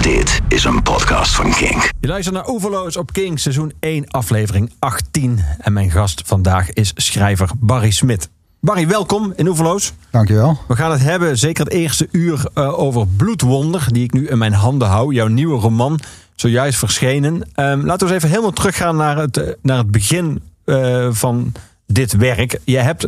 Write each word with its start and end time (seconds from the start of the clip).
Dit 0.00 0.40
is 0.48 0.64
een 0.64 0.82
podcast 0.82 1.34
van 1.34 1.50
Kink. 1.50 1.90
Je 2.00 2.06
luistert 2.08 2.34
naar 2.34 2.48
Oeverloos 2.48 2.96
op 2.96 3.12
King, 3.12 3.40
seizoen 3.40 3.72
1, 3.80 4.10
aflevering 4.10 4.72
18. 4.78 5.40
En 5.58 5.72
mijn 5.72 5.90
gast 5.90 6.22
vandaag 6.26 6.72
is 6.72 6.92
schrijver 6.94 7.50
Barry 7.58 7.90
Smit. 7.90 8.28
Barry, 8.60 8.88
welkom 8.88 9.32
in 9.36 9.46
Oeverloos. 9.46 9.92
Dankjewel. 10.10 10.58
We 10.68 10.76
gaan 10.76 10.90
het 10.90 11.00
hebben, 11.00 11.38
zeker 11.38 11.64
het 11.64 11.72
eerste 11.72 12.08
uur, 12.10 12.50
uh, 12.54 12.78
over 12.78 13.06
Bloedwonder, 13.06 13.86
die 13.92 14.04
ik 14.04 14.12
nu 14.12 14.28
in 14.28 14.38
mijn 14.38 14.52
handen 14.52 14.88
hou. 14.88 15.14
Jouw 15.14 15.26
nieuwe 15.26 15.60
roman, 15.60 16.00
zojuist 16.34 16.78
verschenen. 16.78 17.34
Um, 17.34 17.84
laten 17.84 18.06
we 18.06 18.12
eens 18.14 18.22
even 18.22 18.28
helemaal 18.28 18.52
teruggaan 18.52 18.96
naar 18.96 19.16
het, 19.16 19.36
uh, 19.36 19.48
naar 19.62 19.78
het 19.78 19.90
begin 19.90 20.42
uh, 20.64 21.08
van 21.10 21.52
dit 21.86 22.12
werk. 22.12 22.60
Je 22.64 22.78
hebt, 22.78 23.06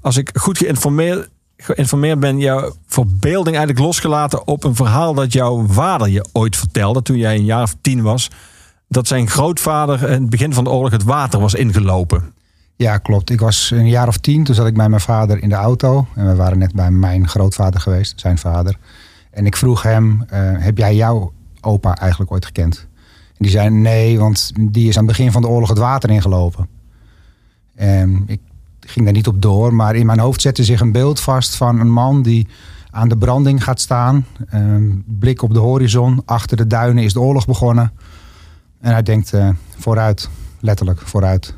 als 0.00 0.16
ik 0.16 0.30
goed 0.34 0.58
geïnformeerd 0.58 1.28
geïnformeerd 1.62 2.20
ben, 2.20 2.38
jouw 2.38 2.72
verbeelding 2.86 3.56
eigenlijk 3.56 3.86
losgelaten 3.86 4.46
op 4.46 4.64
een 4.64 4.74
verhaal 4.74 5.14
dat 5.14 5.32
jouw 5.32 5.66
vader 5.66 6.08
je 6.08 6.26
ooit 6.32 6.56
vertelde 6.56 7.02
toen 7.02 7.16
jij 7.16 7.34
een 7.34 7.44
jaar 7.44 7.62
of 7.62 7.76
tien 7.80 8.02
was. 8.02 8.30
Dat 8.88 9.06
zijn 9.06 9.28
grootvader 9.28 10.02
in 10.02 10.20
het 10.20 10.30
begin 10.30 10.52
van 10.52 10.64
de 10.64 10.70
oorlog 10.70 10.90
het 10.90 11.02
water 11.02 11.40
was 11.40 11.54
ingelopen. 11.54 12.32
Ja, 12.76 12.98
klopt. 12.98 13.30
Ik 13.30 13.40
was 13.40 13.70
een 13.70 13.88
jaar 13.88 14.08
of 14.08 14.16
tien. 14.16 14.44
Toen 14.44 14.54
zat 14.54 14.66
ik 14.66 14.74
bij 14.74 14.88
mijn 14.88 15.00
vader 15.00 15.42
in 15.42 15.48
de 15.48 15.54
auto. 15.54 16.06
En 16.14 16.26
we 16.26 16.34
waren 16.34 16.58
net 16.58 16.74
bij 16.74 16.90
mijn 16.90 17.28
grootvader 17.28 17.80
geweest, 17.80 18.20
zijn 18.20 18.38
vader. 18.38 18.76
En 19.30 19.46
ik 19.46 19.56
vroeg 19.56 19.82
hem, 19.82 20.24
uh, 20.32 20.38
heb 20.58 20.78
jij 20.78 20.94
jouw 20.94 21.32
opa 21.60 21.96
eigenlijk 21.96 22.32
ooit 22.32 22.44
gekend? 22.44 22.86
En 23.28 23.38
die 23.38 23.50
zei 23.50 23.70
nee, 23.70 24.18
want 24.18 24.52
die 24.60 24.88
is 24.88 24.96
aan 24.96 25.06
het 25.06 25.16
begin 25.16 25.32
van 25.32 25.42
de 25.42 25.48
oorlog 25.48 25.68
het 25.68 25.78
water 25.78 26.10
ingelopen. 26.10 26.68
En 27.74 28.22
ik 28.26 28.40
ging 28.86 29.04
daar 29.04 29.14
niet 29.14 29.26
op 29.26 29.42
door. 29.42 29.74
Maar 29.74 29.94
in 29.94 30.06
mijn 30.06 30.18
hoofd 30.18 30.40
zette 30.40 30.64
zich 30.64 30.80
een 30.80 30.92
beeld 30.92 31.20
vast 31.20 31.56
van 31.56 31.80
een 31.80 31.90
man 31.90 32.22
die 32.22 32.48
aan 32.90 33.08
de 33.08 33.16
branding 33.16 33.64
gaat 33.64 33.80
staan. 33.80 34.26
Um, 34.54 35.04
blik 35.06 35.42
op 35.42 35.54
de 35.54 35.58
horizon. 35.58 36.22
Achter 36.24 36.56
de 36.56 36.66
duinen 36.66 37.04
is 37.04 37.12
de 37.12 37.20
oorlog 37.20 37.46
begonnen. 37.46 37.92
En 38.80 38.92
hij 38.92 39.02
denkt 39.02 39.32
uh, 39.32 39.48
vooruit, 39.78 40.30
letterlijk 40.60 41.00
vooruit. 41.00 41.54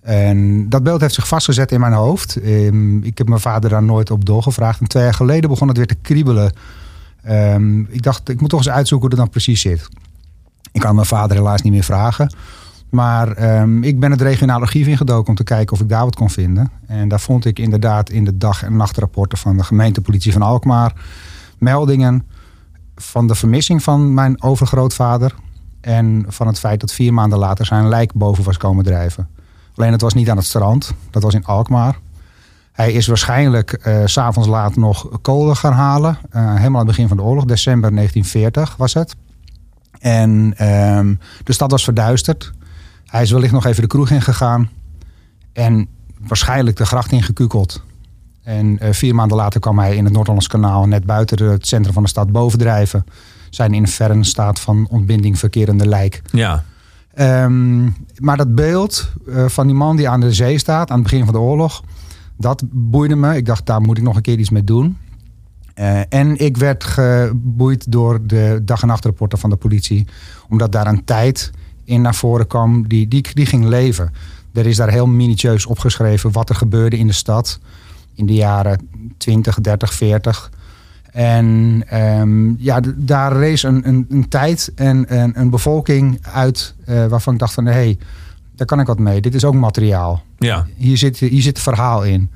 En 0.00 0.68
dat 0.68 0.82
beeld 0.82 1.00
heeft 1.00 1.14
zich 1.14 1.28
vastgezet 1.28 1.72
in 1.72 1.80
mijn 1.80 1.92
hoofd. 1.92 2.36
Um, 2.36 3.02
ik 3.02 3.18
heb 3.18 3.28
mijn 3.28 3.40
vader 3.40 3.70
daar 3.70 3.82
nooit 3.82 4.10
op 4.10 4.24
doorgevraagd. 4.24 4.80
En 4.80 4.86
twee 4.86 5.02
jaar 5.02 5.14
geleden 5.14 5.50
begon 5.50 5.68
het 5.68 5.76
weer 5.76 5.86
te 5.86 5.94
kriebelen. 5.94 6.52
Um, 7.28 7.86
ik 7.90 8.02
dacht, 8.02 8.28
ik 8.28 8.40
moet 8.40 8.50
toch 8.50 8.58
eens 8.58 8.68
uitzoeken 8.68 9.08
hoe 9.08 9.18
dat 9.18 9.30
precies 9.30 9.60
zit. 9.60 9.88
Ik 10.72 10.80
kan 10.80 10.94
mijn 10.94 11.06
vader 11.06 11.36
helaas 11.36 11.62
niet 11.62 11.72
meer 11.72 11.84
vragen. 11.84 12.34
Maar 12.94 13.60
um, 13.60 13.82
ik 13.82 14.00
ben 14.00 14.10
het 14.10 14.20
regionaal 14.20 14.60
archief 14.60 14.86
ingedoken 14.86 15.28
om 15.28 15.34
te 15.34 15.44
kijken 15.44 15.74
of 15.74 15.80
ik 15.80 15.88
daar 15.88 16.04
wat 16.04 16.16
kon 16.16 16.30
vinden. 16.30 16.70
En 16.86 17.08
daar 17.08 17.20
vond 17.20 17.44
ik 17.44 17.58
inderdaad 17.58 18.10
in 18.10 18.24
de 18.24 18.36
dag- 18.36 18.62
en 18.62 18.76
nachtrapporten 18.76 19.38
van 19.38 19.56
de 19.56 19.64
gemeentepolitie 19.64 20.32
van 20.32 20.42
Alkmaar 20.42 20.92
meldingen 21.58 22.26
van 22.96 23.26
de 23.26 23.34
vermissing 23.34 23.82
van 23.82 24.14
mijn 24.14 24.42
overgrootvader. 24.42 25.34
En 25.80 26.24
van 26.28 26.46
het 26.46 26.58
feit 26.58 26.80
dat 26.80 26.92
vier 26.92 27.14
maanden 27.14 27.38
later 27.38 27.66
zijn 27.66 27.88
lijk 27.88 28.12
boven 28.12 28.44
was 28.44 28.56
komen 28.56 28.84
drijven. 28.84 29.28
Alleen 29.74 29.92
het 29.92 30.00
was 30.00 30.14
niet 30.14 30.30
aan 30.30 30.36
het 30.36 30.46
strand, 30.46 30.94
dat 31.10 31.22
was 31.22 31.34
in 31.34 31.44
Alkmaar. 31.44 31.98
Hij 32.72 32.92
is 32.92 33.06
waarschijnlijk 33.06 33.84
uh, 33.86 34.02
s'avonds 34.04 34.48
laat 34.48 34.76
nog 34.76 35.08
kolen 35.22 35.56
gaan 35.56 35.72
halen. 35.72 36.18
Uh, 36.32 36.54
helemaal 36.54 36.80
aan 36.80 36.86
het 36.86 36.96
begin 36.96 37.08
van 37.08 37.16
de 37.16 37.22
oorlog, 37.22 37.44
december 37.44 37.90
1940 37.94 38.76
was 38.76 38.94
het. 38.94 39.14
En 39.98 40.30
um, 40.96 41.18
de 41.44 41.52
stad 41.52 41.70
was 41.70 41.84
verduisterd. 41.84 42.52
Hij 43.14 43.22
is 43.22 43.30
wellicht 43.30 43.52
nog 43.52 43.66
even 43.66 43.82
de 43.82 43.88
kroeg 43.88 44.10
ingegaan. 44.10 44.70
En 45.52 45.88
waarschijnlijk 46.18 46.76
de 46.76 46.86
gracht 46.86 47.12
ingekukeld. 47.12 47.82
En 48.42 48.78
uh, 48.82 48.92
vier 48.92 49.14
maanden 49.14 49.36
later 49.36 49.60
kwam 49.60 49.78
hij 49.78 49.96
in 49.96 50.04
het 50.04 50.12
Noord-Hollands 50.12 50.46
kanaal... 50.46 50.86
net 50.86 51.04
buiten 51.04 51.50
het 51.50 51.66
centrum 51.66 51.92
van 51.92 52.02
de 52.02 52.08
stad 52.08 52.32
bovendrijven. 52.32 53.04
Zijn 53.50 53.74
in 53.74 53.82
een 53.82 53.88
verre 53.88 54.24
staat 54.24 54.60
van 54.60 54.86
ontbinding 54.90 55.38
verkerende 55.38 55.88
lijk. 55.88 56.22
Ja. 56.32 56.64
Um, 57.44 57.96
maar 58.18 58.36
dat 58.36 58.54
beeld 58.54 59.12
uh, 59.26 59.48
van 59.48 59.66
die 59.66 59.76
man 59.76 59.96
die 59.96 60.08
aan 60.08 60.20
de 60.20 60.32
zee 60.32 60.58
staat... 60.58 60.90
aan 60.90 60.98
het 60.98 61.10
begin 61.10 61.24
van 61.24 61.34
de 61.34 61.40
oorlog... 61.40 61.82
dat 62.36 62.64
boeide 62.70 63.16
me. 63.16 63.36
Ik 63.36 63.46
dacht, 63.46 63.66
daar 63.66 63.80
moet 63.80 63.98
ik 63.98 64.04
nog 64.04 64.16
een 64.16 64.22
keer 64.22 64.38
iets 64.38 64.50
mee 64.50 64.64
doen. 64.64 64.96
Uh, 65.74 66.00
en 66.08 66.38
ik 66.38 66.56
werd 66.56 66.84
geboeid 66.84 67.92
door 67.92 68.26
de 68.26 68.60
dag- 68.62 68.82
en 68.82 68.88
nachtrapporten 68.88 69.38
van 69.38 69.50
de 69.50 69.56
politie. 69.56 70.06
Omdat 70.48 70.72
daar 70.72 70.86
een 70.86 71.04
tijd 71.04 71.52
in 71.84 72.00
naar 72.00 72.14
voren 72.14 72.46
kwam 72.46 72.88
die, 72.88 73.08
die, 73.08 73.26
die 73.34 73.46
ging 73.46 73.64
leven. 73.64 74.12
Er 74.52 74.66
is 74.66 74.76
daar 74.76 74.90
heel 74.90 75.06
minutieus 75.06 75.66
opgeschreven 75.66 76.32
wat 76.32 76.48
er 76.48 76.54
gebeurde 76.54 76.98
in 76.98 77.06
de 77.06 77.12
stad 77.12 77.58
in 78.14 78.26
de 78.26 78.34
jaren 78.34 78.88
20, 79.16 79.60
30, 79.60 79.94
40. 79.94 80.50
En 81.12 81.82
um, 81.92 82.56
ja, 82.58 82.80
daar 82.96 83.36
rees 83.36 83.62
een, 83.62 83.88
een, 83.88 84.06
een 84.08 84.28
tijd 84.28 84.72
en 84.74 85.18
een, 85.18 85.40
een 85.40 85.50
bevolking 85.50 86.18
uit 86.22 86.74
uh, 86.88 87.06
waarvan 87.06 87.32
ik 87.32 87.38
dacht 87.38 87.54
van 87.54 87.66
hé, 87.66 87.72
hey, 87.72 87.98
daar 88.56 88.66
kan 88.66 88.80
ik 88.80 88.86
wat 88.86 88.98
mee. 88.98 89.20
Dit 89.20 89.34
is 89.34 89.44
ook 89.44 89.54
materiaal. 89.54 90.22
Ja. 90.38 90.66
Hier, 90.76 90.96
zit, 90.96 91.18
hier 91.18 91.42
zit 91.42 91.58
verhaal 91.58 92.04
in. 92.04 92.30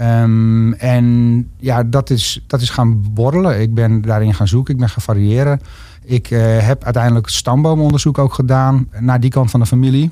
Um, 0.00 0.72
en 0.72 1.48
ja, 1.56 1.82
dat 1.82 2.10
is, 2.10 2.44
dat 2.46 2.60
is 2.60 2.70
gaan 2.70 3.12
borrelen. 3.12 3.60
Ik 3.60 3.74
ben 3.74 4.02
daarin 4.02 4.34
gaan 4.34 4.48
zoeken, 4.48 4.74
ik 4.74 4.80
ben 4.80 4.88
gaan 4.88 5.02
variëren. 5.02 5.60
Ik 6.04 6.30
uh, 6.30 6.58
heb 6.58 6.84
uiteindelijk 6.84 7.28
stamboomonderzoek 7.28 8.18
ook 8.18 8.34
gedaan 8.34 8.88
naar 8.98 9.20
die 9.20 9.30
kant 9.30 9.50
van 9.50 9.60
de 9.60 9.66
familie. 9.66 10.10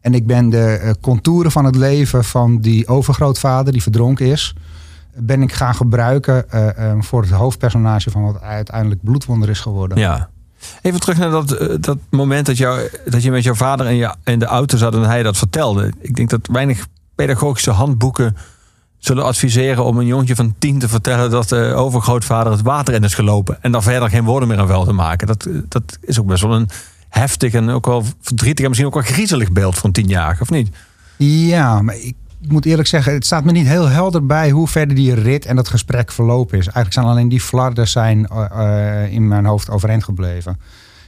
En 0.00 0.14
ik 0.14 0.26
ben 0.26 0.50
de 0.50 0.80
uh, 0.84 0.90
contouren 1.00 1.50
van 1.50 1.64
het 1.64 1.76
leven 1.76 2.24
van 2.24 2.60
die 2.60 2.88
overgrootvader 2.88 3.72
die 3.72 3.82
verdronken 3.82 4.26
is, 4.26 4.54
ben 5.14 5.42
ik 5.42 5.52
gaan 5.52 5.74
gebruiken 5.74 6.44
uh, 6.54 6.90
um, 6.90 7.04
voor 7.04 7.22
het 7.22 7.30
hoofdpersonage 7.30 8.10
van 8.10 8.22
wat 8.22 8.40
uiteindelijk 8.40 9.02
bloedwonder 9.02 9.48
is 9.48 9.60
geworden. 9.60 9.98
Ja. 9.98 10.28
Even 10.82 11.00
terug 11.00 11.18
naar 11.18 11.30
dat, 11.30 11.78
dat 11.80 11.98
moment 12.10 12.46
dat, 12.46 12.56
jou, 12.56 12.88
dat 13.06 13.22
je 13.22 13.30
met 13.30 13.42
jouw 13.42 13.54
vader 13.54 13.86
in, 13.86 13.96
je, 13.96 14.14
in 14.24 14.38
de 14.38 14.44
auto 14.44 14.76
zat 14.76 14.94
en 14.94 15.02
hij 15.02 15.22
dat 15.22 15.36
vertelde. 15.36 15.92
Ik 15.98 16.16
denk 16.16 16.30
dat 16.30 16.48
weinig 16.52 16.86
pedagogische 17.26 17.70
handboeken 17.70 18.36
zullen 18.98 19.24
adviseren 19.24 19.84
om 19.84 19.98
een 19.98 20.06
jongetje 20.06 20.34
van 20.34 20.54
tien 20.58 20.78
te 20.78 20.88
vertellen 20.88 21.30
dat 21.30 21.48
de 21.48 21.72
overgrootvader 21.74 22.52
het 22.52 22.62
water 22.62 22.94
in 22.94 23.04
is 23.04 23.14
gelopen. 23.14 23.58
En 23.60 23.72
dan 23.72 23.82
verder 23.82 24.10
geen 24.10 24.24
woorden 24.24 24.48
meer 24.48 24.58
aan 24.58 24.66
vuil 24.66 24.84
te 24.84 24.92
maken. 24.92 25.26
Dat, 25.26 25.48
dat 25.68 25.98
is 26.00 26.20
ook 26.20 26.26
best 26.26 26.42
wel 26.42 26.54
een 26.54 26.68
heftig 27.08 27.52
en 27.52 27.70
ook 27.70 27.86
wel 27.86 28.04
verdrietig 28.20 28.64
en 28.64 28.68
misschien 28.68 28.88
ook 28.88 28.94
wel 28.94 29.12
griezelig 29.12 29.52
beeld 29.52 29.78
van 29.78 29.92
tienjarige, 29.92 30.42
of 30.42 30.50
niet? 30.50 30.68
Ja, 31.16 31.82
maar 31.82 31.94
ik 31.96 32.14
moet 32.48 32.64
eerlijk 32.64 32.88
zeggen, 32.88 33.12
het 33.12 33.26
staat 33.26 33.44
me 33.44 33.52
niet 33.52 33.66
heel 33.66 33.88
helder 33.88 34.26
bij 34.26 34.50
hoe 34.50 34.68
verder 34.68 34.96
die 34.96 35.14
rit 35.14 35.46
en 35.46 35.56
dat 35.56 35.68
gesprek 35.68 36.12
verlopen 36.12 36.58
is. 36.58 36.64
Eigenlijk 36.64 36.94
zijn 36.94 37.06
alleen 37.06 37.28
die 37.28 37.40
flarden 37.40 37.88
zijn 37.88 38.28
uh, 38.32 39.12
in 39.12 39.28
mijn 39.28 39.44
hoofd 39.44 39.70
overeind 39.70 40.04
gebleven. 40.04 40.60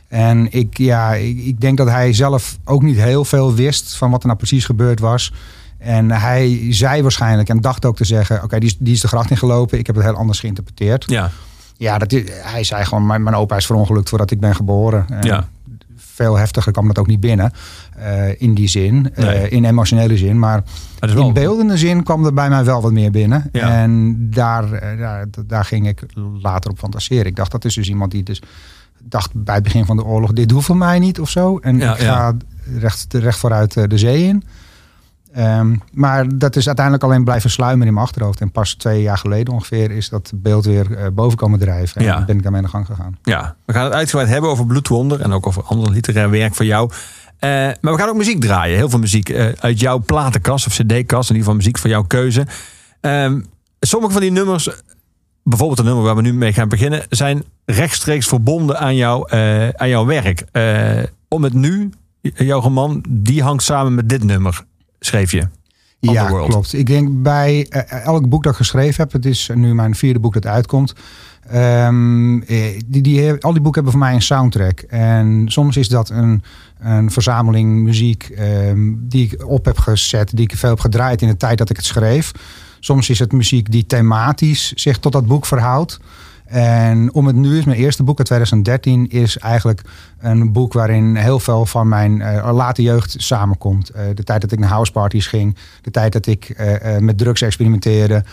En 0.09 0.53
ik, 0.53 0.79
ja, 0.79 1.15
ik, 1.15 1.39
ik 1.39 1.61
denk 1.61 1.77
dat 1.77 1.89
hij 1.89 2.13
zelf 2.13 2.59
ook 2.65 2.83
niet 2.83 2.97
heel 2.97 3.25
veel 3.25 3.55
wist 3.55 3.97
van 3.97 4.11
wat 4.11 4.21
er 4.21 4.27
nou 4.27 4.39
precies 4.39 4.65
gebeurd 4.65 5.01
was. 5.01 5.33
En 5.83 6.11
hij 6.11 6.67
zei 6.71 7.03
waarschijnlijk 7.03 7.49
en 7.49 7.61
dacht 7.61 7.85
ook 7.85 7.97
te 7.97 8.05
zeggen: 8.05 8.37
Oké, 8.37 8.45
okay, 8.45 8.61
die, 8.61 8.77
die 8.79 8.95
is 8.95 9.01
de 9.01 9.09
gracht 9.09 9.31
ingelopen. 9.31 9.79
Ik 9.79 9.87
heb 9.87 9.97
het 9.97 10.05
heel 10.05 10.15
anders 10.15 10.41
geïnterpreteerd. 10.41 11.05
Ja, 11.07 11.31
ja 11.77 11.99
dat 11.99 12.13
is, 12.13 12.23
hij 12.43 12.65
zei 12.65 12.85
gewoon: 12.85 13.07
mijn, 13.07 13.23
mijn 13.23 13.37
opa 13.37 13.57
is 13.57 13.67
verongelukt 13.67 14.09
voordat 14.09 14.31
ik 14.31 14.41
ben 14.41 14.55
geboren. 14.55 15.07
En 15.09 15.27
ja. 15.27 15.49
Veel 15.97 16.39
heftiger 16.39 16.73
kwam 16.73 16.87
dat 16.87 16.99
ook 16.99 17.07
niet 17.07 17.21
binnen. 17.21 17.53
Uh, 17.99 18.41
in 18.41 18.55
die 18.55 18.69
zin, 18.69 19.13
nee. 19.15 19.45
uh, 19.45 19.53
in 19.53 19.65
emotionele 19.65 20.17
zin. 20.17 20.39
Maar 20.39 20.63
wel... 20.99 21.27
in 21.27 21.33
beeldende 21.33 21.77
zin 21.77 22.03
kwam 22.03 22.25
er 22.25 22.35
bij 22.35 22.49
mij 22.49 22.65
wel 22.65 22.83
wat 22.83 22.93
meer 22.93 23.11
binnen. 23.11 23.49
Ja. 23.53 23.83
En 23.83 24.17
daar, 24.31 24.65
uh, 24.65 24.99
daar, 24.99 25.27
daar 25.47 25.65
ging 25.65 25.89
ik 25.89 26.03
later 26.43 26.71
op 26.71 26.79
fantaseren. 26.79 27.27
Ik 27.27 27.37
dacht: 27.37 27.51
dat 27.51 27.65
is 27.65 27.75
dus 27.75 27.89
iemand 27.89 28.11
die 28.11 28.23
dus 28.23 28.43
dacht 29.03 29.31
bij 29.35 29.55
het 29.55 29.65
begin 29.65 29.85
van 29.85 29.97
de 29.97 30.05
oorlog: 30.05 30.33
dit 30.33 30.51
hoeft 30.51 30.67
voor 30.67 30.77
mij 30.77 30.99
niet 30.99 31.21
of 31.21 31.29
zo. 31.29 31.59
En 31.59 31.79
ja, 31.79 31.93
ik 31.93 32.01
ga 32.01 32.35
recht, 32.79 33.07
recht 33.15 33.39
vooruit 33.39 33.91
de 33.91 33.99
zee 33.99 34.27
in. 34.27 34.43
Um, 35.39 35.83
maar 35.93 36.39
dat 36.39 36.57
is 36.57 36.67
uiteindelijk 36.67 37.05
alleen 37.05 37.25
blijven 37.25 37.51
sluimeren 37.51 37.87
in 37.87 37.95
mijn 37.95 38.07
achterhoofd. 38.07 38.41
En 38.41 38.51
pas 38.51 38.75
twee 38.75 39.03
jaar 39.03 39.19
geleden 39.19 39.55
ongeveer 39.55 39.91
is 39.91 40.09
dat 40.09 40.33
beeld 40.35 40.65
weer 40.65 40.91
uh, 40.91 41.07
boven 41.13 41.39
komen 41.39 41.59
drijven. 41.59 42.01
En 42.01 42.07
ja. 42.07 42.25
ben 42.25 42.37
ik 42.37 42.43
daarmee 42.43 42.61
aan 42.61 42.67
de 42.67 42.73
gang 42.73 42.87
gegaan. 42.87 43.19
Ja, 43.23 43.57
we 43.65 43.73
gaan 43.73 43.85
het 43.85 43.93
uitgebreid 43.93 44.29
hebben 44.29 44.51
over 44.51 44.67
Bloedwonder 44.67 45.21
en 45.21 45.33
ook 45.33 45.47
over 45.47 45.63
ander 45.63 45.91
literair 45.91 46.31
werk 46.31 46.55
van 46.55 46.67
jou. 46.67 46.91
Uh, 46.91 47.51
maar 47.81 47.93
we 47.93 47.99
gaan 47.99 48.09
ook 48.09 48.17
muziek 48.17 48.41
draaien. 48.41 48.77
Heel 48.77 48.89
veel 48.89 48.99
muziek 48.99 49.29
uh, 49.29 49.49
uit 49.59 49.81
jouw 49.81 49.99
platenkast 49.99 50.67
of 50.67 50.73
cd-kast. 50.73 51.31
In 51.31 51.37
ieder 51.37 51.51
geval 51.51 51.55
muziek 51.55 51.79
van 51.79 51.91
jouw 51.91 52.03
keuze. 52.03 52.47
Um, 53.01 53.47
sommige 53.81 54.13
van 54.13 54.23
die 54.23 54.31
nummers, 54.31 54.69
bijvoorbeeld 55.43 55.79
de 55.79 55.85
nummer 55.85 56.05
waar 56.05 56.17
we 56.17 56.23
nu 56.23 56.35
mee 56.35 56.53
gaan 56.53 56.69
beginnen, 56.69 57.03
zijn 57.09 57.43
rechtstreeks 57.65 58.27
verbonden 58.27 58.79
aan, 58.79 58.97
jou, 58.97 59.31
aan 59.77 59.89
jouw 59.89 60.07
werk. 60.07 60.45
om 61.29 61.43
het 61.43 61.53
nu, 61.53 61.91
jouw 62.21 62.61
roman, 62.61 63.05
die 63.09 63.43
hangt 63.43 63.63
samen 63.63 63.95
met 63.95 64.09
dit 64.09 64.25
nummer 64.25 64.65
schreef 65.05 65.31
je. 65.31 65.49
Ja, 65.99 66.27
klopt. 66.27 66.73
Ik 66.73 66.87
denk 66.87 67.23
bij 67.23 67.67
uh, 67.71 68.05
elk 68.05 68.29
boek 68.29 68.43
dat 68.43 68.53
ik 68.53 68.59
geschreven 68.59 69.03
heb, 69.03 69.13
het 69.13 69.27
is 69.27 69.51
nu 69.55 69.75
mijn 69.75 69.95
vierde 69.95 70.21
boek 70.21 70.35
dat 70.35 70.47
uitkomt. 70.47 70.95
Um, 71.55 72.45
die, 72.87 73.01
die, 73.03 73.33
al 73.33 73.53
die 73.53 73.63
boeken 73.63 73.83
hebben 73.83 73.93
voor 73.93 74.01
mij 74.01 74.15
een 74.15 74.23
soundtrack. 74.23 74.81
En 74.81 75.45
soms 75.47 75.77
is 75.77 75.89
dat 75.89 76.11
een, 76.11 76.43
een 76.79 77.11
verzameling 77.11 77.83
muziek 77.83 78.31
um, 78.39 79.05
die 79.09 79.25
ik 79.25 79.47
op 79.47 79.65
heb 79.65 79.79
gezet, 79.79 80.31
die 80.37 80.45
ik 80.45 80.57
veel 80.57 80.71
heb 80.71 80.81
gedraaid 80.81 81.23
in 81.23 81.29
de 81.29 81.37
tijd 81.37 81.59
dat 81.59 81.71
ik 81.71 81.77
het 81.77 81.85
schreef. 81.85 82.33
Soms 82.81 83.11
is 83.11 83.19
het 83.19 83.33
muziek 83.33 83.71
die 83.71 83.87
thematisch 83.87 84.73
zich 84.73 84.99
tot 84.99 85.13
dat 85.13 85.27
boek 85.27 85.47
verhoudt. 85.47 86.01
En 86.53 87.13
Om 87.13 87.27
het 87.27 87.37
Nu 87.37 87.59
is 87.59 87.65
mijn 87.65 87.79
eerste 87.79 88.03
boek 88.03 88.19
uit 88.19 88.27
2013 88.27 89.09
is 89.09 89.39
eigenlijk 89.39 89.83
een 90.19 90.53
boek 90.53 90.73
waarin 90.73 91.17
heel 91.17 91.39
veel 91.39 91.67
van 91.67 91.89
mijn 91.89 92.19
uh, 92.19 92.51
late 92.53 92.83
jeugd 92.83 93.15
samenkomt. 93.19 93.91
Uh, 93.97 94.03
de 94.15 94.23
tijd 94.23 94.41
dat 94.41 94.53
ik 94.53 94.59
naar 94.59 94.69
houseparties 94.69 95.27
ging, 95.27 95.57
de 95.83 95.91
tijd 95.91 96.13
dat 96.13 96.27
ik 96.27 96.55
uh, 96.61 96.99
met 96.99 97.19
drugs 97.19 97.43
experimenteerde, 97.43 98.25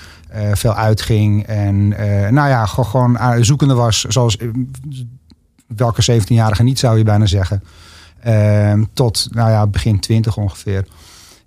veel 0.54 0.74
uitging 0.74 1.46
en 1.46 1.88
nou 2.34 2.50
ja, 2.50 2.66
gewoon 2.66 3.18
zoekende 3.42 3.74
was, 3.74 4.02
zoals 4.02 4.38
welke 5.68 6.22
17-jarige 6.22 6.64
niet 6.64 6.80
zou 6.80 6.98
je 6.98 7.04
bijna 7.04 7.26
zeggen. 7.26 7.64
Ehm, 8.20 8.84
tot 8.94 9.28
nou 9.32 9.50
ja, 9.50 9.68
begin 9.68 10.00
20 10.00 10.38
ongeveer. 10.38 10.86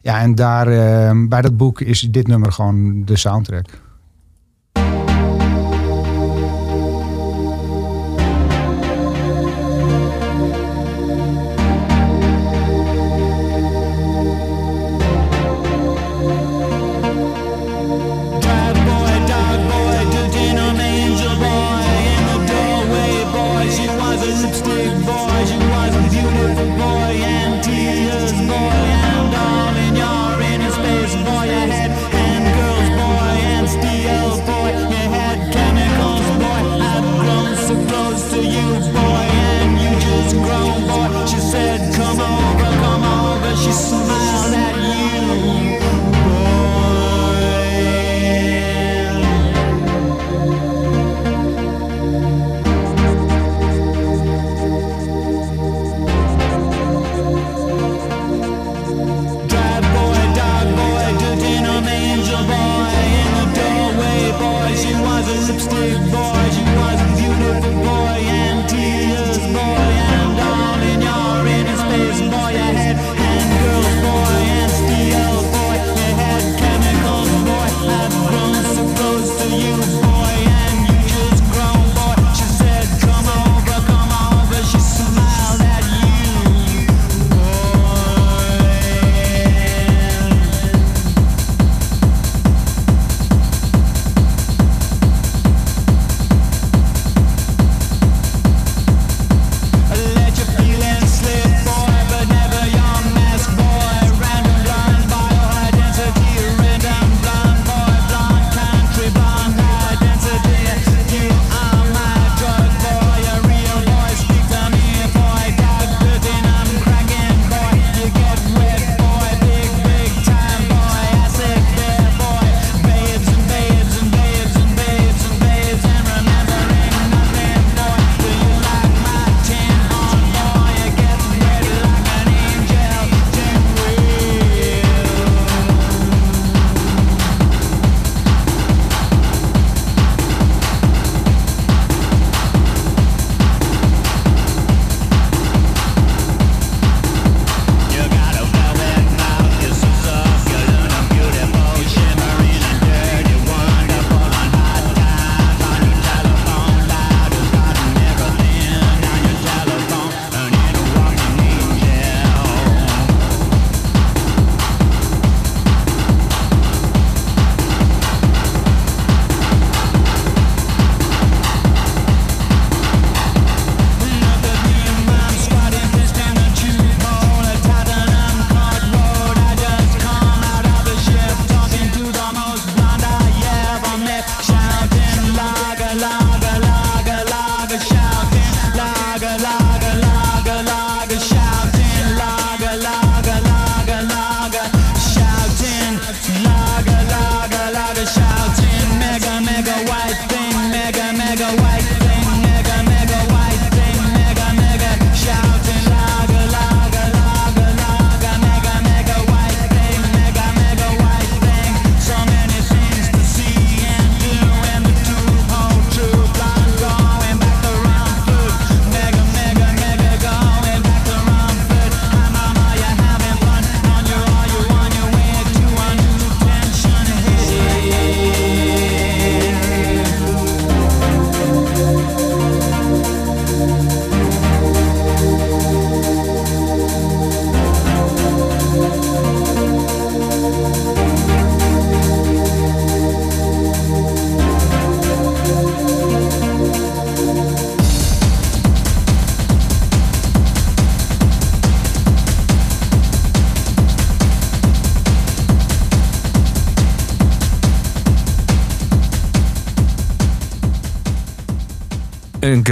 Ja, 0.00 0.20
en 0.20 0.34
daar 0.34 0.66
ehm, 0.66 1.28
bij 1.28 1.42
dat 1.42 1.56
boek 1.56 1.80
is 1.80 2.00
dit 2.00 2.26
nummer 2.26 2.52
gewoon 2.52 3.04
de 3.04 3.16
soundtrack. 3.16 3.66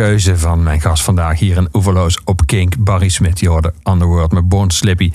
Keuze 0.01 0.39
van 0.39 0.63
mijn 0.63 0.81
gast 0.81 1.03
vandaag 1.03 1.39
hier 1.39 1.57
in 1.57 1.69
Oeverloos 1.73 2.19
op 2.25 2.47
Kink, 2.47 2.75
Barry 2.79 3.09
Smith. 3.09 3.41
Je 3.41 3.49
hoorde 3.49 3.73
Underworld 3.91 4.33
met 4.33 4.49
Born 4.49 4.71
Slippy. 4.71 5.11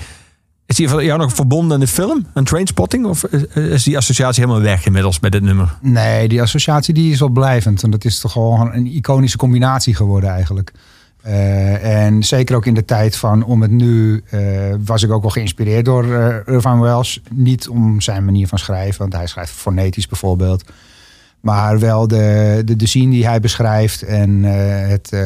Is 0.65 0.75
die 0.75 0.89
voor 0.89 1.03
jou 1.03 1.19
nog 1.19 1.33
verbonden 1.33 1.73
aan 1.73 1.79
de 1.79 1.87
film, 1.87 2.25
een 2.33 2.43
Trainspotting? 2.43 3.05
Of 3.05 3.23
is- 3.23 3.43
is 3.55 3.83
die 3.83 3.97
associatie 3.97 4.43
helemaal 4.43 4.63
weg 4.63 4.85
inmiddels 4.85 5.19
met 5.19 5.31
dit 5.31 5.41
nummer? 5.41 5.77
Nee, 5.81 6.27
die 6.27 6.41
associatie 6.41 6.93
die 6.93 7.11
is 7.11 7.19
wel 7.19 7.29
blijvend. 7.29 7.83
En 7.83 7.89
dat 7.91 8.05
is 8.05 8.19
toch 8.19 8.31
gewoon 8.31 8.73
een 8.73 8.85
iconische 8.85 9.37
combinatie 9.37 9.95
geworden 9.95 10.29
eigenlijk. 10.29 10.71
Eh, 11.21 12.05
en 12.05 12.23
zeker 12.23 12.55
ook 12.55 12.65
in 12.65 12.73
de 12.73 12.85
tijd 12.85 13.15
van 13.17 13.43
om 13.43 13.61
het 13.61 13.71
nu 13.71 14.23
eh, 14.29 14.39
was 14.85 15.03
ik 15.03 15.11
ook 15.11 15.21
wel 15.21 15.31
geïnspireerd 15.31 15.85
door 15.85 16.13
eh 16.13 16.53
Irvine 16.53 16.81
Welsh. 16.81 17.17
Niet 17.31 17.67
om 17.69 18.01
zijn 18.01 18.25
manier 18.25 18.47
van 18.47 18.59
schrijven, 18.59 18.99
want 18.99 19.13
hij 19.13 19.27
schrijft 19.27 19.51
fonetisch 19.51 20.07
bijvoorbeeld. 20.07 20.63
Maar 21.45 21.79
wel 21.79 22.07
de, 22.07 22.61
de, 22.65 22.75
de 22.75 22.87
scene 22.87 23.11
die 23.11 23.25
hij 23.25 23.39
beschrijft 23.39 24.01
en 24.01 24.45
eh, 24.45 24.87
het, 24.89 25.11
eh, 25.11 25.19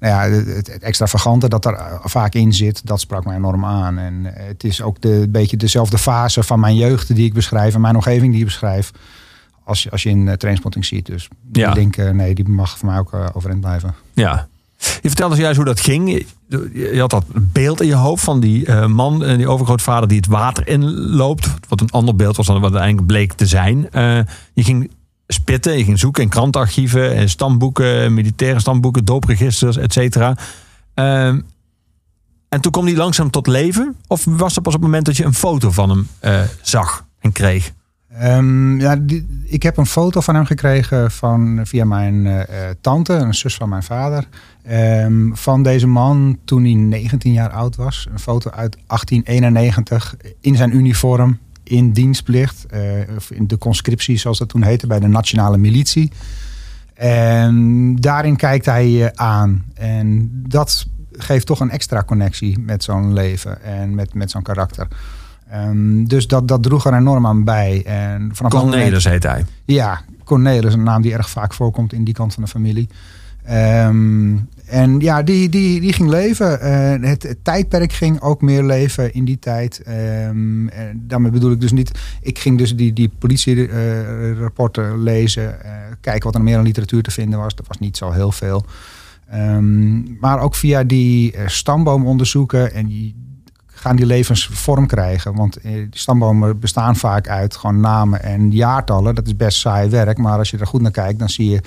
nou 0.00 0.12
ja, 0.14 0.20
het, 0.36 0.46
het 0.66 0.82
extravagante 0.82 1.48
dat 1.48 1.64
er 1.64 2.00
vaak 2.04 2.34
in 2.34 2.52
zit, 2.52 2.86
dat 2.86 3.00
sprak 3.00 3.24
mij 3.24 3.36
enorm 3.36 3.64
aan. 3.64 3.98
En 3.98 4.34
eh, 4.34 4.46
het 4.46 4.64
is 4.64 4.82
ook 4.82 5.00
de, 5.00 5.08
een 5.12 5.30
beetje 5.30 5.56
dezelfde 5.56 5.98
fase 5.98 6.42
van 6.42 6.60
mijn 6.60 6.76
jeugd 6.76 7.14
die 7.14 7.26
ik 7.26 7.34
beschrijf 7.34 7.74
en 7.74 7.80
mijn 7.80 7.94
omgeving 7.94 8.30
die 8.30 8.40
ik 8.40 8.46
beschrijf. 8.46 8.90
Als 9.64 9.82
je, 9.82 9.90
als 9.90 10.02
je 10.02 10.08
in 10.08 10.26
uh, 10.26 10.32
Trainspotting 10.32 10.84
ziet. 10.84 11.06
Dus 11.06 11.28
Ja. 11.52 11.68
ik 11.68 11.74
denk, 11.74 11.96
eh, 11.96 12.10
nee, 12.10 12.34
die 12.34 12.48
mag 12.48 12.78
voor 12.78 12.88
mij 12.88 12.98
ook 12.98 13.12
uh, 13.14 13.26
overeind 13.32 13.60
blijven. 13.60 13.94
Ja. 14.12 14.46
Je 14.78 15.08
vertelde 15.08 15.36
juist 15.36 15.56
hoe 15.56 15.64
dat 15.64 15.80
ging. 15.80 16.10
Je- 16.10 16.26
Je 16.92 17.00
had 17.00 17.10
dat 17.10 17.24
beeld 17.32 17.80
in 17.80 17.86
je 17.86 17.94
hoofd 17.94 18.24
van 18.24 18.40
die 18.40 18.66
eh, 18.66 18.86
man 18.86 19.24
en 19.24 19.36
die 19.36 19.48
overgrootvader 19.48 20.08
die 20.08 20.16
het 20.16 20.26
water 20.26 20.68
inloopt. 20.68 21.48
Wat 21.68 21.80
een 21.80 21.90
ander 21.90 22.16
beeld 22.16 22.36
was 22.36 22.46
dan 22.46 22.60
wat 22.60 22.70
het 22.70 22.78
eigenlijk 22.78 23.06
bleek 23.08 23.32
te 23.32 23.46
zijn. 23.46 23.90
Eh, 23.90 24.18
je 24.54 24.62
ging 24.64 24.90
spitten, 25.26 25.78
je 25.78 25.84
ging 25.84 25.98
zoeken 25.98 26.22
in 26.22 26.28
krantenarchieven 26.28 27.14
en 27.14 27.28
stamboeken, 27.28 28.14
militaire 28.14 28.60
stamboeken, 28.60 29.04
doopregisters, 29.04 29.76
et 29.76 29.92
cetera. 29.92 30.36
Ehm, 30.94 31.40
en 32.48 32.60
toen 32.60 32.72
kwam 32.72 32.84
hij 32.84 32.96
langzaam 32.96 33.30
tot 33.30 33.46
leven? 33.46 33.96
Of 34.06 34.24
was 34.24 34.54
dat 34.54 34.62
pas 34.62 34.74
op 34.74 34.80
het 34.80 34.88
moment 34.88 35.06
dat 35.06 35.16
je 35.16 35.24
een 35.24 35.34
foto 35.34 35.70
van 35.70 35.90
hem 35.90 36.08
eh, 36.20 36.40
zag 36.62 37.06
en 37.20 37.32
kreeg? 37.32 37.72
Um, 38.22 38.80
ja, 38.80 38.96
die, 38.96 39.44
ik 39.44 39.62
heb 39.62 39.76
een 39.76 39.86
foto 39.86 40.20
van 40.20 40.34
hem 40.34 40.44
gekregen 40.44 41.10
van, 41.10 41.60
via 41.64 41.84
mijn 41.84 42.14
uh, 42.14 42.44
tante, 42.80 43.12
een 43.12 43.34
zus 43.34 43.54
van 43.54 43.68
mijn 43.68 43.82
vader. 43.82 44.28
Um, 44.70 45.36
van 45.36 45.62
deze 45.62 45.86
man 45.86 46.38
toen 46.44 46.64
hij 46.64 46.74
19 46.74 47.32
jaar 47.32 47.50
oud 47.50 47.76
was. 47.76 48.06
Een 48.12 48.18
foto 48.18 48.50
uit 48.50 48.76
1891 48.86 50.16
in 50.40 50.56
zijn 50.56 50.76
uniform, 50.76 51.38
in 51.68 51.92
dienstplicht. 51.92 52.66
Uh, 52.74 52.98
in 53.30 53.46
de 53.46 53.58
conscriptie, 53.58 54.16
zoals 54.16 54.38
dat 54.38 54.48
toen 54.48 54.62
heette, 54.62 54.86
bij 54.86 55.00
de 55.00 55.06
Nationale 55.06 55.58
Militie. 55.58 56.12
En 56.94 57.96
daarin 57.96 58.36
kijkt 58.36 58.66
hij 58.66 58.88
je 58.88 59.16
aan. 59.16 59.64
En 59.74 60.30
dat 60.48 60.86
geeft 61.12 61.46
toch 61.46 61.60
een 61.60 61.70
extra 61.70 62.02
connectie 62.02 62.58
met 62.58 62.84
zo'n 62.84 63.12
leven 63.12 63.62
en 63.62 63.94
met, 63.94 64.14
met 64.14 64.30
zo'n 64.30 64.42
karakter. 64.42 64.88
Um, 65.54 66.08
dus 66.08 66.26
dat, 66.26 66.48
dat 66.48 66.62
droeg 66.62 66.86
er 66.86 66.94
enorm 66.94 67.26
aan 67.26 67.44
bij. 67.44 67.82
En 67.84 68.30
vanaf 68.32 68.52
Cornelis 68.52 69.04
heet 69.04 69.22
hij. 69.22 69.44
Ja, 69.64 70.00
Cornelis, 70.24 70.72
een 70.72 70.82
naam 70.82 71.02
die 71.02 71.12
erg 71.12 71.30
vaak 71.30 71.54
voorkomt 71.54 71.92
in 71.92 72.04
die 72.04 72.14
kant 72.14 72.34
van 72.34 72.42
de 72.42 72.48
familie. 72.48 72.88
Um, 73.50 74.48
en 74.66 75.00
ja, 75.00 75.22
die, 75.22 75.48
die, 75.48 75.80
die 75.80 75.92
ging 75.92 76.08
leven. 76.08 76.60
Het, 77.02 77.36
tijdperk 77.42 77.92
ging 77.92 78.20
ook 78.20 78.42
meer 78.42 78.64
leven 78.64 79.14
in 79.14 79.24
die 79.24 79.38
tijd. 79.38 79.82
Um, 80.28 80.68
en 80.68 81.04
daarmee 81.06 81.30
bedoel 81.30 81.52
ik 81.52 81.60
dus 81.60 81.72
niet... 81.72 81.90
Ik 82.20 82.38
ging 82.38 82.58
dus 82.58 82.76
die, 82.76 82.92
die 82.92 83.10
politierapporten 83.18 85.02
lezen. 85.02 85.42
Uh, 85.42 85.70
kijken 86.00 86.24
wat 86.24 86.34
er 86.34 86.42
meer 86.42 86.58
aan 86.58 86.64
literatuur 86.64 87.02
te 87.02 87.10
vinden 87.10 87.38
was. 87.38 87.54
Dat 87.54 87.66
was 87.66 87.78
niet 87.78 87.96
zo 87.96 88.10
heel 88.10 88.32
veel. 88.32 88.64
Um, 89.34 90.16
maar 90.20 90.40
ook 90.40 90.54
via 90.54 90.84
die 90.84 91.36
uh, 91.36 91.40
stamboomonderzoeken... 91.46 92.72
en 92.72 92.86
die, 92.86 93.14
gaan 93.66 93.96
die 93.96 94.06
levens 94.06 94.46
vorm 94.52 94.86
krijgen. 94.86 95.34
Want 95.34 95.58
die 95.62 95.88
stambomen 95.90 96.58
bestaan 96.58 96.96
vaak 96.96 97.28
uit 97.28 97.56
gewoon 97.56 97.80
namen 97.80 98.22
en 98.22 98.50
jaartallen. 98.50 99.14
Dat 99.14 99.26
is 99.26 99.36
best 99.36 99.58
saai 99.58 99.90
werk. 99.90 100.18
Maar 100.18 100.38
als 100.38 100.50
je 100.50 100.58
er 100.58 100.66
goed 100.66 100.80
naar 100.80 100.90
kijkt, 100.90 101.18
dan 101.18 101.28
zie 101.28 101.50
je 101.50 101.60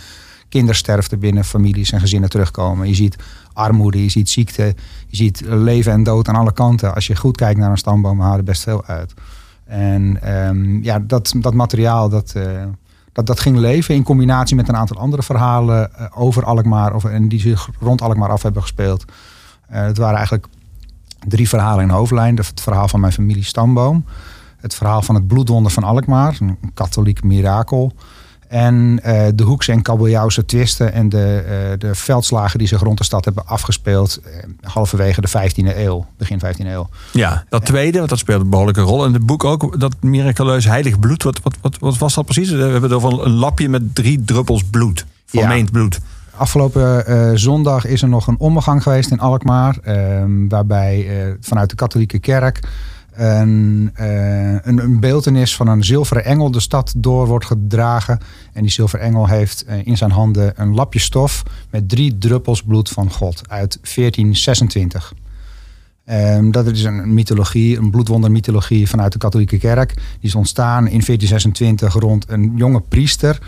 kindersterfte 0.49 1.17
binnen 1.17 1.43
families 1.43 1.91
en 1.91 1.99
gezinnen 1.99 2.29
terugkomen. 2.29 2.87
Je 2.87 2.95
ziet 2.95 3.15
armoede, 3.53 4.03
je 4.03 4.09
ziet 4.09 4.29
ziekte, 4.29 4.75
je 5.07 5.15
ziet 5.15 5.41
leven 5.45 5.91
en 5.91 6.03
dood 6.03 6.27
aan 6.27 6.35
alle 6.35 6.53
kanten. 6.53 6.95
Als 6.95 7.07
je 7.07 7.15
goed 7.15 7.37
kijkt 7.37 7.59
naar 7.59 7.71
een 7.71 7.77
stamboom, 7.77 8.19
haal 8.21 8.37
er 8.37 8.43
best 8.43 8.63
veel 8.63 8.85
uit. 8.85 9.13
En 9.65 10.33
um, 10.47 10.83
ja, 10.83 10.99
dat, 10.99 11.33
dat 11.37 11.53
materiaal, 11.53 12.09
dat, 12.09 12.33
uh, 12.37 12.63
dat, 13.11 13.25
dat 13.25 13.39
ging 13.39 13.57
leven 13.57 13.95
in 13.95 14.03
combinatie 14.03 14.55
met 14.55 14.67
een 14.67 14.75
aantal 14.75 14.97
andere 14.97 15.23
verhalen 15.23 15.89
uh, 15.99 16.05
over 16.13 16.45
Alkmaar. 16.45 16.93
Over, 16.93 17.11
en 17.11 17.27
die 17.27 17.39
zich 17.39 17.69
rond 17.79 18.01
Alkmaar 18.01 18.29
af 18.29 18.41
hebben 18.41 18.61
gespeeld. 18.61 19.05
Uh, 19.71 19.81
het 19.81 19.97
waren 19.97 20.15
eigenlijk 20.15 20.47
drie 21.27 21.49
verhalen 21.49 21.83
in 21.83 21.89
hoofdlijn. 21.89 22.35
Het 22.35 22.61
verhaal 22.61 22.87
van 22.87 22.99
mijn 22.99 23.13
familie 23.13 23.43
Stamboom. 23.43 24.05
Het 24.57 24.75
verhaal 24.75 25.01
van 25.01 25.15
het 25.15 25.27
bloedwonder 25.27 25.71
van 25.71 25.83
Alkmaar, 25.83 26.37
een 26.39 26.57
katholiek 26.73 27.23
mirakel. 27.23 27.93
En 28.49 28.99
uh, 29.05 29.27
de 29.35 29.43
Hoekse 29.43 29.71
en 29.71 29.81
Kabeljauwse 29.81 30.45
twisten 30.45 30.93
en 30.93 31.09
de, 31.09 31.43
uh, 31.43 31.79
de 31.79 31.95
veldslagen 31.95 32.59
die 32.59 32.67
zich 32.67 32.81
rond 32.81 32.97
de 32.97 33.03
stad 33.03 33.25
hebben 33.25 33.47
afgespeeld. 33.47 34.19
Uh, 34.25 34.33
halverwege 34.61 35.21
de 35.21 35.29
15e 35.29 35.77
eeuw, 35.77 36.05
begin 36.17 36.39
15e 36.45 36.65
eeuw. 36.65 36.89
Ja, 37.11 37.43
dat 37.49 37.65
tweede, 37.65 37.97
want 37.97 38.09
dat 38.09 38.19
speelt 38.19 38.41
een 38.41 38.49
behoorlijke 38.49 38.81
rol. 38.81 39.05
In 39.05 39.13
het 39.13 39.25
boek 39.25 39.43
ook, 39.43 39.79
dat 39.79 39.95
miraculeus 40.01 40.65
heilig 40.65 40.99
bloed. 40.99 41.23
Wat, 41.23 41.39
wat, 41.43 41.57
wat, 41.61 41.77
wat 41.79 41.97
was 41.97 42.13
dat 42.13 42.25
precies? 42.25 42.49
We 42.49 42.57
hebben 42.57 42.91
over 42.91 43.25
een 43.25 43.31
lapje 43.31 43.69
met 43.69 43.95
drie 43.95 44.23
druppels 44.23 44.63
bloed. 44.63 45.05
Vermeend 45.25 45.67
ja. 45.67 45.71
bloed. 45.71 45.99
Afgelopen 46.35 47.03
uh, 47.07 47.31
zondag 47.33 47.85
is 47.85 48.01
er 48.01 48.09
nog 48.09 48.27
een 48.27 48.39
ommegang 48.39 48.83
geweest 48.83 49.11
in 49.11 49.19
Alkmaar. 49.19 49.77
Uh, 49.87 50.23
waarbij 50.49 51.25
uh, 51.27 51.33
vanuit 51.41 51.69
de 51.69 51.75
katholieke 51.75 52.19
kerk 52.19 52.59
een, 53.19 53.91
een, 53.93 54.77
een 54.77 54.99
beeldenis 54.99 55.55
van 55.55 55.67
een 55.67 55.83
zilveren 55.83 56.25
engel 56.25 56.51
de 56.51 56.59
stad 56.59 56.93
door 56.97 57.27
wordt 57.27 57.45
gedragen. 57.45 58.19
En 58.53 58.61
die 58.61 58.71
zilveren 58.71 59.05
engel 59.05 59.27
heeft 59.27 59.65
in 59.83 59.97
zijn 59.97 60.11
handen 60.11 60.53
een 60.55 60.73
lapje 60.73 60.99
stof 60.99 61.43
met 61.69 61.89
drie 61.89 62.17
druppels 62.17 62.63
bloed 62.63 62.89
van 62.89 63.11
God 63.11 63.41
uit 63.49 63.79
1426. 63.81 65.13
Um, 66.11 66.51
dat 66.51 66.67
is 66.67 66.83
een 66.83 67.13
mythologie, 67.13 67.77
een 67.77 67.91
bloedwondermythologie 67.91 68.89
vanuit 68.89 69.11
de 69.11 69.17
katholieke 69.17 69.57
kerk. 69.57 69.93
Die 69.95 70.05
is 70.21 70.35
ontstaan 70.35 70.87
in 70.87 71.01
1426 71.05 71.93
rond 71.93 72.25
een 72.29 72.53
jonge 72.55 72.81
priester. 72.81 73.39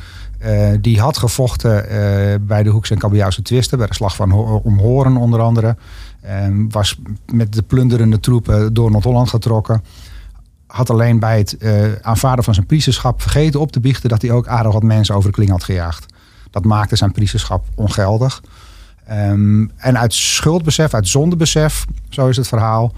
Uh, 0.45 0.69
die 0.81 0.99
had 0.99 1.17
gevochten 1.17 1.85
uh, 1.85 2.35
bij 2.41 2.63
de 2.63 2.69
Hoekse 2.69 2.93
en 2.93 2.99
Kabeljauwse 2.99 3.41
twisten, 3.41 3.77
bij 3.77 3.87
de 3.87 3.93
slag 3.93 4.15
van 4.15 4.29
Ho 4.29 4.61
om 4.63 4.79
Horen 4.79 5.17
onder 5.17 5.39
andere. 5.39 5.75
Um, 6.43 6.71
was 6.71 6.99
met 7.31 7.53
de 7.53 7.61
plunderende 7.61 8.19
troepen 8.19 8.73
door 8.73 8.91
Noord-Holland 8.91 9.29
getrokken. 9.29 9.83
Had 10.67 10.89
alleen 10.89 11.19
bij 11.19 11.37
het 11.37 11.55
uh, 11.59 11.91
aanvaarden 12.01 12.43
van 12.43 12.53
zijn 12.53 12.65
priesterschap 12.65 13.21
vergeten 13.21 13.59
op 13.59 13.71
te 13.71 13.79
biechten 13.79 14.09
dat 14.09 14.21
hij 14.21 14.31
ook 14.31 14.47
aardig 14.47 14.73
wat 14.73 14.83
mensen 14.83 15.15
over 15.15 15.29
de 15.29 15.35
kling 15.35 15.49
had 15.49 15.63
gejaagd. 15.63 16.13
Dat 16.49 16.65
maakte 16.65 16.95
zijn 16.95 17.11
priesterschap 17.11 17.65
ongeldig. 17.75 18.41
Um, 19.11 19.71
en 19.77 19.99
uit 19.99 20.13
schuldbesef, 20.13 20.93
uit 20.93 21.07
zondebesef, 21.07 21.85
zo 22.09 22.27
is 22.27 22.37
het 22.37 22.47
verhaal, 22.47 22.93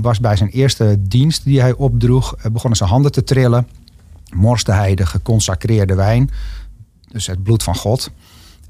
was 0.00 0.20
bij 0.20 0.36
zijn 0.36 0.50
eerste 0.50 0.96
dienst 1.00 1.44
die 1.44 1.60
hij 1.60 1.72
opdroeg, 1.72 2.34
begonnen 2.52 2.76
zijn 2.76 2.90
handen 2.90 3.12
te 3.12 3.24
trillen 3.24 3.66
morste 4.34 4.72
hij 4.72 4.94
de 4.94 5.06
geconsacreerde 5.06 5.94
wijn, 5.94 6.30
dus 7.08 7.26
het 7.26 7.42
bloed 7.42 7.62
van 7.62 7.74
God. 7.74 8.10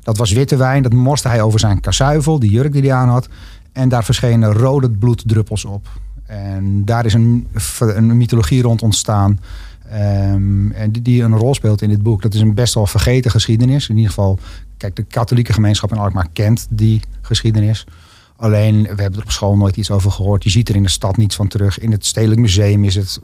Dat 0.03 0.17
was 0.17 0.33
witte 0.33 0.57
wijn, 0.57 0.83
dat 0.83 0.93
morste 0.93 1.29
hij 1.29 1.43
over 1.43 1.61
zijn 1.61 1.81
kasuivel, 1.81 2.39
die 2.39 2.51
jurk 2.51 2.73
die 2.73 2.83
hij 2.83 2.93
aan 2.93 3.09
had. 3.09 3.29
En 3.73 3.89
daar 3.89 4.05
verschenen 4.05 4.53
rode 4.53 4.91
bloeddruppels 4.91 5.65
op. 5.65 5.89
En 6.27 6.85
daar 6.85 7.05
is 7.05 7.15
een, 7.15 7.47
een 7.79 8.17
mythologie 8.17 8.63
rond 8.63 8.83
ontstaan. 8.83 9.41
Um, 9.93 10.73
en 10.73 10.93
die, 10.93 11.03
die 11.03 11.23
een 11.23 11.37
rol 11.37 11.55
speelt 11.55 11.83
in 11.83 11.89
dit 11.89 12.03
boek. 12.03 12.23
Dat 12.23 12.35
is 12.35 12.41
een 12.41 12.55
best 12.55 12.75
wel 12.75 12.87
vergeten 12.87 13.31
geschiedenis. 13.31 13.89
In 13.89 13.97
ieder 13.97 14.11
geval, 14.11 14.39
kijk, 14.77 14.97
de 14.97 15.03
katholieke 15.03 15.53
gemeenschap 15.53 15.93
in 15.93 15.99
Alkmaar 15.99 16.29
kent 16.33 16.67
die 16.71 17.01
geschiedenis. 17.21 17.87
Alleen, 18.41 18.83
we 18.83 19.03
hebben 19.03 19.15
er 19.21 19.23
op 19.25 19.31
school 19.31 19.57
nooit 19.57 19.77
iets 19.77 19.91
over 19.91 20.11
gehoord. 20.11 20.45
Je 20.45 20.51
ziet 20.51 20.69
er 20.69 20.75
in 20.75 20.83
de 20.83 20.89
stad 20.89 21.17
niets 21.17 21.37
van 21.37 21.49
terug. 21.49 21.79
In 21.79 21.93
het 21.93 22.07
Stedelijk 22.07 22.41
Museum 22.41 22.85
is 22.85 22.95
het, 22.95 23.19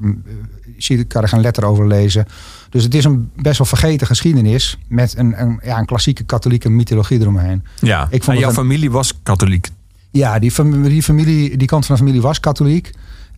je 0.77 1.05
kan 1.05 1.23
er 1.23 1.29
geen 1.29 1.41
letter 1.41 1.65
over 1.65 1.87
lezen. 1.87 2.27
Dus 2.71 2.85
het 2.85 2.95
is 2.95 3.05
een 3.05 3.31
best 3.37 3.59
wel 3.59 3.67
vergeten 3.67 4.07
geschiedenis. 4.07 4.79
Met 4.89 5.15
een, 5.19 5.41
een, 5.41 5.61
ja, 5.65 5.79
een 5.79 5.87
klassieke 5.87 6.25
katholieke 6.25 6.69
mythologie 6.69 7.21
eromheen. 7.21 7.65
Ja, 7.81 8.03
Ik 8.11 8.23
vond 8.23 8.37
en 8.37 8.39
jouw 8.43 8.49
een- 8.49 8.55
familie 8.57 8.91
was 8.91 9.15
katholiek. 9.23 9.69
Ja, 10.11 10.39
die, 10.39 10.51
fam- 10.51 10.83
die, 10.83 11.03
familie, 11.03 11.57
die 11.57 11.67
kant 11.67 11.87
van 11.87 11.95
de 11.95 12.01
familie 12.03 12.23
was 12.23 12.41
katholiek. 12.41 12.91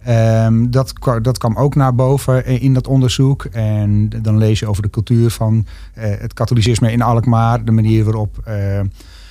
Ehm, 0.05 0.71
dat, 0.71 0.93
dat 1.23 1.39
kwam 1.39 1.57
ook 1.57 1.75
naar 1.75 1.95
boven 1.95 2.47
in 2.61 2.75
dat 2.75 2.87
onderzoek. 2.87 3.45
En 3.45 4.09
dan 4.23 4.39
lees 4.39 4.59
je 4.59 4.67
over 4.67 4.83
de 4.83 4.91
cultuur 4.91 5.31
van 5.31 5.67
eh, 5.95 6.11
het 6.19 6.33
katholicisme 6.35 6.93
in 6.93 7.03
Alkmaar. 7.03 7.65
De 7.65 7.71
manier 7.73 8.05
waarop 8.05 8.39
eh, 8.45 8.81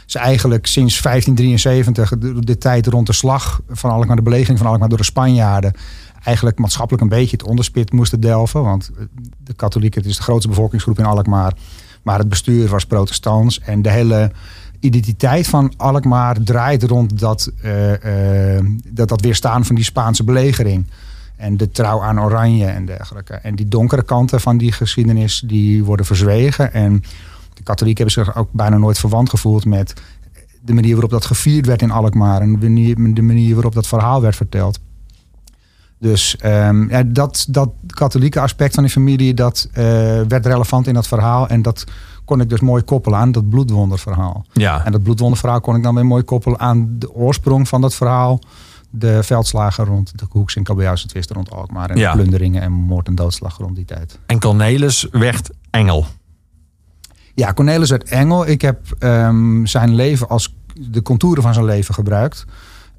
ze 0.07 0.19
eigenlijk 0.19 0.65
sinds 0.65 1.01
1573, 1.01 2.43
de, 2.43 2.57
tijd 2.57 2.87
rond 2.87 3.07
de 3.07 3.13
slag 3.13 3.61
van 3.69 3.89
Alkmaar, 3.89 4.15
de 4.15 4.21
belegering 4.21 4.59
van 4.59 4.67
Alkmaar 4.67 4.89
door 4.89 4.97
de 4.97 5.03
Spanjaarden, 5.03 5.73
eigenlijk 6.23 6.57
maatschappelijk 6.57 7.03
een 7.03 7.09
beetje 7.09 7.37
het 7.37 7.45
onderspit 7.45 7.91
moesten 7.91 8.19
delven. 8.19 8.63
Want 8.63 8.91
eh, 8.97 9.05
de 9.43 9.53
katholieken, 9.53 10.01
het 10.01 10.09
is 10.09 10.17
de 10.17 10.23
grootste 10.23 10.47
bevolkingsgroep 10.47 10.99
in 10.99 11.05
Alkmaar. 11.05 11.53
Maar 12.03 12.19
het 12.19 12.29
bestuur 12.29 12.67
was 12.67 12.85
protestants. 12.85 13.59
En 13.59 13.81
de 13.81 13.89
hele 13.89 14.31
identiteit 14.79 15.47
van 15.47 15.73
Alkmaar 15.77 16.41
draait 16.43 16.83
rond 16.83 17.19
dat, 17.19 17.51
eh, 17.61 18.55
eh, 18.57 18.65
dat, 18.87 19.07
dat 19.07 19.21
weerstaan 19.21 19.65
van 19.65 19.75
die 19.75 19.83
Spaanse 19.83 20.23
belegering. 20.23 20.87
En 21.35 21.57
de 21.57 21.71
trouw 21.71 22.01
aan 22.01 22.21
Oranje 22.21 22.65
en 22.65 22.85
dergelijke. 22.85 23.33
En 23.33 23.55
die 23.55 23.67
donkere 23.67 24.03
kanten 24.03 24.41
van 24.41 24.57
die 24.57 24.71
geschiedenis 24.71 25.43
die 25.45 25.83
worden 25.83 26.05
verzwegen. 26.05 26.73
En 26.73 27.03
de 27.57 27.63
katholieken 27.63 28.05
hebben 28.05 28.25
zich 28.25 28.35
ook 28.35 28.49
bijna 28.51 28.77
nooit 28.77 28.99
verwant 28.99 29.29
gevoeld 29.29 29.65
met 29.65 29.93
de 30.61 30.73
manier 30.73 30.91
waarop 30.91 31.11
dat 31.11 31.25
gevierd 31.25 31.65
werd 31.65 31.81
in 31.81 31.91
Alkmaar. 31.91 32.41
En 32.41 32.59
de 33.13 33.21
manier, 33.21 33.53
waarop 33.53 33.73
dat 33.73 33.87
verhaal 33.87 34.21
werd 34.21 34.35
verteld. 34.35 34.79
Dus 35.99 36.37
um, 36.45 36.89
ja, 36.89 37.03
dat, 37.03 37.45
dat 37.49 37.69
katholieke 37.87 38.39
aspect 38.39 38.73
van 38.73 38.83
die 38.83 38.91
familie, 38.91 39.33
dat 39.33 39.67
uh, 39.69 39.75
werd 40.27 40.45
relevant 40.45 40.87
in 40.87 40.93
dat 40.93 41.07
verhaal. 41.07 41.47
En 41.47 41.61
dat 41.61 41.83
kon 42.25 42.41
ik 42.41 42.49
dus 42.49 42.59
mooi 42.59 42.83
koppelen 42.83 43.19
aan 43.19 43.31
dat 43.31 43.49
bloedwonderverhaal. 43.49 44.45
Ja. 44.53 44.85
En 44.85 44.91
dat 44.91 45.03
bloedwonderverhaal 45.03 45.61
kon 45.61 45.75
ik 45.75 45.83
dan 45.83 45.95
weer 45.95 46.05
mooi 46.05 46.23
koppelen 46.23 46.59
aan 46.59 46.95
de 46.99 47.13
oorsprong 47.13 47.67
van 47.67 47.81
dat 47.81 47.95
verhaal. 47.95 48.39
De 48.89 49.23
veldslagen 49.23 49.85
rond 49.85 50.17
de 50.19 50.25
Hoeks 50.29 50.55
en 50.55 50.63
Kabeljauwse 50.63 51.07
twisten 51.07 51.35
rond 51.35 51.51
Alkmaar. 51.51 51.89
En 51.89 51.97
Ja. 51.97 52.13
plunderingen 52.13 52.61
en 52.61 52.71
moord 52.71 53.07
en 53.07 53.15
doodslag 53.15 53.57
rond 53.57 53.75
die 53.75 53.85
tijd. 53.85 54.19
En 54.25 54.39
Cornelis 54.39 55.07
werd 55.11 55.49
engel. 55.69 56.05
Ja, 57.38 57.53
Cornelis 57.53 57.89
werd 57.89 58.03
engel. 58.03 58.48
Ik 58.48 58.62
heb 58.62 58.79
ehm, 59.00 59.65
zijn 59.65 59.96
leven 59.96 60.29
als 60.29 60.56
de 60.79 61.01
contouren 61.01 61.44
van 61.44 61.53
zijn 61.53 61.65
leven 61.65 61.94
gebruikt. 61.94 62.46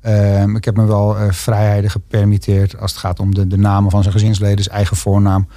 Ehm, 0.00 0.56
ik 0.56 0.64
heb 0.64 0.76
me 0.76 0.84
wel 0.86 1.16
eh, 1.16 1.30
vrijheden 1.30 1.90
gepermitteerd 1.90 2.80
als 2.80 2.90
het 2.90 3.00
gaat 3.00 3.20
om 3.20 3.34
de, 3.34 3.46
de 3.46 3.58
namen 3.58 3.90
van 3.90 4.02
zijn 4.02 4.14
gezinsleden, 4.14 4.64
zijn 4.64 4.76
eigen 4.76 4.96
voornaam. 4.96 5.48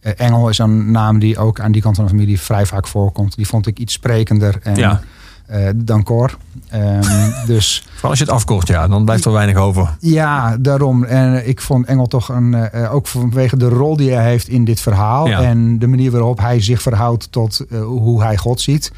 Eh, 0.00 0.12
engel 0.16 0.48
is 0.48 0.58
een 0.58 0.90
naam 0.90 1.18
die 1.18 1.38
ook 1.38 1.60
aan 1.60 1.72
die 1.72 1.82
kant 1.82 1.96
van 1.96 2.04
de 2.04 2.10
familie 2.10 2.40
vrij 2.40 2.66
vaak 2.66 2.86
voorkomt. 2.86 3.36
Die 3.36 3.46
vond 3.46 3.66
ik 3.66 3.78
iets 3.78 3.92
sprekender 3.92 4.58
en, 4.62 4.74
Ja. 4.74 5.00
Eh, 5.46 5.68
dan 5.74 6.02
Cor. 6.02 6.36
Ehm, 6.70 7.02
dus 7.46 7.84
Vooral 7.92 8.10
als 8.10 8.18
je 8.18 8.24
het 8.24 8.34
afkort, 8.34 8.68
ja, 8.68 8.88
dan 8.88 9.04
blijft 9.04 9.24
er 9.24 9.32
weinig 9.32 9.56
over. 9.56 9.96
ja, 10.00 10.56
daarom. 10.56 11.04
En 11.04 11.48
ik 11.48 11.60
vond 11.60 11.86
Engel 11.86 12.06
toch 12.06 12.28
een, 12.28 12.54
eh, 12.54 12.84
eh, 12.84 12.94
ook 12.94 13.06
vanwege 13.06 13.56
de 13.56 13.68
rol 13.68 13.96
die 13.96 14.10
hij 14.10 14.24
heeft 14.24 14.48
in 14.48 14.64
dit 14.64 14.80
verhaal. 14.80 15.28
Ja. 15.28 15.40
En 15.40 15.78
de 15.78 15.86
manier 15.86 16.10
waarop 16.10 16.38
hij 16.40 16.60
zich 16.60 16.82
verhoudt 16.82 17.32
tot 17.32 17.60
eh, 17.70 17.80
hoe 17.82 18.22
hij 18.22 18.36
God 18.36 18.60
ziet. 18.60 18.92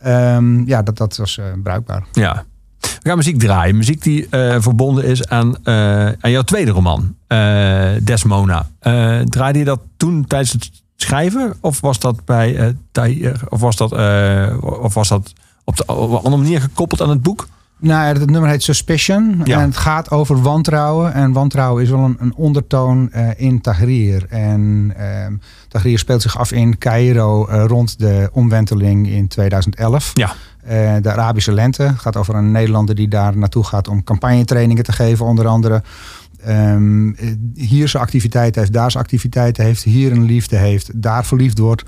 Ehm, 0.00 0.66
ja, 0.66 0.82
dat, 0.82 0.96
dat 0.96 1.16
was 1.16 1.38
eh, 1.38 1.44
bruikbaar. 1.62 2.04
Ja. 2.12 2.44
We 2.80 3.08
gaan 3.08 3.16
muziek 3.16 3.38
draaien. 3.38 3.76
Muziek 3.76 4.02
die 4.02 4.26
eh, 4.28 4.56
verbonden 4.58 5.04
is 5.04 5.28
aan, 5.28 5.64
eh, 5.64 6.06
aan 6.06 6.30
jouw 6.30 6.42
tweede 6.42 6.70
roman, 6.70 7.14
eh, 7.26 7.88
Desmona. 8.02 8.66
Eh, 8.80 9.20
draaide 9.20 9.58
je 9.58 9.64
dat 9.64 9.80
toen 9.96 10.24
tijdens 10.26 10.52
het 10.52 10.70
schrijven? 10.96 11.54
Of 11.60 11.80
was 11.80 11.98
dat 11.98 12.24
bij 12.24 12.74
eh? 12.92 13.32
Of 13.48 13.60
was 13.60 13.76
dat, 13.76 13.92
eh, 13.92 14.56
of 14.60 14.94
was 14.94 15.08
dat 15.08 15.32
op, 15.68 15.76
de, 15.76 15.86
op 15.86 16.10
een 16.10 16.16
andere 16.16 16.36
manier 16.36 16.60
gekoppeld 16.60 17.02
aan 17.02 17.10
het 17.10 17.22
boek? 17.22 17.48
Nou, 17.80 18.06
ja, 18.06 18.20
het 18.20 18.30
nummer 18.30 18.50
heet 18.50 18.62
Suspicion. 18.62 19.40
Ja. 19.44 19.60
En 19.60 19.64
het 19.64 19.76
gaat 19.76 20.10
over 20.10 20.42
wantrouwen. 20.42 21.12
En 21.12 21.32
wantrouwen 21.32 21.82
is 21.82 21.90
wel 21.90 21.98
een, 21.98 22.16
een 22.18 22.34
ondertoon 22.34 23.12
eh, 23.12 23.28
in 23.36 23.60
Tahrir. 23.60 24.26
En 24.28 24.92
ehm 24.96 25.32
Tahrir 25.68 25.98
speelt 25.98 26.22
zich 26.22 26.38
af 26.38 26.52
in 26.52 26.78
Cairo 26.78 27.46
eh, 27.46 27.64
rond 27.66 27.98
de 27.98 28.30
omwenteling 28.32 29.08
in 29.08 29.28
2011. 29.28 30.10
Ja. 30.14 30.32
Eh, 30.62 30.94
de 31.02 31.12
Arabische 31.12 31.52
lente. 31.52 31.82
Het 31.82 31.98
gaat 31.98 32.16
over 32.16 32.34
een 32.34 32.50
Nederlander 32.50 32.94
die 32.94 33.08
daar 33.08 33.36
naartoe 33.36 33.64
gaat 33.64 33.88
om 33.88 34.04
campagnetrainingen 34.04 34.84
te 34.84 34.92
geven, 34.92 35.26
onder 35.26 35.46
andere. 35.46 35.82
Ehm, 36.44 37.10
eh, 37.10 37.28
hier 37.54 37.88
zijn 37.88 38.02
activiteiten 38.02 38.60
heeft, 38.60 38.72
daar 38.72 38.90
zijn 38.90 39.02
activiteiten 39.02 39.64
heeft, 39.64 39.82
hier 39.82 40.12
een 40.12 40.24
liefde 40.24 40.56
heeft, 40.56 41.02
daar 41.02 41.24
verliefd 41.24 41.58
wordt. 41.58 41.84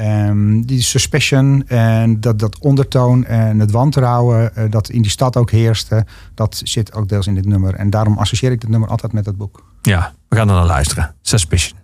Ehm, 0.00 0.60
die 0.60 0.82
suspicion 0.82 1.68
en 1.68 2.20
dat, 2.20 2.38
dat 2.38 2.58
ondertoon 2.58 3.24
en 3.24 3.58
het 3.58 3.70
wantrouwen 3.70 4.56
eh, 4.56 4.70
dat 4.70 4.88
in 4.88 5.02
die 5.02 5.10
stad 5.10 5.36
ook 5.36 5.50
heerste, 5.50 6.06
dat 6.34 6.60
zit 6.64 6.94
ook 6.94 7.08
deels 7.08 7.26
in 7.26 7.34
dit 7.34 7.46
nummer. 7.46 7.74
En 7.74 7.90
daarom 7.90 8.18
associeer 8.18 8.52
ik 8.52 8.60
dit 8.60 8.70
nummer 8.70 8.88
altijd 8.88 9.12
met 9.12 9.24
dat 9.24 9.36
boek. 9.36 9.64
Ja, 9.82 10.12
we 10.28 10.36
gaan 10.36 10.48
er 10.48 10.54
naar 10.54 10.66
luisteren. 10.66 11.14
Suspicion. 11.22 11.78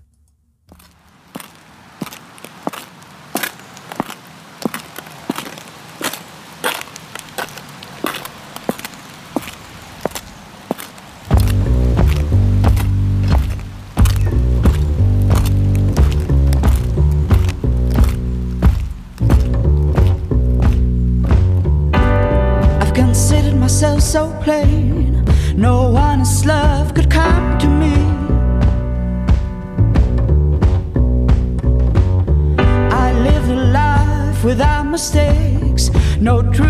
No 36.27 36.43
true 36.43 36.66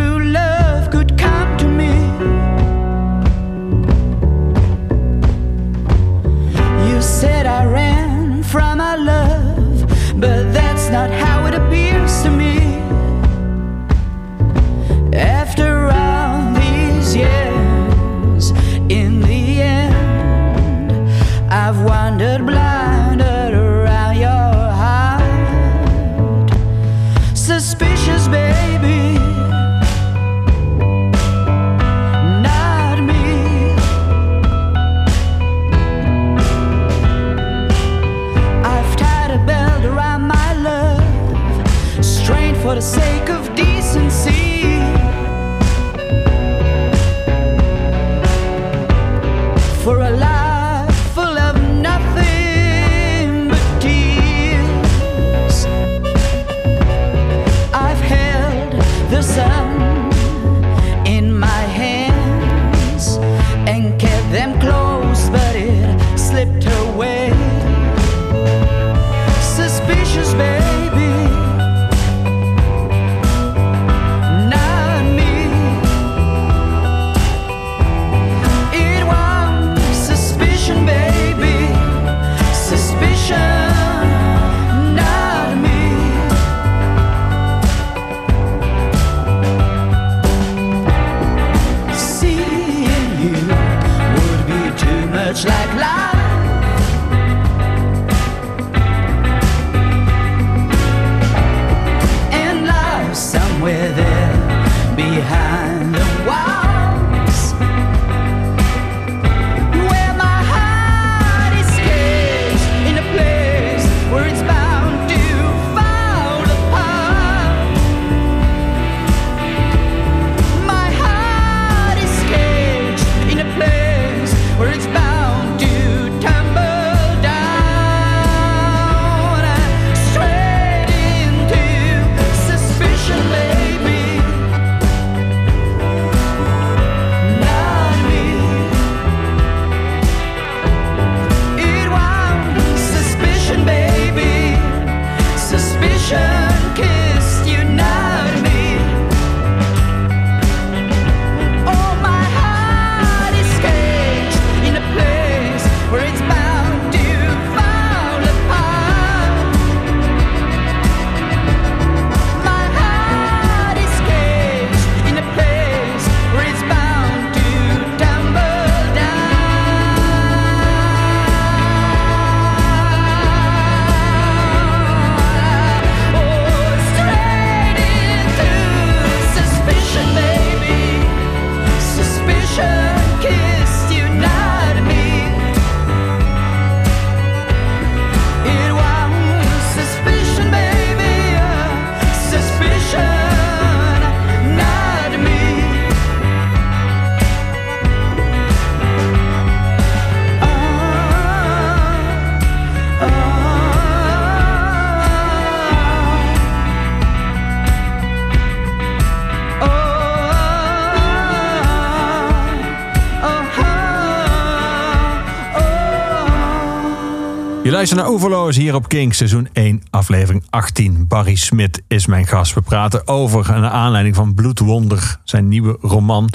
Je 217.86 217.94
luistert 217.94 218.20
naar 218.20 218.30
Overloos 218.30 218.56
hier 218.56 218.74
op 218.74 218.88
King, 218.88 219.14
seizoen 219.14 219.48
1, 219.52 219.82
aflevering 219.90 220.44
18. 220.50 221.06
Barry 221.06 221.34
Smit 221.34 221.82
is 221.88 222.06
mijn 222.06 222.26
gast. 222.26 222.54
We 222.54 222.60
praten 222.60 223.08
over, 223.08 223.60
naar 223.60 223.70
aanleiding 223.70 224.14
van 224.14 224.34
Bloedwonder, 224.34 225.20
zijn 225.24 225.48
nieuwe 225.48 225.78
roman. 225.80 226.30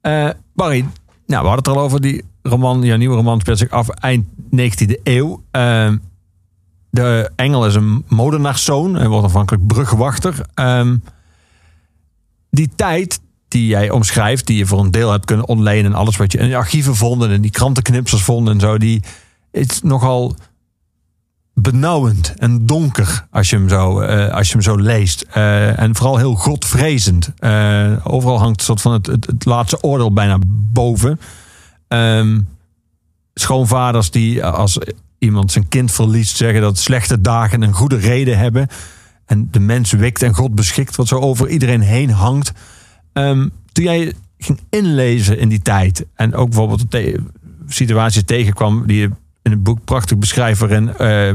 Eh, 0.00 0.28
Barry, 0.54 0.86
nou, 1.26 1.42
we 1.42 1.48
hadden 1.48 1.54
het 1.54 1.68
al 1.68 1.80
over, 1.80 2.00
die 2.00 2.24
roman, 2.42 2.82
jouw 2.82 2.96
nieuwe 2.96 3.14
roman 3.14 3.40
speelt 3.40 3.58
zich 3.58 3.70
af 3.70 3.88
eind 3.88 4.26
19e 4.50 5.00
eeuw. 5.02 5.42
Eh, 5.50 5.92
de 6.90 7.30
engel 7.36 7.66
is 7.66 7.74
een 7.74 8.04
modenaarszoon, 8.08 8.94
hij 8.94 9.08
wordt 9.08 9.26
afhankelijk 9.26 9.66
brugwachter. 9.66 10.46
Ehm, 10.54 10.96
die 12.50 12.70
tijd 12.76 13.20
die 13.48 13.66
jij 13.66 13.90
omschrijft, 13.90 14.46
die 14.46 14.56
je 14.56 14.66
voor 14.66 14.80
een 14.80 14.90
deel 14.90 15.10
hebt 15.10 15.24
kunnen 15.24 15.48
ontlenen, 15.48 15.92
en 15.92 15.98
alles 15.98 16.16
wat 16.16 16.32
je 16.32 16.38
in 16.38 16.48
de 16.48 16.56
archieven 16.56 16.96
vonden 16.96 17.30
en 17.30 17.40
die 17.40 17.50
krantenknipsels 17.50 18.22
vonden 18.22 18.54
en 18.54 18.60
zo, 18.60 18.78
die 18.78 19.02
is 19.50 19.82
nogal 19.82 20.36
benauwend 21.54 22.34
en 22.36 22.66
donker 22.66 23.26
als 23.30 23.50
je 23.50 23.56
hem 23.56 23.68
zo, 23.68 24.00
eh, 24.00 24.34
als 24.34 24.46
je 24.46 24.52
hem 24.52 24.62
zo 24.62 24.76
leest. 24.76 25.24
Eh, 25.30 25.78
en 25.78 25.96
vooral 25.96 26.16
heel 26.16 26.34
godvrezend. 26.34 27.32
Eh, 27.38 27.92
overal 28.02 28.38
hangt 28.38 28.58
een 28.58 28.66
soort 28.66 28.80
van 28.80 28.92
het, 28.92 29.06
het, 29.06 29.44
laatste 29.44 29.82
oordeel 29.82 30.12
bijna 30.12 30.38
boven. 30.72 31.20
Ehm, 31.88 32.40
schoonvaders 33.34 34.10
die 34.10 34.44
als 34.44 34.78
iemand 35.18 35.52
zijn 35.52 35.68
kind 35.68 35.92
verliest 35.92 36.36
zeggen 36.36 36.60
dat 36.60 36.78
slechte 36.78 37.20
dagen 37.20 37.62
een 37.62 37.72
goede 37.72 37.96
reden 37.96 38.38
hebben. 38.38 38.68
En 39.26 39.48
de 39.50 39.60
mens 39.60 39.92
wikt 39.92 40.22
en 40.22 40.34
God 40.34 40.54
beschikt, 40.54 40.96
wat 40.96 41.08
zo 41.08 41.18
over 41.18 41.48
iedereen 41.48 41.80
heen 41.80 42.10
hangt. 42.10 42.52
Ehm, 43.12 43.48
toen 43.72 43.84
jij 43.84 44.14
ging 44.38 44.60
inlezen 44.70 45.38
in 45.38 45.48
die 45.48 45.62
tijd 45.62 46.06
en 46.14 46.34
ook 46.34 46.48
bijvoorbeeld 46.48 46.84
situaties 47.68 48.24
tegenkwam 48.24 48.86
die 48.86 49.00
je 49.00 49.10
in 49.42 49.50
het 49.50 49.62
boek 49.62 49.84
prachtig 49.84 50.18
beschrijft 50.18 50.60
waarin 50.60 50.96
eh, 50.96 51.32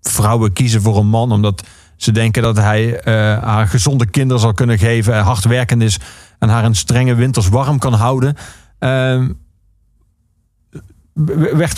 vrouwen 0.00 0.52
kiezen 0.52 0.82
voor 0.82 0.96
een 0.96 1.08
man 1.08 1.32
omdat 1.32 1.62
ze 1.96 2.12
denken 2.12 2.42
dat 2.42 2.56
hij 2.56 3.00
eh, 3.00 3.14
haar 3.42 3.68
gezonde 3.68 4.06
kinderen 4.06 4.40
zal 4.40 4.52
kunnen 4.52 4.78
geven, 4.78 5.22
hard 5.22 5.44
werkend 5.44 5.82
is 5.82 5.98
en 6.38 6.48
haar 6.48 6.64
in 6.64 6.74
strenge 6.74 7.14
winters 7.14 7.48
warm 7.48 7.78
kan 7.78 7.92
houden. 7.92 8.36
Ehm, 8.78 9.28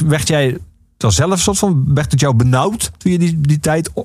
werd, 0.04 0.28
jij 0.28 0.58
er 0.98 1.12
zelf 1.12 1.40
soort 1.40 1.58
van, 1.58 1.94
werd 1.94 2.10
het 2.10 2.20
jou 2.20 2.34
benauwd 2.34 2.90
toen 2.96 3.12
je 3.12 3.18
die, 3.18 3.40
die 3.40 3.60
tijd, 3.60 3.90
uh, 3.94 4.04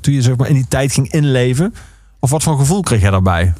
toen 0.00 0.14
je 0.14 0.22
zeg 0.22 0.36
maar 0.36 0.48
in 0.48 0.54
die 0.54 0.68
tijd 0.68 0.92
ging 0.92 1.12
inleven? 1.12 1.74
Of 2.18 2.30
wat 2.30 2.42
voor 2.42 2.58
gevoel 2.58 2.82
kreeg 2.82 3.00
jij 3.00 3.10
daarbij? 3.10 3.52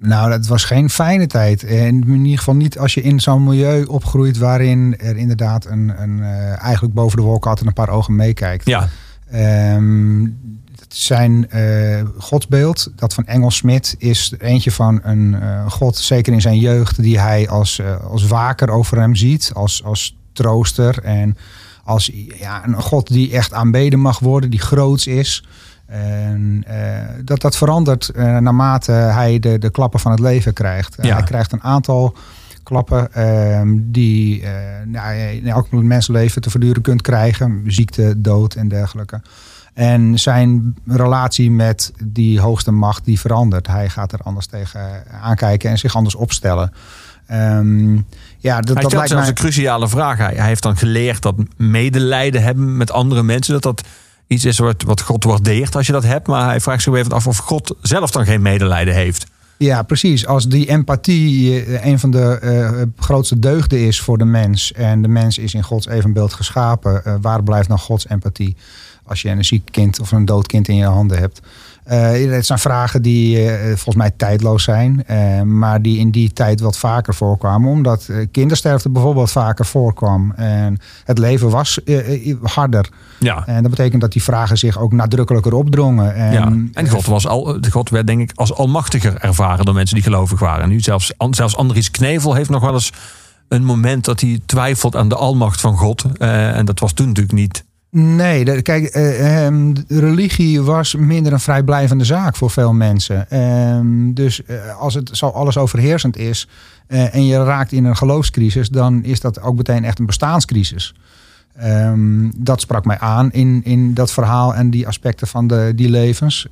Nou, 0.00 0.30
dat 0.30 0.46
was 0.46 0.64
geen 0.64 0.90
fijne 0.90 1.26
tijd. 1.26 1.64
En 1.64 2.02
in 2.06 2.24
ieder 2.24 2.38
geval 2.38 2.54
niet 2.54 2.78
als 2.78 2.94
je 2.94 3.02
in 3.02 3.20
zo'n 3.20 3.44
milieu 3.44 3.84
opgroeit 3.84 4.38
waarin 4.38 4.98
er 4.98 5.16
inderdaad 5.16 5.66
een, 5.66 6.02
een 6.02 6.18
uh, 6.18 6.62
eigenlijk 6.62 6.94
boven 6.94 7.16
de 7.16 7.24
wolken 7.24 7.50
altijd 7.50 7.68
een 7.68 7.72
paar 7.74 7.88
ogen 7.88 8.16
meekijkt. 8.16 8.66
Ja. 8.66 8.88
Um, 9.74 10.56
zijn 10.88 11.46
uh, 11.54 12.00
godsbeeld, 12.18 12.92
dat 12.96 13.14
van 13.14 13.26
Engel 13.26 13.50
Smit, 13.50 13.94
is 13.98 14.34
eentje 14.38 14.70
van 14.70 15.00
een 15.02 15.32
uh, 15.32 15.70
god, 15.70 15.96
zeker 15.96 16.32
in 16.32 16.40
zijn 16.40 16.58
jeugd, 16.58 17.02
die 17.02 17.20
hij 17.20 17.48
als, 17.48 17.80
als 18.10 18.26
waker 18.26 18.70
over 18.70 18.98
hem 19.00 19.14
ziet, 19.14 19.50
als, 19.54 19.84
als 19.84 20.16
trooster 20.32 21.02
en 21.02 21.36
als 21.84 22.10
ja, 22.38 22.66
een 22.66 22.82
god 22.82 23.08
die 23.08 23.32
echt 23.32 23.52
aanbeden 23.52 24.00
mag 24.00 24.18
worden, 24.18 24.50
die 24.50 24.60
groots 24.60 25.06
is. 25.06 25.44
En 25.88 26.64
uh, 26.68 26.74
dat 27.24 27.40
dat 27.40 27.56
verandert 27.56 28.10
uh, 28.16 28.36
naarmate 28.38 28.92
hij 28.92 29.38
de, 29.38 29.58
de 29.58 29.70
klappen 29.70 30.00
van 30.00 30.10
het 30.10 30.20
leven 30.20 30.52
krijgt. 30.52 30.96
Ja. 31.00 31.14
Hij 31.14 31.22
krijgt 31.22 31.52
een 31.52 31.62
aantal 31.62 32.16
klappen 32.62 33.08
uh, 33.16 33.60
die 33.74 34.44
nou, 34.84 35.16
in 35.16 35.46
elk 35.46 35.70
mensenleven 35.70 36.42
te 36.42 36.50
verduren 36.50 36.82
kunt 36.82 37.02
krijgen. 37.02 37.62
Ziekte, 37.66 38.20
dood 38.20 38.54
en 38.54 38.68
dergelijke. 38.68 39.20
En 39.74 40.18
zijn 40.18 40.76
relatie 40.86 41.50
met 41.50 41.92
die 42.04 42.40
hoogste 42.40 42.70
macht 42.70 43.04
die 43.04 43.20
verandert. 43.20 43.66
Hij 43.66 43.88
gaat 43.88 44.12
er 44.12 44.20
anders 44.22 44.46
tegen 44.46 45.02
aankijken 45.22 45.70
en 45.70 45.78
zich 45.78 45.96
anders 45.96 46.14
opstellen. 46.14 46.72
Um, 47.32 48.06
ja, 48.38 48.60
dat, 48.60 48.74
hij 48.74 48.82
dat 48.82 48.92
lijkt 48.92 49.14
mij 49.14 49.28
een 49.28 49.34
cruciale 49.34 49.88
vraag. 49.88 50.18
Hij, 50.18 50.34
hij 50.34 50.46
heeft 50.46 50.62
dan 50.62 50.76
geleerd 50.76 51.22
dat 51.22 51.34
medelijden 51.56 52.42
hebben 52.42 52.76
met 52.76 52.90
andere 52.90 53.22
mensen, 53.22 53.52
dat 53.52 53.62
dat 53.62 53.84
iets 54.28 54.44
is 54.44 54.58
wat, 54.58 54.82
wat 54.82 55.00
God 55.00 55.24
waardeert 55.24 55.76
als 55.76 55.86
je 55.86 55.92
dat 55.92 56.04
hebt. 56.04 56.26
Maar 56.26 56.46
hij 56.46 56.60
vraagt 56.60 56.82
zich 56.82 56.94
even 56.94 57.12
af 57.12 57.26
of 57.26 57.36
God 57.36 57.74
zelf 57.82 58.10
dan 58.10 58.24
geen 58.24 58.42
medelijden 58.42 58.94
heeft. 58.94 59.26
Ja, 59.58 59.82
precies. 59.82 60.26
Als 60.26 60.48
die 60.48 60.68
empathie 60.68 61.64
eh, 61.64 61.86
een 61.86 61.98
van 61.98 62.10
de 62.10 62.40
uh, 62.42 62.82
grootste 63.04 63.38
deugden 63.38 63.78
is 63.78 64.00
voor 64.00 64.18
de 64.18 64.24
mens. 64.24 64.72
En 64.72 65.02
de 65.02 65.08
mens 65.08 65.38
is 65.38 65.54
in 65.54 65.62
Gods 65.62 65.86
evenbeeld 65.86 66.32
geschapen. 66.32 67.02
Uh, 67.06 67.14
waar 67.20 67.42
blijft 67.42 67.68
nou 67.68 67.80
Gods 67.80 68.08
empathie? 68.08 68.56
Als 69.04 69.22
je 69.22 69.28
een 69.28 69.44
ziek 69.44 69.68
kind 69.70 70.00
of 70.00 70.12
een 70.12 70.24
dood 70.24 70.46
kind 70.46 70.68
in 70.68 70.76
je 70.76 70.84
handen 70.84 71.18
hebt. 71.18 71.40
Uh, 71.90 72.32
het 72.32 72.46
zijn 72.46 72.58
vragen 72.58 73.02
die 73.02 73.44
uh, 73.44 73.66
volgens 73.66 73.96
mij 73.96 74.10
tijdloos 74.16 74.64
zijn, 74.64 75.04
uh, 75.10 75.42
maar 75.42 75.82
die 75.82 75.98
in 75.98 76.10
die 76.10 76.32
tijd 76.32 76.60
wat 76.60 76.78
vaker 76.78 77.14
voorkwamen, 77.14 77.70
omdat 77.70 78.10
kindersterfte 78.32 78.90
bijvoorbeeld 78.90 79.30
vaker 79.30 79.66
voorkwam 79.66 80.32
en 80.36 80.78
het 81.04 81.18
leven 81.18 81.50
was 81.50 81.80
harder. 82.42 82.88
Ja. 83.18 83.46
En 83.46 83.62
dat 83.62 83.70
betekent 83.70 84.00
dat 84.00 84.12
die 84.12 84.22
vragen 84.22 84.58
zich 84.58 84.78
ook 84.78 84.92
nadrukkelijker 84.92 85.54
opdrongen. 85.54 86.14
En, 86.14 86.32
ja. 86.32 86.52
en 86.72 86.88
God, 86.88 87.06
was 87.06 87.26
al, 87.26 87.58
God 87.70 87.90
werd 87.90 88.06
denk 88.06 88.20
ik 88.20 88.32
als 88.34 88.54
almachtiger 88.54 89.16
ervaren 89.16 89.64
dan 89.64 89.74
mensen 89.74 89.94
die 89.94 90.04
gelovig 90.04 90.38
waren. 90.38 90.62
En 90.62 90.68
nu 90.68 90.80
zelfs, 90.80 91.12
zelfs 91.30 91.56
Andries 91.56 91.90
Knevel 91.90 92.34
heeft 92.34 92.50
nog 92.50 92.62
wel 92.62 92.72
eens 92.72 92.92
een 93.48 93.64
moment 93.64 94.04
dat 94.04 94.20
hij 94.20 94.40
twijfelt 94.46 94.96
aan 94.96 95.08
de 95.08 95.16
almacht 95.16 95.60
van 95.60 95.76
God. 95.76 96.04
en 96.18 96.64
dat 96.64 96.80
was 96.80 96.92
toen 96.92 97.06
natuurlijk 97.06 97.34
niet 97.34 97.64
Nee, 97.90 98.62
kijk, 98.62 98.96
uh, 98.96 99.46
um, 99.46 99.72
religie 99.88 100.62
was 100.62 100.94
minder 100.94 101.32
een 101.32 101.40
vrijblijvende 101.40 102.04
zaak 102.04 102.36
voor 102.36 102.50
veel 102.50 102.72
mensen. 102.72 103.36
Um, 103.38 104.14
dus 104.14 104.40
uh, 104.46 104.76
als 104.76 104.94
het 104.94 105.10
zo 105.12 105.26
alles 105.26 105.56
overheersend 105.56 106.16
is 106.16 106.48
uh, 106.88 107.14
en 107.14 107.26
je 107.26 107.44
raakt 107.44 107.72
in 107.72 107.84
een 107.84 107.96
geloofscrisis, 107.96 108.68
dan 108.68 109.04
is 109.04 109.20
dat 109.20 109.40
ook 109.40 109.56
meteen 109.56 109.84
echt 109.84 109.98
een 109.98 110.06
bestaanscrisis. 110.06 110.94
Um, 111.64 112.32
dat 112.36 112.60
sprak 112.60 112.84
mij 112.84 112.98
aan 112.98 113.32
in, 113.32 113.60
in 113.64 113.94
dat 113.94 114.12
verhaal 114.12 114.54
en 114.54 114.70
die 114.70 114.86
aspecten 114.86 115.26
van 115.26 115.46
de, 115.46 115.72
die 115.74 115.90
levens. 115.90 116.46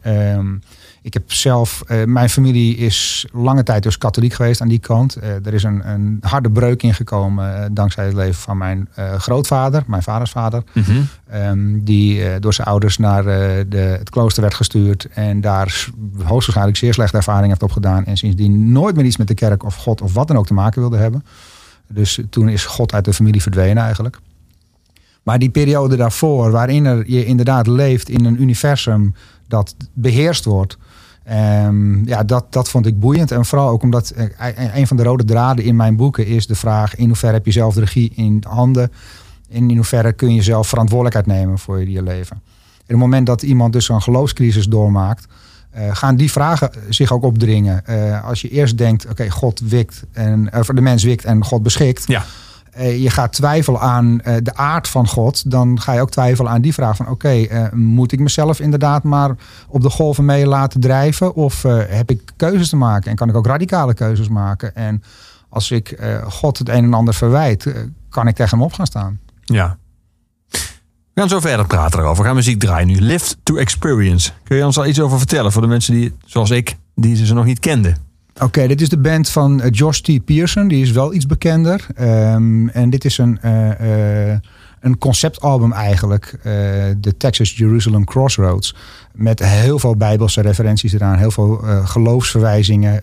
Ik 1.06 1.14
heb 1.14 1.32
zelf, 1.32 1.82
uh, 1.88 2.04
mijn 2.04 2.28
familie 2.28 2.76
is 2.76 3.26
lange 3.32 3.62
tijd 3.62 3.82
dus 3.82 3.98
katholiek 3.98 4.32
geweest 4.32 4.60
aan 4.60 4.68
die 4.68 4.78
kant. 4.78 5.16
Uh, 5.16 5.46
er 5.46 5.54
is 5.54 5.62
een, 5.62 5.88
een, 5.88 6.18
harde 6.20 6.50
breuk 6.50 6.82
ingekomen 6.82 7.58
uh, 7.58 7.64
dankzij 7.72 8.04
het 8.04 8.14
leven 8.14 8.34
van 8.34 8.58
mijn 8.58 8.88
grootvader, 9.18 9.82
mijn 9.86 10.02
vaders 10.02 10.30
vader. 10.30 10.62
Mm 10.72 10.82
-hmm. 10.82 11.08
um, 11.34 11.84
die 11.84 12.38
door 12.38 12.54
zijn 12.54 12.66
ouders 12.66 12.98
naar 12.98 13.24
de, 13.68 13.96
het 13.98 14.10
klooster 14.10 14.42
werd 14.42 14.54
gestuurd. 14.54 15.08
En 15.14 15.40
daar 15.40 15.88
hoogstwaarschijnlijk 16.16 16.76
zeer 16.76 16.94
slechte 16.94 17.16
ervaring 17.16 17.48
heeft 17.48 17.62
opgedaan. 17.62 18.04
En 18.04 18.16
sindsdien 18.16 18.72
nooit 18.72 18.96
meer 18.96 19.04
iets 19.04 19.16
met 19.16 19.28
de 19.28 19.34
kerk 19.34 19.64
of 19.64 19.76
God 19.76 20.00
of 20.00 20.14
wat 20.14 20.28
dan 20.28 20.36
ook 20.36 20.46
te 20.46 20.54
maken 20.54 20.80
wilde 20.80 20.96
hebben. 20.96 21.24
Dus 21.86 22.20
toen 22.30 22.48
is 22.48 22.64
God 22.64 22.94
uit 22.94 23.04
de 23.04 23.12
familie 23.12 23.42
verdwenen 23.42 23.82
eigenlijk. 23.82 24.18
Maar 25.22 25.38
die 25.38 25.50
periode 25.50 25.96
daarvoor, 25.96 26.50
waarin 26.50 26.84
er, 26.84 27.10
je 27.10 27.24
inderdaad 27.24 27.66
leeft 27.66 28.08
in 28.08 28.24
een 28.24 28.42
universum 28.42 29.14
dat 29.48 29.74
beheerst 29.92 30.44
wordt. 30.44 30.78
Um, 31.32 32.06
ja, 32.06 32.24
dat, 32.24 32.52
dat 32.52 32.68
vond 32.68 32.86
ik 32.86 33.00
boeiend. 33.00 33.30
En 33.30 33.44
vooral 33.44 33.68
ook 33.68 33.82
omdat 33.82 34.12
een 34.74 34.86
van 34.86 34.96
de 34.96 35.02
rode 35.02 35.24
draden 35.24 35.64
in 35.64 35.76
mijn 35.76 35.96
boeken 35.96 36.26
is 36.26 36.46
de 36.46 36.54
vraag: 36.54 36.96
in 36.96 37.06
hoeverre 37.06 37.34
heb 37.34 37.46
je 37.46 37.52
zelf 37.52 37.74
de 37.74 37.80
regie 37.80 38.12
in 38.14 38.42
handen? 38.48 38.92
En 39.50 39.70
in 39.70 39.76
hoeverre 39.76 40.12
kun 40.12 40.34
je 40.34 40.42
zelf 40.42 40.68
verantwoordelijkheid 40.68 41.26
nemen 41.26 41.58
voor 41.58 41.88
je 41.88 42.02
leven? 42.02 42.36
En 42.36 42.82
op 42.82 42.86
het 42.86 42.96
moment 42.96 43.26
dat 43.26 43.42
iemand 43.42 43.72
dus 43.72 43.88
een 43.88 44.02
geloofscrisis 44.02 44.66
doormaakt, 44.66 45.26
uh, 45.76 45.96
gaan 45.96 46.16
die 46.16 46.32
vragen 46.32 46.70
zich 46.88 47.12
ook 47.12 47.22
opdringen. 47.22 47.84
Als 48.24 48.40
je 48.40 48.48
eerst 48.48 48.78
denkt: 48.78 49.06
oké, 49.10 49.30
God 49.30 49.60
wikt 49.60 50.04
en 50.12 50.50
de 50.66 50.80
mens 50.80 51.04
wikt 51.04 51.24
en 51.24 51.44
God 51.44 51.62
beschikt. 51.62 52.04
Ja 52.06 52.24
je 52.78 53.10
gaat 53.10 53.32
twijfelen 53.32 53.80
aan 53.80 54.20
uh, 54.24 54.34
de 54.42 54.54
aard 54.54 54.88
van 54.88 55.06
God, 55.08 55.50
dan 55.50 55.80
ga 55.80 55.92
je 55.92 56.00
ook 56.00 56.10
twijfelen 56.10 56.52
aan 56.52 56.60
die 56.60 56.72
vraag 56.74 56.96
van 56.96 57.08
oké, 57.08 57.32
uh, 57.34 57.72
moet 57.72 58.12
ik 58.12 58.20
mezelf 58.20 58.60
inderdaad 58.60 59.02
maar 59.02 59.36
op 59.68 59.82
de 59.82 59.90
golven 59.90 60.24
mee 60.24 60.46
laten 60.46 60.80
drijven 60.80 61.34
of 61.34 61.62
heb 61.88 62.10
ik 62.10 62.32
keuzes 62.36 62.68
te 62.68 62.76
maken 62.76 63.10
en 63.10 63.16
kan 63.16 63.28
ik 63.28 63.36
ook 63.36 63.46
radicale 63.46 63.94
keuzes 63.94 64.28
maken? 64.28 64.74
En 64.74 65.02
als 65.48 65.70
ik 65.70 65.98
God 66.28 66.58
het 66.58 66.68
een 66.68 66.84
en 66.84 66.94
ander 66.94 67.14
verwijt, 67.14 67.74
kan 68.08 68.28
ik 68.28 68.34
tegen 68.34 68.58
hem 68.58 68.66
op 68.66 68.72
gaan 68.72 68.86
staan. 68.86 69.20
Ja. 69.44 69.76
We 70.50 71.22
gaan 71.22 71.28
zo 71.28 71.40
verder 71.40 71.66
praten 71.66 71.98
erover. 71.98 72.22
We 72.22 72.26
gaan 72.26 72.36
muziek 72.36 72.60
draaien 72.60 72.86
nu. 72.86 73.00
Lift 73.00 73.36
to 73.42 73.56
Experience. 73.56 74.30
Kun 74.44 74.56
je 74.56 74.64
ons 74.64 74.78
al 74.78 74.86
iets 74.86 75.00
over 75.00 75.18
vertellen 75.18 75.52
voor 75.52 75.62
de 75.62 75.68
mensen 75.68 75.94
die, 75.94 76.14
zoals 76.24 76.50
ik, 76.50 76.76
die 76.94 77.26
ze 77.26 77.34
nog 77.34 77.44
niet 77.44 77.58
kenden? 77.58 78.05
Oké, 78.42 78.66
dit 78.66 78.80
is 78.80 78.88
de 78.88 78.98
band 78.98 79.28
van 79.28 79.60
uh, 79.60 79.66
Josh 79.70 79.98
T. 79.98 80.24
Pearson. 80.24 80.68
Die 80.68 80.82
is 80.82 80.90
wel 80.90 81.14
iets 81.14 81.26
bekender. 81.26 81.86
Um, 82.00 82.68
en 82.68 82.90
dit 82.90 83.04
is 83.04 83.18
een, 83.18 83.38
uh, 83.44 83.80
uh, 83.80 84.36
een 84.80 84.98
conceptalbum 84.98 85.72
eigenlijk. 85.72 86.38
De 87.00 87.14
Texas 87.18 87.56
Jerusalem 87.56 88.04
Crossroads. 88.04 88.74
Met 89.12 89.38
heel 89.44 89.78
veel 89.78 89.96
bijbelse 89.96 90.40
referenties 90.40 90.92
eraan. 90.92 91.18
Heel 91.18 91.30
veel 91.30 91.56
geloofsverwijzingen. 91.84 93.02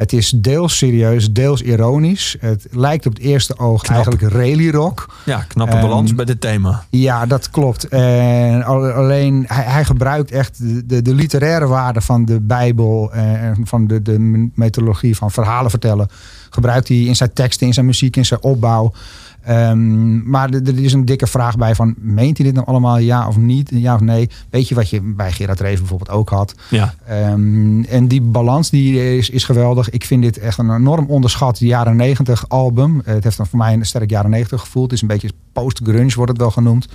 Het 0.00 0.12
is 0.12 0.30
deels 0.36 0.76
serieus, 0.76 1.32
deels 1.32 1.62
ironisch. 1.62 2.36
Het 2.38 2.66
lijkt 2.70 3.06
op 3.06 3.12
het 3.14 3.22
eerste 3.22 3.58
oog 3.58 3.82
Knap. 3.82 3.96
eigenlijk 4.04 4.32
rally 4.32 4.70
rock. 4.70 5.06
Ja, 5.24 5.44
knappe 5.48 5.72
Ehm, 5.76 5.82
balans 5.88 6.14
bij 6.14 6.24
dit 6.24 6.40
thema. 6.40 6.84
Ja, 6.90 7.26
dat 7.26 7.50
klopt. 7.50 7.88
En 7.88 8.62
al- 8.64 8.90
alleen 8.90 9.44
hij, 9.46 9.64
hij 9.64 9.84
gebruikt 9.84 10.30
echt 10.30 10.58
de, 10.58 10.86
de, 10.86 11.02
de 11.02 11.14
literaire 11.14 11.66
waarde 11.66 12.00
van 12.00 12.24
de 12.24 12.40
Bijbel 12.40 13.12
eh, 13.12 13.42
en 13.44 13.56
van 13.64 13.86
de, 13.86 14.02
de 14.02 14.48
methodologie 14.54 15.16
van 15.16 15.30
verhalen 15.30 15.70
vertellen. 15.70 16.08
Gebruikt 16.50 16.88
hij 16.88 16.96
in 16.96 17.16
zijn 17.16 17.32
teksten, 17.32 17.66
in 17.66 17.72
zijn 17.74 17.86
muziek, 17.86 18.16
in 18.16 18.24
zijn 18.26 18.42
opbouw. 18.42 18.92
Ehm, 19.42 20.30
maar 20.30 20.50
er 20.50 20.78
is 20.78 20.92
een 20.92 21.04
dikke 21.04 21.26
vraag 21.26 21.56
bij 21.56 21.74
van, 21.74 21.94
meent 21.98 22.36
hij 22.36 22.46
dit 22.46 22.54
nou 22.54 22.66
allemaal 22.66 22.98
ja 22.98 23.28
of 23.28 23.36
niet? 23.36 23.70
Ja 23.74 23.94
of 23.94 24.00
nee? 24.00 24.30
Weet 24.50 24.68
je 24.68 24.74
wat 24.74 24.90
je 24.90 25.00
bij 25.02 25.32
Gerard 25.32 25.60
Reven 25.60 25.78
bijvoorbeeld 25.78 26.10
ook 26.10 26.28
had? 26.28 26.54
Ja, 26.70 26.94
Ehm, 27.06 27.82
en 27.82 28.08
die 28.08 28.20
balans 28.20 28.70
die 28.70 29.16
is, 29.16 29.30
is 29.30 29.44
geweldig. 29.44 29.90
Ik 29.90 30.04
vind 30.04 30.22
dit 30.22 30.38
echt 30.38 30.58
een 30.58 30.74
enorm 30.74 31.06
onderschat 31.06 31.58
jaren 31.58 31.96
90 31.96 32.48
album. 32.48 33.00
Eh, 33.04 33.14
Het 33.14 33.24
heeft 33.24 33.36
dan 33.36 33.46
voor 33.46 33.58
mij 33.58 33.72
een 33.72 33.86
sterk 33.86 34.10
jaren 34.10 34.30
90 34.30 34.60
gevoel. 34.60 34.82
Het 34.82 34.92
is 34.92 35.02
een 35.02 35.08
beetje 35.08 35.30
post-grunge 35.52 36.14
wordt 36.14 36.30
het 36.30 36.40
wel 36.40 36.50
genoemd. 36.50 36.88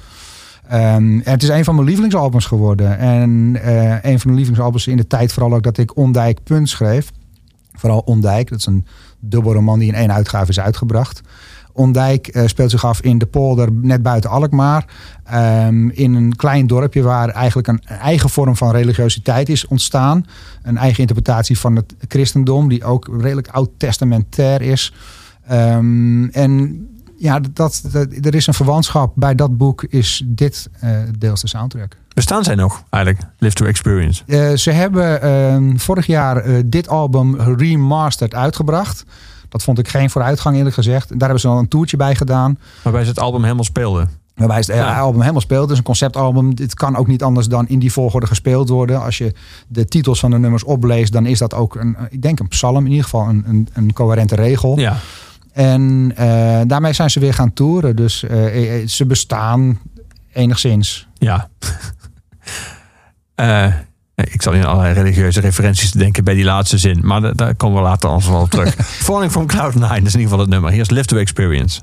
Ehm, 0.67 0.83
en 1.19 1.21
het 1.23 1.43
is 1.43 1.49
een 1.49 1.63
van 1.63 1.75
mijn 1.75 1.87
lievelingsalbums 1.87 2.45
geworden. 2.45 2.97
En 2.97 3.55
eh, 3.61 4.11
een 4.11 4.19
van 4.19 4.29
de 4.29 4.35
lievelingsalbums 4.35 4.87
in 4.87 4.97
de 4.97 5.07
tijd 5.07 5.33
vooral 5.33 5.53
ook 5.53 5.63
dat 5.63 5.77
ik 5.77 5.97
Ondijk 5.97 6.43
Punt 6.43 6.69
schreef. 6.69 7.11
Vooral 7.73 7.99
Ondijk, 7.99 8.49
dat 8.49 8.59
is 8.59 8.65
een 8.65 8.85
dubbelroman 9.19 9.79
die 9.79 9.87
in 9.87 9.93
één 9.93 10.13
uitgave 10.13 10.49
is 10.49 10.59
uitgebracht. 10.59 11.21
Ondijk 11.75 12.27
eh, 12.27 12.47
speelt 12.47 12.71
zich 12.71 12.85
af 12.85 13.01
in 13.01 13.17
de 13.17 13.25
polder 13.25 13.71
net 13.71 14.01
buiten 14.01 14.29
Alkmaar. 14.29 14.85
Ehm, 15.23 15.89
in 15.89 16.13
een 16.13 16.35
klein 16.35 16.67
dorpje 16.67 17.01
waar 17.01 17.29
eigenlijk 17.29 17.67
een 17.67 17.81
eigen 17.85 18.29
vorm 18.29 18.55
van 18.55 18.71
religiositeit 18.71 19.49
is 19.49 19.67
ontstaan. 19.67 20.25
Een 20.63 20.77
eigen 20.77 20.99
interpretatie 20.99 21.59
van 21.59 21.75
het 21.75 21.95
christendom, 22.07 22.67
die 22.67 22.83
ook 22.83 23.09
redelijk 23.21 23.47
oud-testamentair 23.47 24.61
is. 24.61 24.93
Ehm, 25.47 26.25
en 26.25 26.79
ja, 27.17 27.39
dat, 27.39 27.83
dat, 27.91 28.07
er 28.21 28.35
is 28.35 28.47
een 28.47 28.53
verwantschap. 28.53 29.11
Bij 29.15 29.35
dat 29.35 29.57
boek 29.57 29.83
is 29.83 30.23
dit 30.25 30.69
eh, 30.79 30.89
deels 31.17 31.41
de 31.41 31.47
soundtrack. 31.47 31.97
bestaan 32.13 32.43
zij 32.43 32.55
nog 32.55 32.83
eigenlijk? 32.89 33.25
Live 33.37 33.55
to 33.55 33.65
Experience. 33.65 34.23
Eh, 34.25 34.55
ze 34.55 34.71
hebben 34.71 35.21
ehm, 35.21 35.77
vorig 35.77 36.05
jaar 36.05 36.43
dit 36.65 36.87
album 36.87 37.35
remastered 37.41 38.35
uitgebracht. 38.35 39.05
Dat 39.55 39.63
vond 39.63 39.79
ik 39.79 39.87
geen 39.87 40.09
vooruitgang 40.09 40.55
eerlijk 40.57 40.75
gezegd. 40.75 41.09
Daar 41.09 41.19
hebben 41.19 41.39
ze 41.39 41.47
al 41.47 41.57
een 41.57 41.67
toertje 41.67 41.97
bij 41.97 42.15
gedaan. 42.15 42.59
Waarbij 42.81 43.03
ze 43.03 43.09
het 43.09 43.19
album 43.19 43.43
helemaal 43.43 43.63
speelden. 43.63 44.09
Waarbij 44.35 44.57
het 44.57 44.65
Ja. 44.65 44.99
album 44.99 45.19
helemaal 45.21 45.41
speelt. 45.41 45.61
Het 45.61 45.71
is 45.71 45.77
een 45.77 45.83
conceptalbum. 45.83 46.55
Dit 46.55 46.73
kan 46.73 46.95
ook 46.95 47.07
niet 47.07 47.23
anders 47.23 47.47
dan 47.47 47.67
in 47.67 47.79
die 47.79 47.91
volgorde 47.91 48.27
gespeeld 48.27 48.69
worden. 48.69 49.01
Als 49.01 49.17
je 49.17 49.33
de 49.67 49.85
titels 49.85 50.19
van 50.19 50.31
de 50.31 50.37
nummers 50.37 50.63
opleest, 50.63 51.11
dan 51.11 51.25
is 51.25 51.39
dat 51.39 51.53
ook 51.53 51.75
een, 51.75 51.97
ik 52.09 52.21
denk 52.21 52.39
een 52.39 52.47
psalm, 52.47 52.77
in 52.85 52.89
ieder 52.89 53.03
geval 53.03 53.27
een, 53.29 53.43
een, 53.47 53.67
een 53.73 53.93
coherente 53.93 54.35
regel. 54.35 54.79
Ja, 54.79 54.97
En 55.51 56.11
eh, 56.15 56.61
daarmee 56.67 56.93
zijn 56.93 57.09
ze 57.09 57.19
weer 57.19 57.33
gaan 57.33 57.53
toeren. 57.53 57.95
Dus 57.95 58.23
eh, 58.23 58.79
eh, 58.81 58.87
ze 58.87 59.05
bestaan 59.05 59.79
enigszins. 60.33 61.07
ja. 61.17 61.47
Eh, 63.35 63.73
ik 64.15 64.41
zal 64.41 64.53
in 64.53 64.65
allerlei 64.65 64.93
religieuze 64.93 65.39
referenties 65.39 65.91
denken 65.91 66.23
bij 66.23 66.33
die 66.33 66.43
laatste 66.43 66.77
zin. 66.77 66.99
Maar 67.03 67.21
da- 67.21 67.31
daar 67.31 67.55
komen 67.55 67.77
we 67.81 67.87
later 67.87 68.09
anders 68.09 68.27
wel 68.29 68.41
op 68.41 68.49
terug. 68.49 68.75
Falling 69.09 69.31
from 69.31 69.45
Cloud 69.47 69.75
9 69.75 69.89
is 69.89 69.97
in 69.97 70.03
ieder 70.03 70.21
geval 70.21 70.39
het 70.39 70.49
nummer. 70.49 70.71
Hier 70.71 70.81
is 70.81 70.89
Live 70.89 71.05
to 71.05 71.17
Experience. 71.17 71.81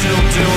still 0.00 0.16
do 0.30 0.49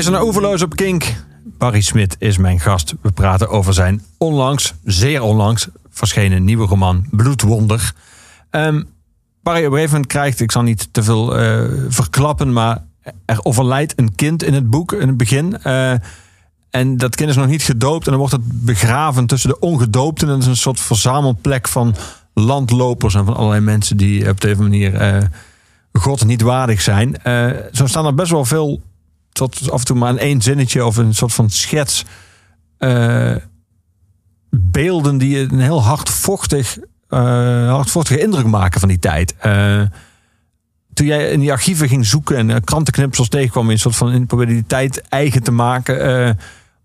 luistert 0.00 0.24
naar 0.24 0.34
Overloos 0.34 0.62
op 0.62 0.76
Kink. 0.76 1.14
Barry 1.44 1.80
Smit 1.80 2.16
is 2.18 2.38
mijn 2.38 2.60
gast. 2.60 2.94
We 3.00 3.12
praten 3.12 3.48
over 3.48 3.74
zijn 3.74 4.02
onlangs, 4.18 4.74
zeer 4.84 5.22
onlangs, 5.22 5.68
verschenen 5.90 6.44
nieuwe 6.44 6.66
roman 6.66 7.06
Bloedwonder. 7.10 7.92
Ehm 8.50 8.82
Barry 9.42 9.66
op 9.66 9.92
een 9.92 10.06
krijgt, 10.06 10.40
ik 10.40 10.52
zal 10.52 10.62
niet 10.62 10.88
te 10.92 11.02
veel 11.02 11.38
eh, 11.38 11.64
verklappen, 11.88 12.52
maar 12.52 12.82
er 13.24 13.44
overlijdt 13.44 13.92
een 13.96 14.14
kind 14.14 14.42
in 14.42 14.54
het 14.54 14.70
boek 14.70 14.92
in 14.92 15.08
het 15.08 15.16
begin. 15.16 15.62
Eh, 15.62 15.92
en 16.70 16.96
dat 16.96 17.16
kind 17.16 17.30
is 17.30 17.36
nog 17.36 17.46
niet 17.46 17.62
gedoopt 17.62 18.04
en 18.04 18.10
dan 18.10 18.20
wordt 18.20 18.34
het 18.34 18.64
begraven 18.64 19.26
tussen 19.26 19.50
de 19.50 19.58
ongedoopten. 19.58 20.26
En 20.26 20.32
dat 20.32 20.42
is 20.42 20.48
een 20.48 20.56
soort 20.56 20.80
verzamelplek 20.80 21.68
van 21.68 21.94
landlopers 22.34 23.14
en 23.14 23.24
van 23.24 23.36
allerlei 23.36 23.60
mensen 23.60 23.96
die 23.96 24.28
op 24.28 24.40
deze 24.40 24.62
manier 24.62 24.94
eh, 24.94 25.22
God 25.92 26.24
niet 26.24 26.42
waardig 26.42 26.80
zijn. 26.80 27.16
Zo 27.72 27.86
staan 27.86 28.06
er 28.06 28.14
best 28.14 28.30
wel 28.30 28.44
veel, 28.44 28.80
tot 29.32 29.70
af 29.70 29.78
en 29.78 29.86
toe 29.86 29.96
maar 29.96 30.10
een 30.10 30.18
één 30.18 30.42
zinnetje 30.42 30.84
of 30.84 30.96
een 30.96 31.14
soort 31.14 31.32
van 31.32 31.50
schets. 31.50 32.04
eh, 32.78 33.36
beelden 34.50 35.18
die 35.18 35.38
een 35.38 35.60
heel 35.60 35.82
hardvochtig, 35.82 36.78
eh 37.08 37.68
hardvochtige 37.68 38.20
indruk 38.20 38.46
maken 38.46 38.80
van 38.80 38.88
die 38.88 38.98
tijd. 38.98 39.34
Eh, 39.38 39.82
toen 40.94 41.06
jij 41.06 41.30
in 41.30 41.40
die 41.40 41.52
archieven 41.52 41.88
ging 41.88 42.06
zoeken 42.06 42.36
en 42.36 42.48
uh, 42.48 42.56
krantenknipsels 42.64 43.28
tegenkwam, 43.28 43.64
in 43.64 43.70
een 43.70 43.78
soort 43.78 43.96
van 43.96 44.12
in 44.12 44.26
probeerde 44.26 44.52
die 44.52 44.66
tijd 44.66 45.00
eigen 45.08 45.42
te 45.42 45.50
maken. 45.50 46.36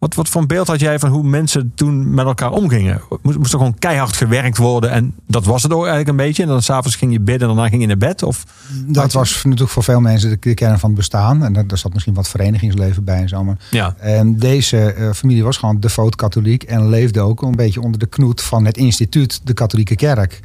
Wat, 0.05 0.15
wat 0.15 0.29
voor 0.29 0.41
een 0.41 0.47
beeld 0.47 0.67
had 0.67 0.79
jij 0.79 0.99
van 0.99 1.09
hoe 1.09 1.23
mensen 1.23 1.71
toen 1.75 2.13
met 2.13 2.25
elkaar 2.25 2.51
omgingen? 2.51 3.01
Moest, 3.21 3.37
moest 3.37 3.53
er 3.53 3.57
gewoon 3.57 3.79
keihard 3.79 4.15
gewerkt 4.15 4.57
worden 4.57 4.91
en 4.91 5.13
dat 5.27 5.45
was 5.45 5.63
het 5.63 5.71
ook 5.71 5.79
eigenlijk 5.79 6.09
een 6.09 6.25
beetje. 6.25 6.43
En 6.43 6.49
dan 6.49 6.61
s'avonds 6.61 6.95
ging 6.95 7.11
je 7.11 7.19
bidden 7.19 7.49
en 7.49 7.55
daarna 7.55 7.69
ging 7.69 7.81
je 7.81 7.87
naar 7.87 7.97
bed? 7.97 8.23
Of, 8.23 8.43
Dat 8.87 9.13
was 9.13 9.43
natuurlijk 9.43 9.71
voor 9.71 9.83
veel 9.83 9.99
mensen 9.99 10.29
de, 10.29 10.37
de 10.39 10.53
kern 10.53 10.79
van 10.79 10.89
het 10.89 10.97
bestaan. 10.97 11.43
En 11.43 11.53
daar, 11.53 11.67
daar 11.67 11.77
zat 11.77 11.93
misschien 11.93 12.13
wat 12.13 12.27
verenigingsleven 12.27 13.03
bij 13.03 13.21
en 13.21 13.29
zo. 13.29 13.43
Maar 13.43 13.57
ja. 13.71 13.95
En 13.97 14.37
deze 14.37 14.91
eh, 14.91 15.11
familie 15.11 15.43
was 15.43 15.57
gewoon 15.57 15.79
devoot 15.79 16.15
katholiek 16.15 16.63
en 16.63 16.89
leefde 16.89 17.21
ook 17.21 17.41
een 17.41 17.55
beetje 17.55 17.81
onder 17.81 17.99
de 17.99 18.05
knoet 18.05 18.41
van 18.41 18.65
het 18.65 18.77
instituut, 18.77 19.41
de 19.43 19.53
katholieke 19.53 19.95
kerk. 19.95 20.39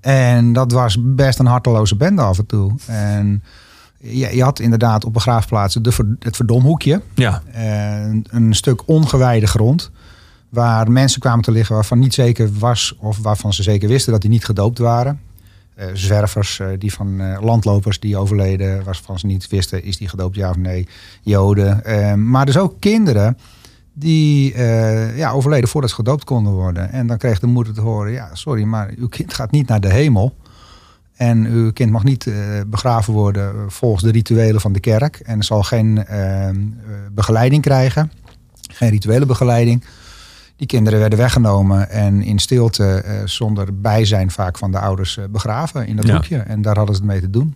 En 0.00 0.52
dat 0.52 0.72
was 0.72 0.96
best 1.00 1.38
een 1.38 1.46
harteloze 1.46 1.96
bende 1.96 2.22
af 2.22 2.38
en 2.38 2.46
toe. 2.46 2.72
En 2.86 3.42
je, 4.04 4.36
je 4.36 4.42
had 4.42 4.60
inderdaad 4.60 5.04
op 5.04 5.12
begraafplaatsen 5.12 5.82
de, 5.82 6.16
het 6.18 6.36
verdomhoekje. 6.36 7.00
Ja, 7.14 7.42
En 7.52 8.24
een 8.28 8.54
stuk 8.54 8.88
ongewijde 8.88 9.46
grond. 9.46 9.90
Waar 10.48 10.90
mensen 10.90 11.20
kwamen 11.20 11.44
te 11.44 11.50
liggen 11.50 11.74
waarvan 11.74 11.98
niet 11.98 12.14
zeker 12.14 12.50
was, 12.58 12.94
of 12.98 13.18
waarvan 13.18 13.52
ze 13.52 13.62
zeker 13.62 13.88
wisten 13.88 14.12
dat 14.12 14.20
die 14.20 14.30
niet 14.30 14.44
gedoopt 14.44 14.78
waren. 14.78 15.20
Eh, 15.74 15.86
zwervers, 15.92 16.60
eh, 16.60 16.68
die 16.78 16.92
van 16.92 17.20
eh, 17.20 17.42
landlopers 17.42 18.00
die 18.00 18.16
overleden, 18.16 18.84
waarvan 18.84 19.18
ze 19.18 19.26
niet 19.26 19.48
wisten, 19.48 19.84
is 19.84 19.96
die 19.96 20.08
gedoopt 20.08 20.36
ja 20.36 20.50
of 20.50 20.56
nee. 20.56 20.88
Joden. 21.22 21.84
Eh, 21.84 22.14
maar 22.14 22.46
dus 22.46 22.56
ook 22.56 22.80
kinderen 22.80 23.36
die 23.94 24.54
eh, 24.54 25.16
ja, 25.16 25.30
overleden 25.30 25.68
voordat 25.68 25.90
ze 25.90 25.96
gedoopt 25.96 26.24
konden 26.24 26.52
worden. 26.52 26.92
En 26.92 27.06
dan 27.06 27.18
kreeg 27.18 27.40
de 27.40 27.46
moeder 27.46 27.74
te 27.74 27.80
horen, 27.80 28.12
ja 28.12 28.28
sorry, 28.32 28.62
maar 28.62 28.90
uw 28.96 29.08
kind 29.08 29.34
gaat 29.34 29.50
niet 29.50 29.68
naar 29.68 29.80
de 29.80 29.92
hemel. 29.92 30.36
En 31.16 31.46
uw 31.46 31.72
kind 31.72 31.90
mag 31.90 32.04
niet 32.04 32.26
eh, 32.26 32.34
begraven 32.66 33.12
worden 33.12 33.70
volgens 33.72 34.02
de 34.04 34.10
rituelen 34.10 34.60
van 34.60 34.72
de 34.72 34.80
kerk. 34.80 35.16
En 35.16 35.42
zal 35.42 35.62
geen 35.62 36.04
eh, 36.06 36.48
eh, 36.48 36.54
begeleiding 37.12 37.62
krijgen. 37.62 38.12
Geen 38.72 38.90
rituele 38.90 39.26
begeleiding. 39.26 39.84
Die 40.56 40.66
kinderen 40.66 40.98
werden 40.98 41.18
weggenomen 41.18 41.90
en 41.90 42.22
in 42.22 42.38
stilte, 42.38 42.84
eh, 42.94 43.14
zonder 43.24 43.80
bijzijn 43.80 44.30
vaak 44.30 44.58
van 44.58 44.70
de 44.70 44.78
ouders, 44.78 45.18
begraven 45.30 45.86
in 45.86 45.96
dat 45.96 46.06
Ja. 46.06 46.12
hoekje. 46.14 46.36
En 46.36 46.62
daar 46.62 46.76
hadden 46.76 46.94
ze 46.94 47.00
het 47.00 47.10
mee 47.10 47.20
te 47.20 47.30
doen. 47.30 47.54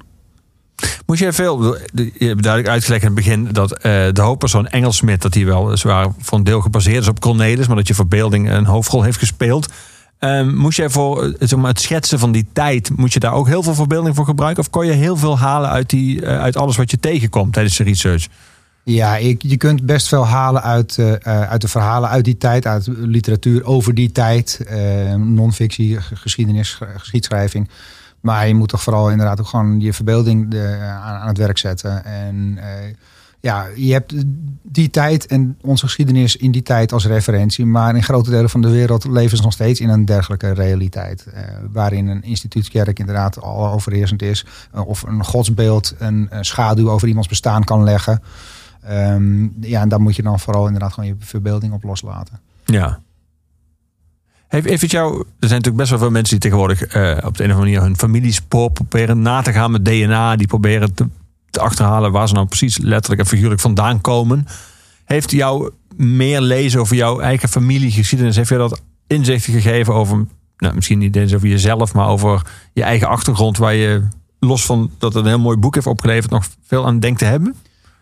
Moest 1.07 1.21
jij 1.21 1.33
veel, 1.33 1.75
je 1.95 2.13
hebt 2.19 2.43
duidelijk 2.43 2.69
uitgelegd 2.73 3.03
in 3.03 3.07
het 3.09 3.17
begin 3.17 3.49
dat 3.53 3.73
eh, 3.73 3.83
de 4.13 4.21
hoofdpersoon 4.21 4.67
Engelsmit, 4.67 5.23
dat 5.23 5.35
hij 5.35 5.45
wel 5.45 5.77
zwaar 5.77 6.07
voor 6.19 6.39
een 6.39 6.45
deel 6.45 6.61
gebaseerd 6.61 7.03
is 7.03 7.09
op 7.09 7.21
Cornelis, 7.21 7.67
maar 7.67 7.77
dat 7.77 7.89
je 7.89 7.95
verbeelding 7.95 8.51
een 8.51 8.65
hoofdrol 8.67 9.03
heeft 9.03 9.19
gespeeld. 9.19 9.69
Ehm, 10.19 10.55
moest 10.55 10.77
jij 10.77 10.91
voor 10.91 11.25
eh, 11.25 11.33
zeg 11.39 11.63
het 11.63 11.81
schetsen 11.81 12.19
van 12.19 12.33
die 12.33 12.47
tijd, 12.53 12.97
moet 12.97 13.13
je 13.13 13.21
daar 13.21 13.33
ook 13.33 13.47
heel 13.47 13.63
veel 13.63 13.75
verbeelding 13.75 14.15
voor 14.15 14.25
gebruiken? 14.25 14.63
Of 14.63 14.71
kon 14.71 14.87
je 14.87 14.93
heel 14.93 15.17
veel 15.17 15.39
halen 15.39 15.71
uit, 15.71 15.91
die, 15.91 16.27
eh, 16.27 16.41
uit 16.41 16.57
alles 16.57 16.77
wat 16.77 16.91
je 16.91 16.99
tegenkomt 16.99 17.53
tijdens 17.53 17.77
de 17.77 17.85
research? 17.85 18.29
Ja, 18.83 19.17
ik, 19.17 19.43
je 19.43 19.57
kunt 19.57 19.87
best 19.87 20.09
veel 20.09 20.27
halen 20.27 20.63
uit, 20.63 20.99
eh, 20.99 21.43
uit 21.43 21.61
de 21.61 21.69
verhalen 21.69 22.09
uit 22.09 22.25
die 22.25 22.37
tijd, 22.37 22.67
uit 22.67 22.87
literatuur 22.87 23.65
over 23.65 23.95
die 23.95 24.13
tijd, 24.13 24.61
eh 24.67 25.15
non-fictie, 25.15 26.01
geschiedenis, 26.01 26.81
geschiedschrijving. 26.97 27.71
Maar 28.21 28.49
je 28.49 28.55
moet 28.55 28.69
toch 28.69 28.83
vooral 28.83 29.11
inderdaad 29.11 29.41
ook 29.41 29.47
gewoon 29.47 29.81
je 29.81 29.93
verbeelding 29.93 30.51
de, 30.51 30.77
aan, 30.81 31.21
aan 31.21 31.29
het 31.29 31.39
werk 31.39 31.59
zetten. 31.59 32.05
En 32.05 32.59
ja, 33.49 33.67
je 33.75 33.93
hebt 33.93 34.15
die 34.63 34.91
tijd 34.91 35.27
en 35.27 35.59
onze 35.61 35.85
geschiedenis 35.85 36.37
in 36.37 36.51
die 36.51 36.63
tijd 36.63 36.93
als 36.93 37.07
referentie. 37.07 37.67
Maar 37.67 37.95
in 37.95 38.03
grote 38.03 38.31
delen 38.31 38.51
van 38.51 38.61
de 38.61 38.71
wereld 38.71 39.05
leven 39.05 39.37
ze 39.37 39.43
nog 39.43 39.53
steeds 39.53 39.81
in 39.81 39.89
een 39.89 40.05
dergelijke 40.05 40.53
realiteit. 40.53 41.27
eh, 41.27 41.43
waarin 41.73 42.07
een 42.07 42.23
instituutskerk 42.23 42.99
inderdaad 42.99 43.41
al 43.41 43.69
overheersend 43.69 44.23
is. 44.23 44.45
eh, 44.73 44.87
of 44.87 45.03
een 45.03 45.25
godsbeeld 45.25 45.95
een, 45.99 46.27
een 46.31 46.45
schaduw 46.45 46.91
over 46.91 47.09
iemands 47.09 47.29
bestaan 47.29 47.65
kan 47.65 47.85
leggen. 47.85 48.23
Ehm, 48.83 49.43
ja, 49.61 49.81
en 49.81 49.89
daar 49.89 50.01
moet 50.01 50.17
je 50.17 50.23
dan 50.23 50.41
vooral 50.41 50.67
inderdaad 50.67 50.93
gewoon 50.93 51.09
je 51.09 51.17
verbeelding 51.19 51.73
op 51.73 51.83
loslaten. 51.83 52.41
Ja. 52.65 53.01
Het 54.49 54.91
jou, 54.91 55.19
er 55.19 55.49
zijn 55.49 55.61
natuurlijk 55.61 55.77
best 55.77 55.91
wel 55.91 55.99
veel 55.99 56.11
mensen 56.11 56.41
die 56.41 56.51
tegenwoordig 56.51 56.83
eh, 56.83 57.17
op 57.25 57.37
de 57.37 57.45
een 57.45 57.51
of 57.51 57.57
andere 57.57 57.59
manier 57.59 57.81
hun 57.81 57.97
familiespoor 57.97 58.71
proberen 58.71 59.23
na 59.23 59.43
te 59.43 59.53
gaan 59.53 59.71
met 59.71 59.85
DNA. 59.85 60.37
Die 60.37 60.47
proberen 60.47 60.95
te, 60.95 61.07
te 61.51 61.61
achterhalen 61.61 62.13
waar 62.13 62.29
ze 62.29 62.35
nou 62.35 62.47
precies 62.47 62.79
letterlijk 62.79 63.21
en 63.21 63.27
figuurlijk 63.27 63.61
vandaan 63.61 64.01
komen. 64.01 64.47
Heeft 65.05 65.31
jou 65.31 65.71
meer 65.97 66.41
lezen 66.41 66.81
over 66.81 66.97
jouw 66.97 67.21
eigen 67.21 67.49
familiegeschiedenis, 67.49 68.37
heeft 68.37 68.49
je 68.49 68.57
dat 68.57 68.81
inzichten 69.07 69.53
gegeven 69.53 69.95
over, 69.95 70.27
nou, 70.57 70.75
misschien 70.75 70.99
niet 70.99 71.17
eens 71.17 71.35
over 71.35 71.49
jezelf, 71.49 71.95
maar 71.95 72.09
over 72.09 72.43
je 72.73 72.83
eigen 72.83 73.09
achtergrond, 73.09 73.59
waar 73.59 73.75
je 73.75 74.03
los 74.39 74.65
van 74.65 74.91
dat 74.99 75.15
een 75.15 75.27
heel 75.27 75.39
mooi 75.39 75.57
boek 75.57 75.75
heeft 75.75 75.87
opgeleverd, 75.87 76.31
nog 76.31 76.45
veel 76.67 76.87
aan 76.87 77.01
denkt 77.01 77.19
te 77.19 77.25
hebben? 77.25 77.55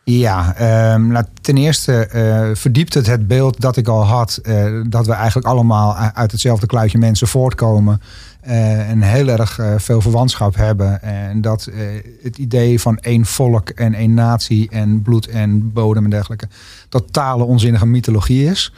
Ja, 0.04 0.54
nou, 0.98 1.24
ten 1.40 1.56
eerste 1.56 2.06
eh, 2.06 2.50
verdiept 2.54 2.94
het 2.94 3.06
het 3.06 3.26
beeld 3.26 3.60
dat 3.60 3.76
ik 3.76 3.88
al 3.88 4.04
had. 4.04 4.36
eh, 4.42 4.80
dat 4.88 5.06
we 5.06 5.12
eigenlijk 5.12 5.46
allemaal 5.46 5.94
uit 5.96 6.32
hetzelfde 6.32 6.66
kluitje 6.66 6.98
mensen 6.98 7.28
voortkomen. 7.28 8.00
Eh, 8.46 8.90
en 8.90 9.02
heel 9.02 9.28
erg 9.28 9.58
eh, 9.58 9.74
veel 9.76 10.00
verwantschap 10.00 10.54
hebben. 10.56 11.02
En 11.02 11.40
dat 11.40 11.66
eh, 11.66 11.78
het 12.22 12.38
idee 12.38 12.80
van 12.80 12.98
één 12.98 13.24
volk 13.24 13.68
en 13.68 13.94
één 13.94 14.14
natie 14.14 14.68
en 14.70 15.02
bloed 15.02 15.26
en 15.28 15.72
bodem 15.72 16.04
en 16.04 16.10
dergelijke. 16.10 16.48
totale 16.88 17.44
onzinnige 17.44 17.86
mythologie 17.86 18.44
is. 18.50 18.72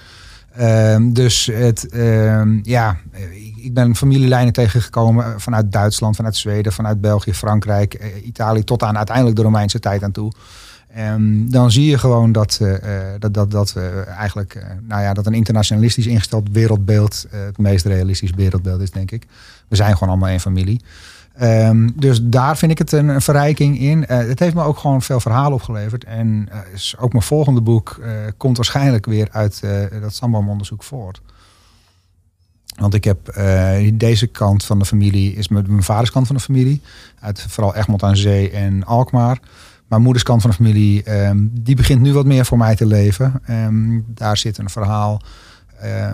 Ehm, 0.56 1.12
dus 1.12 1.46
het, 1.52 1.88
ehm, 1.88 2.58
ja, 2.62 2.96
ik- 3.62 3.74
ben 3.74 3.96
familielijnen 3.96 4.52
tegengekomen 4.52 5.40
vanuit 5.40 5.72
Duitsland, 5.72 6.16
vanuit 6.16 6.36
Zweden, 6.36 6.72
vanuit 6.72 7.00
België, 7.00 7.34
Frankrijk, 7.34 8.12
Italië, 8.24 8.64
tot 8.64 8.82
aan 8.82 8.96
uiteindelijk 8.96 9.36
de 9.36 9.42
Romeinse 9.42 9.78
tijd 9.78 10.02
aan 10.02 10.12
toe. 10.12 10.32
En 10.88 11.50
dan 11.50 11.70
zie 11.70 11.90
je 11.90 11.98
gewoon 11.98 12.32
dat, 12.32 12.58
eh, 12.62 12.74
eh, 12.74 13.20
dat, 13.20 13.34
dat, 13.34 13.50
dat 13.50 13.72
we 13.72 14.04
eigenlijk, 14.18 14.54
eh, 14.54 14.66
nou 14.82 15.02
ja, 15.02 15.14
dat 15.14 15.26
een 15.26 15.34
internationalistisch 15.34 16.06
ingesteld 16.06 16.48
wereldbeeld 16.52 17.26
het 17.30 17.58
meest 17.58 17.84
realistisch 17.84 18.30
wereldbeeld 18.30 18.80
is, 18.80 18.90
denk 18.90 19.10
ik. 19.10 19.26
We 19.68 19.76
zijn 19.76 19.92
gewoon 19.92 20.08
allemaal 20.08 20.28
één 20.28 20.40
familie. 20.40 20.80
Ehm, 21.34 21.88
dus 21.94 22.20
daar 22.22 22.56
vind 22.56 22.70
ik 22.70 22.78
het 22.78 22.92
een, 22.92 23.20
verrijking 23.20 23.78
in. 23.78 24.04
Het 24.06 24.38
heeft 24.38 24.54
me 24.54 24.62
ook 24.62 24.78
gewoon 24.78 25.02
veel 25.02 25.20
verhalen 25.20 25.52
opgeleverd. 25.52 26.04
En 26.04 26.48
is 26.72 26.94
ook 26.98 27.12
mijn 27.12 27.24
volgende 27.24 27.60
boek 27.60 28.00
komt 28.36 28.56
waarschijnlijk 28.56 29.06
weer 29.06 29.28
uit 29.30 29.62
dat 30.00 30.14
stamboomonderzoek 30.14 30.82
voort. 30.82 31.20
Want 32.76 32.94
ik 32.94 33.04
heb 33.04 33.40
deze 33.92 34.26
kant 34.26 34.64
van 34.64 34.78
de 34.78 34.84
familie, 34.84 35.34
is 35.34 35.48
mijn, 35.48 35.64
mijn 35.68 35.82
vaders 35.82 36.10
kant 36.10 36.26
van 36.26 36.36
de 36.36 36.42
familie. 36.42 36.82
Uit 37.20 37.46
vooral 37.48 37.74
Egmond 37.74 38.02
aan 38.02 38.16
Zee 38.16 38.50
en 38.50 38.84
Alkmaar. 38.84 39.40
Mijn 39.88 40.02
moeders 40.02 40.24
kant 40.24 40.40
van 40.40 40.50
de 40.50 40.56
familie, 40.56 41.02
ehm, 41.02 41.38
die 41.50 41.76
begint 41.76 42.00
nu 42.00 42.12
wat 42.12 42.26
meer 42.26 42.44
voor 42.44 42.58
mij 42.58 42.76
te 42.76 42.86
leven. 42.86 43.40
Ehm, 43.44 44.00
daar 44.06 44.36
zit 44.36 44.58
een 44.58 44.70
verhaal 44.70 45.20
eh, 45.80 46.12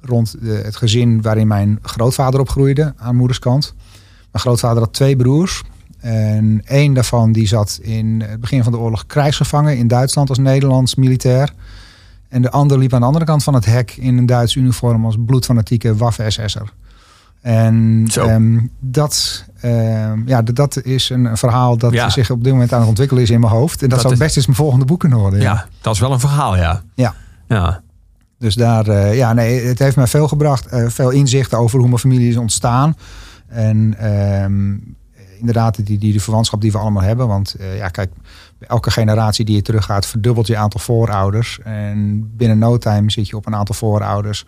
rond 0.00 0.36
de, 0.40 0.60
het 0.64 0.76
gezin 0.76 1.22
waarin 1.22 1.46
mijn 1.46 1.78
grootvader 1.82 2.40
opgroeide 2.40 2.94
aan 2.96 3.16
moeders 3.16 3.38
kant. 3.38 3.74
Mijn 4.30 4.44
grootvader 4.44 4.82
had 4.82 4.92
twee 4.92 5.16
broers. 5.16 5.62
En 6.00 6.62
één 6.64 6.94
daarvan 6.94 7.32
die 7.32 7.46
zat 7.46 7.78
in 7.82 8.22
het 8.26 8.40
begin 8.40 8.62
van 8.62 8.72
de 8.72 8.78
oorlog 8.78 9.06
krijgsgevangen 9.06 9.76
in 9.76 9.88
Duitsland 9.88 10.28
als 10.28 10.38
Nederlands 10.38 10.94
militair. 10.94 11.52
En 12.28 12.42
de 12.42 12.50
ander 12.50 12.78
liep 12.78 12.92
aan 12.92 13.00
de 13.00 13.06
andere 13.06 13.24
kant 13.24 13.42
van 13.42 13.54
het 13.54 13.64
hek 13.64 13.96
in 13.96 14.18
een 14.18 14.26
Duits 14.26 14.54
uniform 14.54 15.04
als 15.04 15.16
bloedfanatieke 15.26 15.96
Waffen-SS'er. 15.96 16.72
En 17.40 18.06
ehm, 18.14 18.58
dat, 18.80 19.44
ehm, 19.60 20.28
ja, 20.28 20.42
dat 20.42 20.82
is 20.82 21.10
een, 21.10 21.24
een 21.24 21.36
verhaal 21.36 21.76
dat 21.76 21.92
Ja. 21.92 22.08
zich 22.10 22.30
op 22.30 22.44
dit 22.44 22.52
moment 22.52 22.72
aan 22.72 22.78
het 22.80 22.88
ontwikkelen 22.88 23.22
is 23.22 23.30
in 23.30 23.40
mijn 23.40 23.52
hoofd. 23.52 23.82
En 23.82 23.88
dat, 23.88 23.98
Dat 24.00 24.06
zou 24.08 24.20
best 24.22 24.36
eens 24.36 24.46
mijn 24.46 24.58
volgende 24.58 24.84
boek 24.84 25.00
kunnen 25.00 25.18
worden. 25.18 25.40
Ja, 25.40 25.66
dat 25.80 25.94
is 25.94 26.00
wel 26.00 26.12
een 26.12 26.20
verhaal, 26.20 26.56
ja. 26.56 26.82
Ja. 26.94 27.14
Ja. 27.48 27.80
Dus 28.38 28.54
daar, 28.54 28.86
eh, 28.88 29.16
ja, 29.16 29.32
nee, 29.32 29.60
het 29.66 29.78
heeft 29.78 29.96
mij 29.96 30.06
veel 30.06 30.28
gebracht. 30.28 30.66
eh, 30.66 30.88
veel 30.88 31.10
inzichten 31.10 31.58
over 31.58 31.78
hoe 31.78 31.88
mijn 31.88 32.00
familie 32.00 32.28
is 32.28 32.36
ontstaan. 32.36 32.96
En 33.46 33.94
ehm, 33.98 34.76
inderdaad 35.38 35.76
die, 35.76 35.84
die, 35.84 35.98
die 35.98 36.22
verwantschap 36.22 36.60
die 36.60 36.72
we 36.72 36.78
allemaal 36.78 37.02
hebben. 37.02 37.28
Want 37.28 37.54
eh, 37.54 37.76
ja, 37.76 37.88
kijk, 37.88 38.10
bij 38.58 38.68
elke 38.68 38.90
generatie 38.90 39.44
die 39.44 39.54
je 39.54 39.62
teruggaat, 39.62 40.06
verdubbelt 40.06 40.46
je 40.46 40.56
aantal 40.56 40.80
voorouders. 40.80 41.58
En 41.64 42.30
binnen 42.36 42.58
no 42.58 42.78
time 42.78 43.10
zit 43.10 43.28
je 43.28 43.36
op 43.36 43.46
een 43.46 43.54
aantal 43.54 43.74
voorouders. 43.74 44.44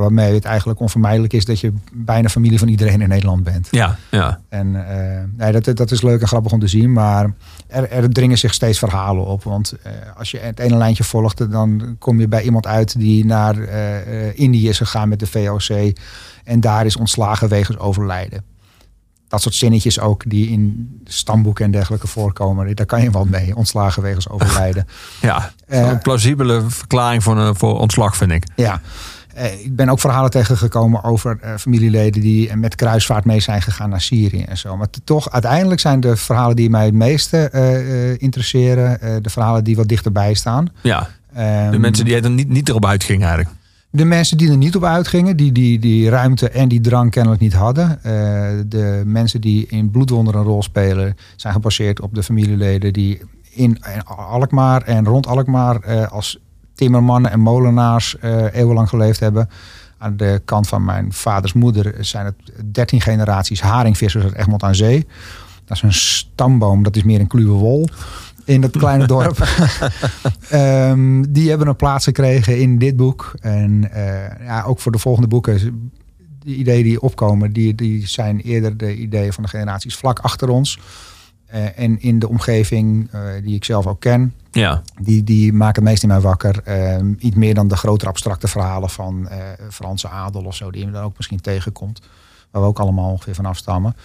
Waarmee 0.00 0.34
het 0.34 0.44
eigenlijk 0.44 0.80
onvermijdelijk 0.80 1.32
is 1.32 1.44
dat 1.44 1.60
je 1.60 1.72
bijna 1.92 2.28
familie 2.28 2.58
van 2.58 2.68
iedereen 2.68 3.00
in 3.00 3.08
Nederland 3.08 3.44
bent. 3.44 3.68
Ja, 3.70 3.96
ja. 4.10 4.40
En 4.48 4.88
eh, 4.88 5.22
nee, 5.36 5.60
dat, 5.60 5.76
dat 5.76 5.90
is 5.90 6.02
leuk 6.02 6.20
en 6.20 6.28
grappig 6.28 6.52
om 6.52 6.60
te 6.60 6.66
zien. 6.66 6.92
Maar 6.92 7.32
er, 7.66 7.90
er 7.90 8.10
dringen 8.10 8.38
zich 8.38 8.54
steeds 8.54 8.78
verhalen 8.78 9.24
op. 9.24 9.42
Want 9.42 9.72
eh, 9.82 9.92
als 10.16 10.30
je 10.30 10.38
het 10.38 10.58
ene 10.58 10.76
lijntje 10.76 11.04
volgt, 11.04 11.50
dan 11.50 11.96
kom 11.98 12.20
je 12.20 12.28
bij 12.28 12.42
iemand 12.42 12.66
uit 12.66 12.98
die 12.98 13.24
naar 13.24 13.58
eh, 13.58 14.38
Indië 14.38 14.68
is 14.68 14.78
gegaan 14.78 15.08
met 15.08 15.20
de 15.20 15.26
VOC. 15.26 15.92
En 16.44 16.60
daar 16.60 16.86
is 16.86 16.96
ontslagen 16.96 17.48
wegens 17.48 17.78
overlijden. 17.78 18.44
Dat 19.28 19.42
soort 19.42 19.54
zinnetjes 19.54 20.00
ook 20.00 20.22
die 20.26 20.48
in 20.48 21.00
stamboeken 21.04 21.64
en 21.64 21.70
dergelijke 21.70 22.06
voorkomen. 22.06 22.76
Daar 22.76 22.86
kan 22.86 23.02
je 23.02 23.10
wel 23.10 23.24
mee. 23.24 23.56
Ontslagen 23.56 24.02
wegens 24.02 24.28
overlijden. 24.28 24.86
ja. 25.20 25.52
Een 25.66 25.98
plausibele 25.98 26.62
verklaring 26.66 27.22
voor, 27.22 27.38
een, 27.38 27.56
voor 27.56 27.78
ontslag, 27.80 28.16
vind 28.16 28.30
ik. 28.30 28.44
Ja. 28.56 28.80
Eh, 29.34 29.64
ik 29.64 29.76
ben 29.76 29.88
ook 29.88 30.00
verhalen 30.00 30.30
tegengekomen 30.30 31.04
over 31.04 31.38
eh, 31.40 31.54
familieleden 31.58 32.20
die 32.20 32.48
eh, 32.48 32.56
met 32.56 32.74
kruisvaart 32.74 33.24
mee 33.24 33.40
zijn 33.40 33.62
gegaan 33.62 33.90
naar 33.90 34.00
Syrië 34.00 34.42
en 34.42 34.58
zo. 34.58 34.76
Maar 34.76 34.86
toch, 35.04 35.30
uiteindelijk 35.30 35.80
zijn 35.80 36.00
de 36.00 36.16
verhalen 36.16 36.56
die 36.56 36.70
mij 36.70 36.84
het 36.84 36.94
meeste 36.94 37.50
interesseren, 38.18 39.22
de 39.22 39.30
verhalen 39.30 39.64
die 39.64 39.76
wat 39.76 39.88
dichterbij 39.88 40.34
staan. 40.34 40.68
Ja, 40.80 41.08
de 41.32 41.40
Ehm, 41.40 41.80
mensen 41.80 42.04
die 42.04 42.20
er 42.20 42.30
niet, 42.30 42.48
niet 42.48 42.68
erop 42.68 42.86
uitgingen 42.86 43.26
eigenlijk. 43.28 43.56
De 43.90 44.04
mensen 44.04 44.36
die 44.36 44.50
er 44.50 44.56
niet 44.56 44.76
op 44.76 44.84
uitgingen, 44.84 45.36
die 45.36 45.52
die, 45.52 45.78
die 45.78 46.08
ruimte 46.08 46.48
en 46.48 46.68
die 46.68 46.80
drang 46.80 47.10
kennelijk 47.10 47.40
niet 47.40 47.52
hadden. 47.52 47.98
De 48.68 49.02
mensen 49.04 49.40
die 49.40 49.66
in 49.66 49.90
Bloedwonder 49.90 50.34
een 50.34 50.42
rol 50.42 50.62
spelen, 50.62 51.16
zijn 51.36 51.52
gebaseerd 51.52 52.00
op 52.00 52.14
de 52.14 52.22
familieleden 52.22 52.92
die 52.92 53.20
in, 53.50 53.78
in 53.94 54.04
Alkmaar 54.04 54.82
en 54.82 55.04
rond 55.04 55.26
Alkmaar 55.26 56.08
als 56.08 56.38
timmermannen 56.74 57.30
en 57.30 57.40
molenaars 57.40 58.18
eh, 58.18 58.54
eeuwenlang 58.54 58.88
geleefd 58.88 59.20
hebben. 59.20 59.48
Aan 59.98 60.16
de 60.16 60.42
kant 60.44 60.68
van 60.68 60.84
mijn 60.84 61.12
vaders 61.12 61.52
moeder 61.52 61.94
zijn 62.00 62.24
het 62.24 62.36
dertien 62.72 63.00
generaties 63.00 63.60
haringvissers 63.60 64.24
uit 64.24 64.34
Egmond 64.34 64.62
aan 64.62 64.74
Zee. 64.74 65.06
Dat 65.64 65.76
is 65.76 65.82
een 65.82 65.92
stamboom, 65.92 66.82
dat 66.82 66.96
is 66.96 67.02
meer 67.02 67.20
een 67.20 67.26
kluwe 67.26 67.52
wol 67.52 67.86
in 68.44 68.60
dat 68.60 68.70
kleine 68.70 69.06
dorp. 69.06 69.38
Ehm, 70.48 71.22
die 71.28 71.48
hebben 71.48 71.68
een 71.68 71.76
plaats 71.76 72.04
gekregen 72.04 72.60
in 72.60 72.78
dit 72.78 72.96
boek. 72.96 73.34
En 73.40 73.90
eh, 73.92 74.46
ja, 74.46 74.62
ook 74.62 74.80
voor 74.80 74.92
de 74.92 74.98
volgende 74.98 75.28
boeken. 75.28 75.90
De 76.44 76.54
ideeën 76.54 76.84
die 76.84 77.00
opkomen, 77.00 77.52
die, 77.52 77.74
die 77.74 78.08
zijn 78.08 78.40
eerder 78.40 78.76
de 78.76 78.96
ideeën 78.96 79.32
van 79.32 79.42
de 79.42 79.48
generaties 79.48 79.96
vlak 79.96 80.18
achter 80.18 80.48
ons. 80.48 80.78
Eh, 81.54 81.78
en 81.78 82.00
in 82.00 82.18
de 82.18 82.28
omgeving 82.28 83.08
eh, 83.10 83.20
die 83.42 83.54
ik 83.54 83.64
zelf 83.64 83.86
ook 83.86 84.00
ken. 84.00 84.34
Ja, 84.50 84.82
Die, 85.00 85.24
die 85.24 85.52
maken 85.52 85.82
het 85.82 85.90
meest 85.90 86.02
in 86.02 86.08
mij 86.08 86.20
wakker. 86.20 86.62
Ehm, 86.64 87.14
iets 87.18 87.36
meer 87.36 87.54
dan 87.54 87.68
de 87.68 87.76
grotere 87.76 88.10
abstracte 88.10 88.48
verhalen 88.48 88.90
van 88.90 89.28
eh, 89.28 89.38
Franse 89.70 90.08
adel 90.08 90.44
of 90.44 90.54
zo. 90.54 90.70
Die 90.70 90.84
je 90.84 90.90
dan 90.90 91.02
ook 91.02 91.16
misschien 91.16 91.40
tegenkomt. 91.40 92.00
Waar 92.50 92.62
we 92.62 92.68
ook 92.68 92.78
allemaal 92.78 93.10
ongeveer 93.10 93.34
van 93.34 93.46
afstammen. 93.46 93.96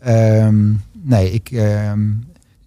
Ehm, 0.00 0.72
nee, 0.92 1.32
ik, 1.32 1.50
ehm, 1.50 2.00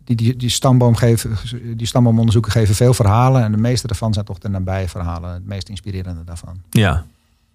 die, 0.03 0.15
die, 0.15 0.35
die, 0.35 0.49
stamboom 0.49 0.95
geven, 0.95 1.37
die 1.77 1.87
stamboomonderzoeken 1.87 2.51
geven 2.51 2.75
veel 2.75 2.93
verhalen. 2.93 3.43
En 3.43 3.51
de 3.51 3.57
meeste 3.57 3.87
daarvan 3.87 4.13
zijn 4.13 4.25
toch 4.25 4.37
de 4.37 4.49
nabije 4.49 4.89
verhalen. 4.89 5.33
Het 5.33 5.45
meest 5.45 5.69
inspirerende 5.69 6.23
daarvan. 6.23 6.61
ja. 6.69 7.05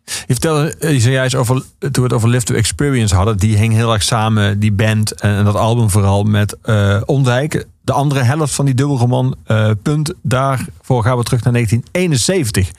Je 0.04 0.32
vertelde 0.32 0.74
eh, 0.76 1.00
zojuist 1.00 1.34
over, 1.34 1.62
toen 1.78 1.90
we 1.92 2.02
het 2.02 2.12
over 2.12 2.28
Live 2.28 2.44
to 2.44 2.54
Experience 2.54 3.14
hadden, 3.14 3.36
die 3.36 3.56
hing 3.56 3.72
heel 3.72 3.92
erg 3.92 4.02
samen, 4.02 4.58
die 4.58 4.72
band 4.72 5.12
en 5.12 5.44
dat 5.44 5.54
album 5.54 5.90
vooral 5.90 6.24
met 6.24 6.56
eh 6.62 7.00
Ondijk. 7.04 7.66
De 7.80 7.92
andere 7.92 8.22
helft 8.22 8.54
van 8.54 8.64
die 8.64 8.74
dubbelroman, 8.74 9.36
eh 9.44 9.70
punt, 9.82 10.12
daarvoor 10.22 11.02
gaan 11.02 11.16
we 11.16 11.22
terug 11.24 11.42
naar 11.42 11.52
1971. 11.52 12.70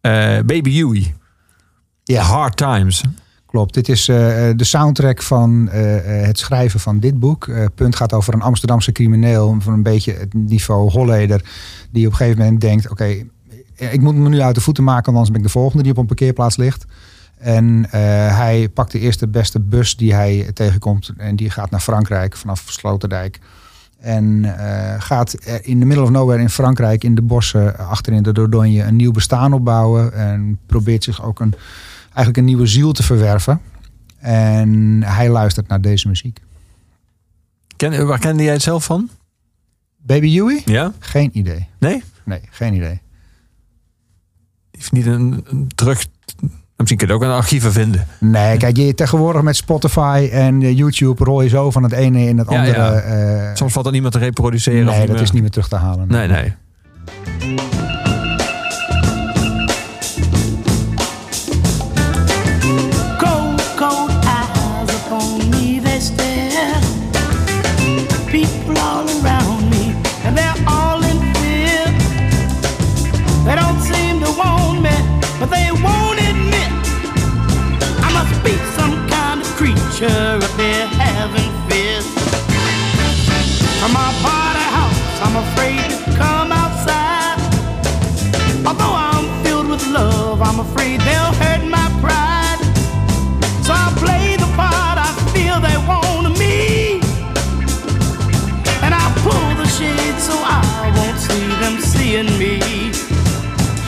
Eh, 0.00 0.10
Baby 0.46 0.70
Huey, 0.70 1.14
Ja. 2.04 2.22
Hard 2.22 2.56
Times. 2.56 3.02
Klopt, 3.46 3.74
dit 3.74 3.88
is 3.88 4.04
de 4.04 4.54
soundtrack 4.56 5.22
van 5.22 5.68
het 5.70 6.38
schrijven 6.38 6.80
van 6.80 7.00
dit 7.00 7.18
boek. 7.18 7.50
Punt 7.74 7.96
gaat 7.96 8.12
over 8.12 8.34
een 8.34 8.42
Amsterdamse 8.42 8.92
crimineel 8.92 9.56
van 9.58 9.72
een 9.72 9.82
beetje 9.82 10.12
het 10.12 10.34
niveau 10.34 10.90
Holleder. 10.90 11.44
Die 11.90 12.06
op 12.06 12.12
een 12.12 12.16
gegeven 12.18 12.38
moment 12.38 12.60
denkt, 12.60 12.90
oké, 12.90 13.24
ik 13.80 14.00
moet 14.00 14.14
me 14.14 14.28
nu 14.28 14.40
uit 14.40 14.54
de 14.54 14.60
voeten 14.60 14.84
maken, 14.84 15.04
want 15.04 15.16
anders 15.16 15.30
ben 15.30 15.40
ik 15.40 15.46
de 15.46 15.58
volgende 15.58 15.82
die 15.82 15.92
op 15.92 15.98
een 15.98 16.06
parkeerplaats 16.06 16.56
ligt. 16.56 16.84
En 17.38 17.86
eh, 17.90 18.00
hij 18.36 18.68
pakt 18.68 18.92
de 18.92 18.98
eerste 18.98 19.28
beste 19.28 19.60
bus 19.60 19.96
die 19.96 20.14
hij 20.14 20.50
tegenkomt 20.54 21.10
en 21.16 21.36
die 21.36 21.50
gaat 21.50 21.70
naar 21.70 21.80
Frankrijk 21.80 22.36
vanaf 22.36 22.64
Sloterdijk. 22.66 23.40
En 23.98 24.44
eh, 24.58 25.00
gaat 25.00 25.34
in 25.62 25.78
de 25.78 25.84
middle 25.84 26.04
of 26.04 26.10
nowhere 26.10 26.40
in 26.40 26.50
Frankrijk, 26.50 27.04
in 27.04 27.14
de 27.14 27.22
bossen, 27.22 27.78
achterin 27.78 28.22
de 28.22 28.32
Dordogne, 28.32 28.82
een 28.82 28.96
nieuw 28.96 29.10
bestaan 29.10 29.52
opbouwen. 29.52 30.12
En 30.12 30.58
probeert 30.66 31.04
zich 31.04 31.22
ook 31.22 31.40
een, 31.40 31.54
eigenlijk 32.04 32.36
een 32.36 32.44
nieuwe 32.44 32.66
ziel 32.66 32.92
te 32.92 33.02
verwerven. 33.02 33.60
En 34.18 35.02
hij 35.04 35.28
luistert 35.28 35.68
naar 35.68 35.80
deze 35.80 36.08
muziek. 36.08 36.40
Ken, 37.76 38.06
waar 38.06 38.18
kende 38.18 38.42
jij 38.42 38.52
het 38.52 38.62
zelf 38.62 38.84
van? 38.84 39.08
Baby 39.96 40.30
Huey? 40.30 40.62
Ja? 40.64 40.92
Geen 40.98 41.30
idee. 41.32 41.68
Nee? 41.78 42.02
Nee, 42.24 42.40
geen 42.50 42.74
idee. 42.74 43.00
Niet 44.90 45.06
een, 45.06 45.44
een 45.48 45.68
terug. 45.74 46.06
Misschien 46.76 46.98
kun 46.98 47.08
je 47.08 47.12
het 47.14 47.22
ook 47.22 47.28
in 47.28 47.36
archieven 47.36 47.72
vinden. 47.72 48.06
Nee, 48.20 48.56
kijk, 48.56 48.76
je 48.76 48.94
tegenwoordig 48.94 49.42
met 49.42 49.56
Spotify 49.56 50.28
en 50.32 50.62
eh, 50.62 50.76
YouTube 50.76 51.24
rol 51.24 51.42
je 51.42 51.48
zo 51.48 51.70
van 51.70 51.82
het 51.82 51.92
ene 51.92 52.24
in 52.26 52.38
het 52.38 52.50
Ja, 52.50 52.58
andere. 52.58 52.78
ja. 52.78 52.92
eh, 53.00 53.54
Soms 53.54 53.72
valt 53.72 53.84
dat 53.84 53.94
niet 53.94 54.02
meer 54.02 54.10
te 54.10 54.18
reproduceren. 54.18 54.88
of 54.88 54.94
nee, 54.96 55.06
dat 55.06 55.14
meer- 55.14 55.24
is 55.24 55.30
niet 55.30 55.42
meer 55.42 55.50
terug 55.50 55.68
te 55.68 55.76
halen. 55.76 56.08
Nee, 56.08 56.28
nee. 56.28 56.52
I'm 90.60 90.66
afraid 90.66 91.00
they'll 91.00 91.32
hurt 91.40 91.64
my 91.64 91.88
pride. 92.04 92.60
So 93.64 93.72
I'll 93.72 93.96
play 93.96 94.36
the 94.36 94.44
part 94.60 94.98
I 95.00 95.08
feel 95.32 95.56
they 95.56 95.78
want 95.88 96.26
of 96.26 96.38
me. 96.38 97.00
And 98.84 98.92
I 98.92 99.06
pull 99.24 99.48
the 99.56 99.64
shade 99.64 100.18
so 100.20 100.36
I 100.36 100.92
won't 100.96 101.18
see 101.18 101.46
them 101.64 101.80
seeing 101.80 102.28
me. 102.38 102.60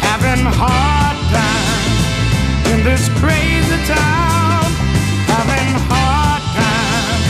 Having 0.00 0.48
hard 0.48 1.18
time 1.36 2.72
in 2.72 2.82
this 2.88 3.04
crazy 3.20 3.78
town. 3.84 4.64
Having 5.28 5.76
hard 5.92 6.42
time. 6.56 7.20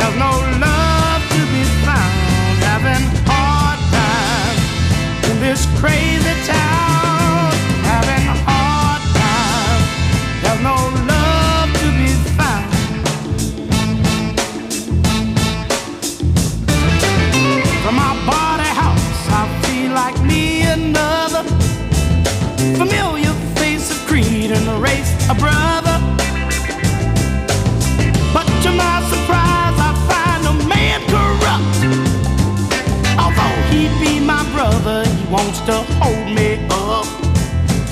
There's 0.00 0.16
no 0.16 0.32
love 0.56 1.20
to 1.36 1.40
be 1.52 1.62
found. 1.84 2.56
Having 2.64 3.04
hard 3.28 3.78
times 3.92 5.28
in 5.28 5.36
this 5.44 5.66
crazy 5.78 6.46
town. 6.48 6.79
familiar 22.80 23.34
face 23.60 23.90
of 23.90 23.98
creed 24.06 24.50
and 24.50 24.66
race, 24.82 25.12
a 25.28 25.34
brother. 25.34 25.96
But 28.32 28.46
to 28.64 28.70
my 28.72 28.96
surprise, 29.12 29.76
I 29.88 29.92
find 30.08 30.42
a 30.48 30.54
man 30.64 31.00
corrupt. 31.12 31.80
Although 33.20 33.56
he 33.68 33.82
be 34.00 34.18
my 34.18 34.42
brother, 34.54 35.04
he 35.04 35.24
wants 35.28 35.60
to 35.68 35.76
hold 36.00 36.28
me 36.32 36.56
up. 36.70 37.04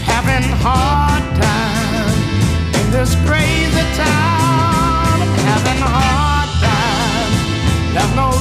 Having 0.08 0.48
hard 0.64 1.24
time 1.36 2.18
in 2.80 2.90
this 2.90 3.12
crazy 3.28 3.84
town. 3.92 5.16
Having 5.52 5.82
hard 5.84 6.48
time. 6.64 7.30
There's 7.92 8.14
no 8.16 8.37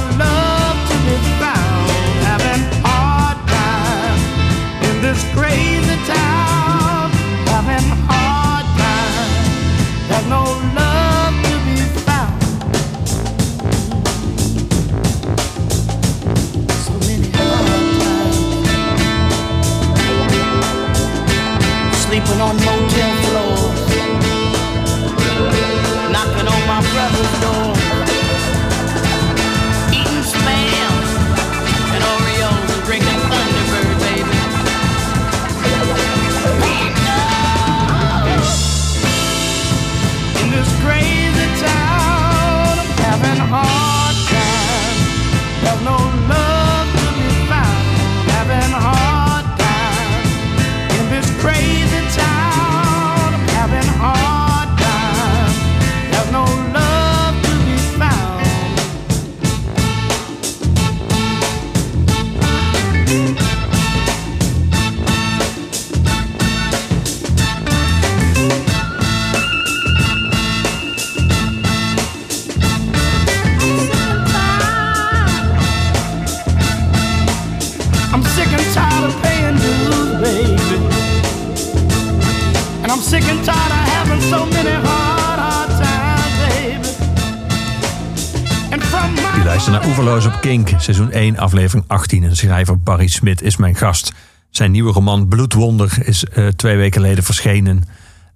Kink, 90.47 90.69
seizoen 90.77 91.11
1, 91.11 91.37
aflevering 91.37 91.85
18. 91.87 92.23
En 92.23 92.35
schrijver 92.35 92.79
Barry 92.79 93.07
Smit 93.07 93.41
is 93.41 93.57
mijn 93.57 93.75
gast. 93.75 94.13
Zijn 94.49 94.71
nieuwe 94.71 94.91
roman 94.91 95.27
Bloedwonder 95.27 95.97
is 96.03 96.25
eh, 96.25 96.47
twee 96.47 96.77
weken 96.77 97.01
geleden 97.01 97.23
verschenen. 97.23 97.83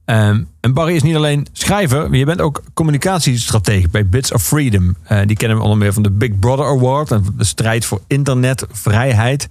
Ehm, 0.06 0.44
en 0.60 0.74
Barry 0.74 0.96
is 0.96 1.04
niet 1.04 1.16
alleen 1.16 1.48
schrijver, 1.52 2.10
maar 2.10 2.18
je 2.18 2.26
bent 2.26 2.42
ook 2.42 2.64
communicatiestratege 2.74 3.88
bij 3.90 4.08
Bits 4.08 4.32
of 4.32 4.44
Freedom. 4.44 4.96
Eh, 5.04 5.20
die 5.26 5.36
kennen 5.36 5.58
we 5.58 5.64
onder 5.64 5.78
meer 5.78 5.94
van 5.94 6.04
de 6.04 6.12
Big 6.12 6.40
Brother 6.40 6.66
Award. 6.66 7.12
En 7.12 7.26
de 7.38 7.44
strijd 7.44 7.86
voor 7.86 8.02
internetvrijheid. 8.08 9.48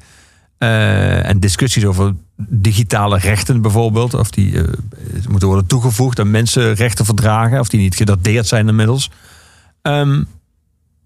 Eh, 0.59 1.29
en 1.29 1.41
discussies 1.41 1.85
over 1.85 2.15
digitale 2.37 3.19
rechten 3.19 3.63
bijvoorbeeld. 3.63 4.15
Of 4.15 4.31
die 4.31 4.55
moeten 5.29 5.49
worden 5.49 5.67
toegevoegd 5.67 6.21
aan 6.21 6.31
mensenrechtenverdragen. 6.31 7.61
Of 7.61 7.69
die 7.69 7.81
niet 7.81 7.97
gedateerd 7.97 8.47
zijn 8.47 8.69
inmiddels. 8.69 9.11
Ehm, 9.83 10.23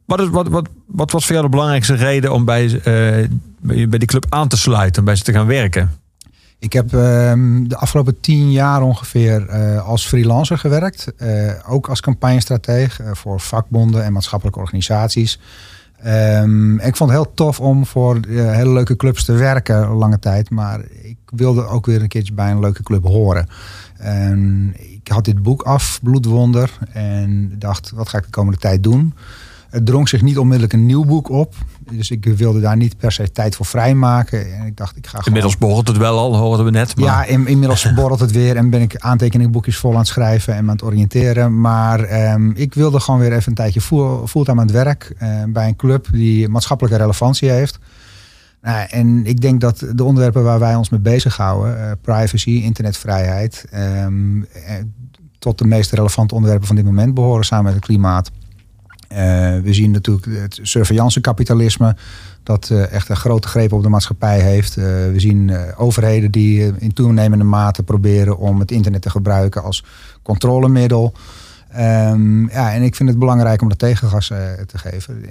wat, 0.04 0.28
wat, 0.28 0.48
wat, 0.48 0.68
wat 0.86 1.10
was 1.10 1.24
voor 1.24 1.32
jou 1.32 1.44
de 1.44 1.50
belangrijkste 1.50 1.94
reden 1.94 2.32
om 2.32 2.44
bij, 2.44 2.64
eh, 2.64 3.28
bij 3.60 3.98
die 3.98 4.08
club 4.08 4.26
aan 4.28 4.48
te 4.48 4.56
sluiten, 4.56 4.98
om 4.98 5.04
bij 5.04 5.16
ze 5.16 5.22
te 5.22 5.32
gaan 5.32 5.46
werken? 5.46 5.90
Ik 6.64 6.72
heb 6.72 6.94
ehm, 6.94 7.64
de 7.68 7.76
afgelopen 7.76 8.20
tien 8.20 8.52
jaar 8.52 8.82
ongeveer 8.82 9.48
eh, 9.48 9.86
als 9.88 10.06
freelancer 10.06 10.58
gewerkt. 10.58 11.14
Eh, 11.16 11.52
ook 11.68 11.88
als 11.88 12.00
campagnestratege 12.00 13.02
eh, 13.02 13.14
voor 13.14 13.40
vakbonden 13.40 14.04
en 14.04 14.12
maatschappelijke 14.12 14.60
organisaties. 14.60 15.40
Ehm, 15.96 16.78
ik 16.78 16.96
vond 16.96 17.10
het 17.10 17.18
heel 17.20 17.32
tof 17.34 17.60
om 17.60 17.86
voor 17.86 18.20
hele 18.28 18.72
leuke 18.72 18.96
clubs 18.96 19.24
te 19.24 19.32
werken 19.32 19.88
lange 19.88 20.18
tijd. 20.18 20.50
Maar 20.50 20.80
ik 21.02 21.16
wilde 21.26 21.66
ook 21.66 21.86
weer 21.86 22.02
een 22.02 22.08
keertje 22.08 22.34
bij 22.34 22.50
een 22.50 22.60
leuke 22.60 22.82
club 22.82 23.04
horen. 23.04 23.48
En 23.98 24.72
ik 24.76 25.08
had 25.08 25.24
dit 25.24 25.42
boek 25.42 25.62
af, 25.62 26.00
Bloedwonder. 26.02 26.78
En 26.92 27.54
dacht, 27.58 27.90
wat 27.90 28.08
ga 28.08 28.18
ik 28.18 28.24
de 28.24 28.30
komende 28.30 28.58
tijd 28.58 28.82
doen? 28.82 29.14
Het 29.74 29.86
drong 29.86 30.08
zich 30.08 30.22
niet 30.22 30.38
onmiddellijk 30.38 30.72
een 30.72 30.86
nieuw 30.86 31.04
boek 31.04 31.28
op. 31.28 31.54
Dus 31.90 32.10
ik 32.10 32.24
wilde 32.24 32.60
daar 32.60 32.76
niet 32.76 32.96
per 32.96 33.12
se 33.12 33.30
tijd 33.32 33.56
voor 33.56 33.66
vrijmaken. 33.66 34.54
En 34.54 34.66
ik 34.66 34.76
dacht, 34.76 34.96
ik 34.96 35.04
ga 35.04 35.10
gewoon... 35.10 35.26
Inmiddels 35.26 35.58
borrelt 35.58 35.88
het 35.88 35.96
wel 35.96 36.18
al, 36.18 36.36
hoorden 36.36 36.64
we 36.64 36.70
net. 36.70 36.96
Maar 36.96 37.04
Ja, 37.04 37.24
in, 37.24 37.46
inmiddels 37.46 37.92
borrelt 37.94 38.20
het 38.20 38.32
weer 38.32 38.56
en 38.56 38.70
ben 38.70 38.80
ik 38.80 38.96
aantekeningboekjes 38.96 39.76
vol 39.76 39.92
aan 39.92 39.98
het 39.98 40.06
schrijven 40.06 40.54
en 40.54 40.60
aan 40.60 40.68
het 40.68 40.82
oriënteren. 40.82 41.60
Maar 41.60 42.00
ehm, 42.00 42.50
ik 42.50 42.74
wilde 42.74 43.00
gewoon 43.00 43.20
weer 43.20 43.32
even 43.32 43.48
een 43.48 43.54
tijdje 43.54 43.80
full- 43.80 44.26
fulltime 44.26 44.60
aan 44.60 44.66
het 44.66 44.74
werk 44.76 45.14
eh, 45.18 45.28
bij 45.48 45.68
een 45.68 45.76
club 45.76 46.08
die 46.12 46.48
maatschappelijke 46.48 46.98
relevantie 46.98 47.50
heeft. 47.50 47.78
Nou, 48.62 48.86
en 48.90 49.26
ik 49.26 49.40
denk 49.40 49.60
dat 49.60 49.86
de 49.94 50.04
onderwerpen 50.04 50.42
waar 50.42 50.58
wij 50.58 50.74
ons 50.74 50.88
mee 50.88 51.00
bezighouden, 51.00 51.88
eh 51.88 51.92
privacy, 52.00 52.50
internetvrijheid, 52.50 53.64
ehm, 53.70 54.42
eh, 54.42 54.74
tot 55.38 55.58
de 55.58 55.66
meest 55.66 55.92
relevante 55.92 56.34
onderwerpen 56.34 56.66
van 56.66 56.76
dit 56.76 56.84
moment 56.84 57.14
behoren 57.14 57.44
samen 57.44 57.64
met 57.64 57.74
het 57.74 57.84
klimaat. 57.84 58.30
Eh, 59.14 59.58
we 59.62 59.74
zien 59.74 59.90
natuurlijk 59.90 60.26
het 60.26 60.58
surveillancekapitalisme, 60.62 61.96
dat 62.42 62.70
eh, 62.70 62.92
echt 62.92 63.08
een 63.08 63.16
grote 63.16 63.48
greep 63.48 63.72
op 63.72 63.82
de 63.82 63.88
maatschappij 63.88 64.40
heeft. 64.40 64.76
Eh, 64.76 64.84
we 64.84 65.14
zien 65.16 65.52
overheden 65.76 66.30
die 66.30 66.72
in 66.78 66.92
toenemende 66.92 67.44
mate 67.44 67.82
proberen 67.82 68.38
om 68.38 68.60
het 68.60 68.70
internet 68.70 69.02
te 69.02 69.10
gebruiken 69.10 69.62
als 69.62 69.84
controlemiddel. 70.22 71.12
Ehm, 71.70 72.48
ja, 72.48 72.72
en 72.72 72.82
ik 72.82 72.94
vind 72.94 73.08
het 73.08 73.18
belangrijk 73.18 73.62
om 73.62 73.68
dat 73.68 73.78
tegengas 73.78 74.26
te 74.66 74.78
geven. 74.78 75.24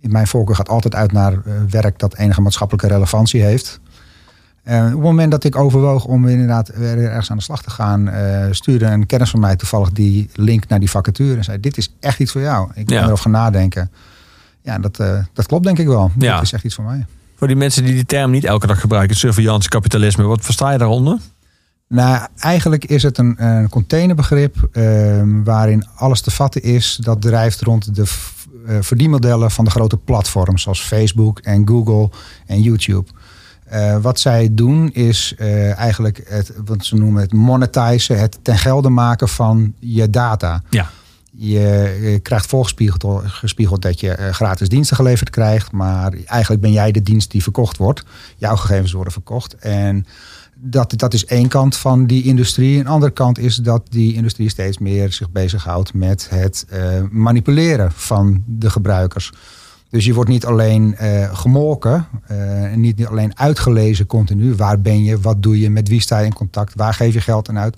In 0.00 0.10
mijn 0.10 0.26
voorkeur 0.26 0.56
gaat 0.56 0.68
altijd 0.68 0.94
uit 0.94 1.12
naar 1.12 1.42
werk 1.70 1.98
dat 1.98 2.16
enige 2.16 2.40
maatschappelijke 2.40 2.88
relevantie 2.88 3.42
heeft. 3.42 3.80
Eh, 4.64 4.84
op 4.84 4.90
het 4.90 5.00
moment 5.00 5.30
dat 5.30 5.44
ik 5.44 5.56
overwoog 5.56 6.04
om 6.04 6.28
inderdaad 6.28 6.70
weer 6.74 6.98
ergens 6.98 7.30
aan 7.30 7.36
de 7.36 7.42
slag 7.42 7.62
te 7.62 7.70
gaan, 7.70 8.08
eh, 8.08 8.46
stuurde 8.50 8.84
een 8.86 9.06
kennis 9.06 9.30
van 9.30 9.40
mij 9.40 9.56
toevallig 9.56 9.90
die 9.90 10.30
link 10.34 10.68
naar 10.68 10.78
die 10.78 10.90
vacature 10.90 11.36
en 11.36 11.44
zei: 11.44 11.60
Dit 11.60 11.76
is 11.76 11.94
echt 12.00 12.18
iets 12.20 12.32
voor 12.32 12.40
jou. 12.40 12.68
Ik 12.74 12.86
ben 12.86 12.96
Ja. 12.96 13.02
erover 13.02 13.22
gaan 13.22 13.32
nadenken. 13.32 13.90
Ja, 14.62 14.78
dat, 14.78 14.98
eh, 14.98 15.18
dat 15.32 15.46
klopt 15.46 15.64
denk 15.64 15.78
ik 15.78 15.86
wel. 15.86 16.10
Ja. 16.18 16.34
Dat 16.34 16.42
is 16.42 16.52
echt 16.52 16.64
iets 16.64 16.74
voor 16.74 16.84
mij. 16.84 17.06
Voor 17.36 17.46
die 17.46 17.56
mensen 17.56 17.84
die 17.84 17.94
die 17.94 18.04
term 18.06 18.30
niet 18.30 18.44
elke 18.44 18.66
dag 18.66 18.80
gebruiken, 18.80 19.16
surveillance 19.16 19.68
kapitalisme, 19.68 20.24
wat 20.24 20.44
versta 20.44 20.70
je 20.72 20.78
daaronder? 20.78 21.18
Nou, 21.88 22.26
eigenlijk 22.38 22.84
is 22.84 23.02
het 23.02 23.18
een, 23.18 23.44
een 23.46 23.68
containerbegrip 23.68 24.68
ehm, 24.72 25.42
waarin 25.42 25.86
alles 25.94 26.20
te 26.20 26.30
vatten 26.30 26.62
is 26.62 26.98
dat 27.02 27.20
drijft 27.22 27.60
rond 27.60 27.94
de 27.94 28.04
verdienmodellen 28.80 29.50
van 29.50 29.64
de 29.64 29.70
grote 29.70 29.96
platforms 29.96 30.62
zoals 30.62 30.82
Facebook 30.82 31.38
en 31.38 31.68
Google 31.68 32.10
en 32.46 32.60
YouTube. 32.60 33.08
Eh, 33.64 33.96
wat 33.96 34.20
zij 34.20 34.48
doen 34.52 34.92
is 34.92 35.34
eh, 35.38 35.78
eigenlijk 35.78 36.22
het, 36.28 36.52
wat 36.64 36.84
ze 36.84 36.96
noemen 36.96 37.22
het 37.22 37.32
monetizen, 37.32 38.18
het 38.18 38.38
ten 38.42 38.58
gelde 38.58 38.88
maken 38.88 39.28
van 39.28 39.74
je 39.78 40.10
data. 40.10 40.62
Ja. 40.70 40.90
Je, 41.36 42.20
krijgt 42.22 42.46
voorgespiegeld 42.46 43.04
gespiegeld 43.24 43.82
dat 43.82 44.00
je 44.00 44.10
eh, 44.10 44.32
gratis 44.32 44.68
diensten 44.68 44.96
geleverd 44.96 45.30
krijgt. 45.30 45.72
Maar 45.72 46.12
eigenlijk 46.26 46.62
ben 46.62 46.72
jij 46.72 46.92
de 46.92 47.02
dienst 47.02 47.30
die 47.30 47.42
verkocht 47.42 47.76
wordt. 47.76 48.04
Jouw 48.36 48.56
gegevens 48.56 48.92
worden 48.92 49.12
verkocht. 49.12 49.54
En 49.54 50.06
dat, 50.54 50.92
dat 50.96 51.14
is 51.14 51.24
één 51.24 51.48
kant 51.48 51.76
van 51.76 52.06
die 52.06 52.22
industrie. 52.22 52.78
Een 52.78 52.86
andere 52.86 53.12
kant 53.12 53.38
is 53.38 53.56
dat 53.56 53.82
die 53.90 54.14
industrie 54.14 54.48
steeds 54.48 54.78
meer 54.78 55.12
zich 55.12 55.30
bezighoudt 55.30 55.94
met 55.94 56.26
het 56.30 56.66
manipuleren 57.10 57.92
van 57.92 58.42
de 58.46 58.70
gebruikers. 58.70 59.32
Dus 59.94 60.04
je 60.04 60.14
wordt 60.14 60.30
niet 60.30 60.46
alleen 60.46 60.96
eh, 60.96 61.38
gemolken, 61.38 62.06
eh, 62.26 62.64
en 62.64 62.80
niet 62.80 63.06
alleen 63.06 63.38
uitgelezen 63.38 64.06
continu. 64.06 64.54
Waar 64.54 64.80
ben 64.80 65.04
je? 65.04 65.20
Wat 65.20 65.42
doe 65.42 65.60
je? 65.60 65.70
Met 65.70 65.88
wie 65.88 66.00
sta 66.00 66.18
je 66.18 66.24
in 66.24 66.34
contact? 66.34 66.74
Waar 66.74 66.94
geef 66.94 67.14
je 67.14 67.20
geld 67.20 67.48
aan 67.48 67.58
uit? 67.58 67.76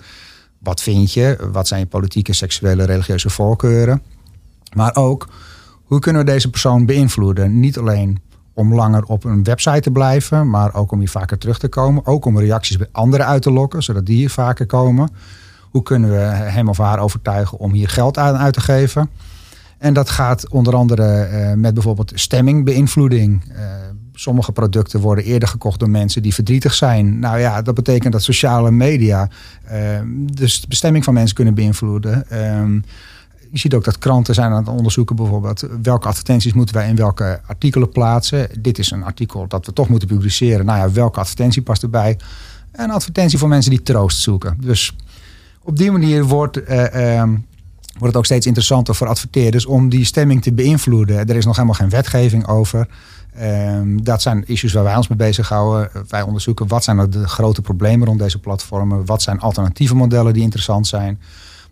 Wat 0.59 0.81
vind 0.81 1.13
je? 1.13 1.49
Wat 1.51 1.67
zijn 1.67 1.79
je 1.79 1.85
politieke, 1.85 2.33
seksuele, 2.33 2.83
religieuze 2.83 3.29
voorkeuren? 3.29 4.01
Maar 4.75 4.95
ook, 4.95 5.27
hoe 5.83 5.99
kunnen 5.99 6.25
we 6.25 6.31
deze 6.31 6.49
persoon 6.49 6.85
beïnvloeden? 6.85 7.59
Niet 7.59 7.77
alleen 7.77 8.21
om 8.53 8.73
langer 8.73 9.03
op 9.03 9.23
een 9.23 9.43
website 9.43 9.79
te 9.79 9.91
blijven, 9.91 10.49
maar 10.49 10.73
ook 10.73 10.91
om 10.91 10.99
hier 10.99 11.09
vaker 11.09 11.37
terug 11.37 11.59
te 11.59 11.67
komen. 11.67 12.05
Ook 12.05 12.25
om 12.25 12.39
reacties 12.39 12.77
bij 12.77 12.89
anderen 12.91 13.25
uit 13.25 13.41
te 13.41 13.51
lokken, 13.51 13.83
zodat 13.83 14.05
die 14.05 14.17
hier 14.17 14.29
vaker 14.29 14.65
komen. 14.65 15.09
Hoe 15.61 15.83
kunnen 15.83 16.09
we 16.09 16.17
hem 16.25 16.69
of 16.69 16.77
haar 16.77 16.99
overtuigen 16.99 17.57
om 17.57 17.73
hier 17.73 17.89
geld 17.89 18.17
aan 18.17 18.37
uit 18.37 18.53
te 18.53 18.61
geven? 18.61 19.09
En 19.77 19.93
dat 19.93 20.09
gaat 20.09 20.49
onder 20.49 20.75
andere 20.75 21.03
eh, 21.03 21.53
met 21.53 21.73
bijvoorbeeld 21.73 22.11
stemmingbeïnvloeding. 22.15 23.43
Eh, 23.55 23.63
sommige 24.13 24.51
producten 24.51 24.99
worden 24.99 25.23
eerder 25.23 25.49
gekocht 25.49 25.79
door 25.79 25.89
mensen 25.89 26.21
die 26.21 26.33
verdrietig 26.33 26.73
zijn. 26.73 27.19
Nou 27.19 27.39
ja, 27.39 27.61
dat 27.61 27.75
betekent 27.75 28.13
dat 28.13 28.23
sociale 28.23 28.71
media 28.71 29.29
eh, 29.63 29.79
dus 30.33 30.61
de 30.61 30.67
bestemming 30.67 31.03
van 31.03 31.13
mensen 31.13 31.35
kunnen 31.35 31.53
beïnvloeden. 31.53 32.29
Ehm, 32.29 32.73
je 33.51 33.59
ziet 33.59 33.73
ook 33.73 33.83
dat 33.83 33.97
kranten 33.97 34.33
zijn 34.33 34.51
aan 34.51 34.65
het 34.65 34.75
onderzoeken 34.75 35.15
bijvoorbeeld 35.15 35.67
welke 35.81 36.07
advertenties 36.07 36.53
moeten 36.53 36.75
wij 36.75 36.89
in 36.89 36.95
welke 36.95 37.41
artikelen 37.45 37.89
plaatsen. 37.89 38.49
Dit 38.59 38.79
is 38.79 38.91
een 38.91 39.03
artikel 39.03 39.47
dat 39.47 39.65
we 39.65 39.73
toch 39.73 39.89
moeten 39.89 40.07
publiceren. 40.07 40.65
Nou 40.65 40.77
ja, 40.77 40.91
welke 40.91 41.19
advertentie 41.19 41.61
past 41.61 41.83
erbij? 41.83 42.17
Een 42.71 42.91
advertentie 42.91 43.37
voor 43.37 43.47
mensen 43.47 43.71
die 43.71 43.81
troost 43.81 44.21
zoeken. 44.21 44.57
Dus 44.59 44.95
op 45.63 45.77
die 45.77 45.91
manier 45.91 46.23
wordt, 46.23 46.63
eh, 46.63 47.17
ehm, 47.19 47.35
wordt 47.99 48.05
het 48.13 48.15
ook 48.15 48.25
steeds 48.25 48.45
interessanter 48.45 48.95
voor 48.95 49.07
adverteerders 49.07 49.65
om 49.65 49.89
die 49.89 50.05
stemming 50.05 50.41
te 50.41 50.53
beïnvloeden. 50.53 51.27
Er 51.27 51.35
is 51.35 51.45
nog 51.45 51.55
helemaal 51.55 51.77
geen 51.77 51.89
wetgeving 51.89 52.47
over. 52.47 52.87
Ehm, 53.35 53.97
dat 54.03 54.21
zijn 54.21 54.43
issues 54.47 54.73
waar 54.73 54.83
wij 54.83 54.95
ons 54.95 55.07
mee 55.07 55.17
bezighouden. 55.17 55.89
Wij 56.07 56.21
onderzoeken 56.21 56.67
wat 56.67 56.83
zijn 56.83 56.95
nou 56.95 57.09
de 57.09 57.27
grote 57.27 57.61
problemen 57.61 58.07
rond 58.07 58.19
deze 58.19 58.39
platformen. 58.39 59.05
Wat 59.05 59.21
zijn 59.21 59.39
alternatieve 59.39 59.95
modellen 59.95 60.33
die 60.33 60.43
interessant 60.43 60.87
zijn. 60.87 61.19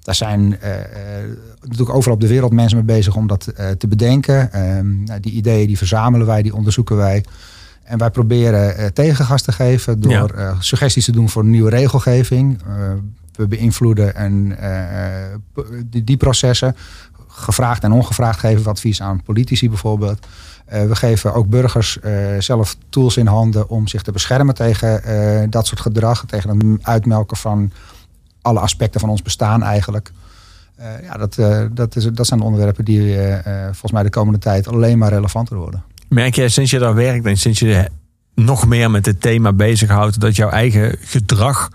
Daar 0.01 0.15
zijn 0.15 0.59
eh, 0.61 0.73
eh, 0.80 1.30
natuurlijk 1.61 1.95
overal 1.95 2.15
op 2.15 2.21
de 2.21 2.28
wereld 2.28 2.53
mensen 2.53 2.78
mee 2.78 2.95
bezig 2.97 3.15
om 3.15 3.28
dat 3.28 3.47
eh, 3.47 3.69
te 3.69 3.88
bedenken. 3.88 4.53
Ehm, 4.53 5.03
nou, 5.03 5.19
die 5.19 5.32
ideeën 5.32 5.67
die 5.67 5.78
verzamelen 5.78 6.28
wij, 6.28 6.41
die 6.41 6.55
onderzoeken 6.55 6.95
wij. 6.95 7.23
En 7.84 7.97
wij 7.97 8.09
proberen 8.09 8.93
tegengas 8.93 9.41
te 9.41 9.51
geven 9.51 9.99
door 9.99 10.34
Ja. 10.38 10.55
suggesties 10.59 11.05
te 11.05 11.11
doen 11.11 11.30
voor 11.30 11.45
nieuwe 11.45 11.69
regelgeving. 11.69 12.61
Eh, 13.39 13.45
beïnvloeden 13.45 14.15
en, 14.15 14.57
eh, 14.59 15.36
p- 15.53 15.65
die, 15.86 16.03
die 16.03 16.17
processen. 16.17 16.75
Gevraagd 17.27 17.83
en 17.83 17.91
ongevraagd 17.91 18.39
geven 18.39 18.63
we 18.63 18.69
advies 18.69 19.01
aan 19.01 19.23
politici 19.23 19.69
bijvoorbeeld. 19.69 20.27
Eh, 20.65 20.86
we 20.86 20.95
geven 20.95 21.33
ook 21.33 21.47
burgers 21.49 21.99
eh, 21.99 22.13
zelf 22.39 22.75
tools 22.89 23.17
in 23.17 23.27
handen 23.27 23.69
om 23.69 23.88
zich 23.88 24.01
te 24.01 24.11
beschermen 24.11 24.55
tegen 24.55 25.03
eh, 25.03 25.47
dat 25.49 25.67
soort 25.67 25.79
gedrag. 25.79 26.23
Tegen 26.27 26.49
het 26.49 26.86
uitmelken 26.86 27.38
van 27.38 27.71
alle 28.41 28.59
aspecten 28.59 28.99
van 28.99 29.09
ons 29.09 29.21
bestaan 29.21 29.63
eigenlijk. 29.63 30.11
Eh, 30.75 30.88
ja, 31.03 31.17
dat, 31.17 31.38
eh, 31.38 31.61
dat, 31.71 31.95
is, 31.95 32.03
dat 32.13 32.27
zijn 32.27 32.39
de 32.39 32.45
onderwerpen 32.45 32.86
die 32.86 33.15
eh, 33.15 33.38
eh, 33.38 33.63
volgens 33.63 33.91
mij 33.91 34.03
de 34.03 34.09
komende 34.09 34.39
tijd 34.39 34.67
alleen 34.67 34.97
maar 34.97 35.09
relevanter 35.13 35.55
worden. 35.57 35.83
Merk 36.09 36.36
jij 36.36 36.49
sinds 36.49 36.71
je 36.71 36.79
daar 36.79 36.95
werkt 36.95 37.25
en 37.25 37.38
sinds 37.38 37.59
je 37.59 37.89
nog 38.36 38.67
meer 38.67 38.91
met 38.91 39.03
dit 39.03 39.21
thema 39.21 39.53
bezighoudt, 39.53 40.19
dat 40.19 40.36
jouw 40.36 40.49
eigen 40.49 40.97
gedrag 40.99 41.69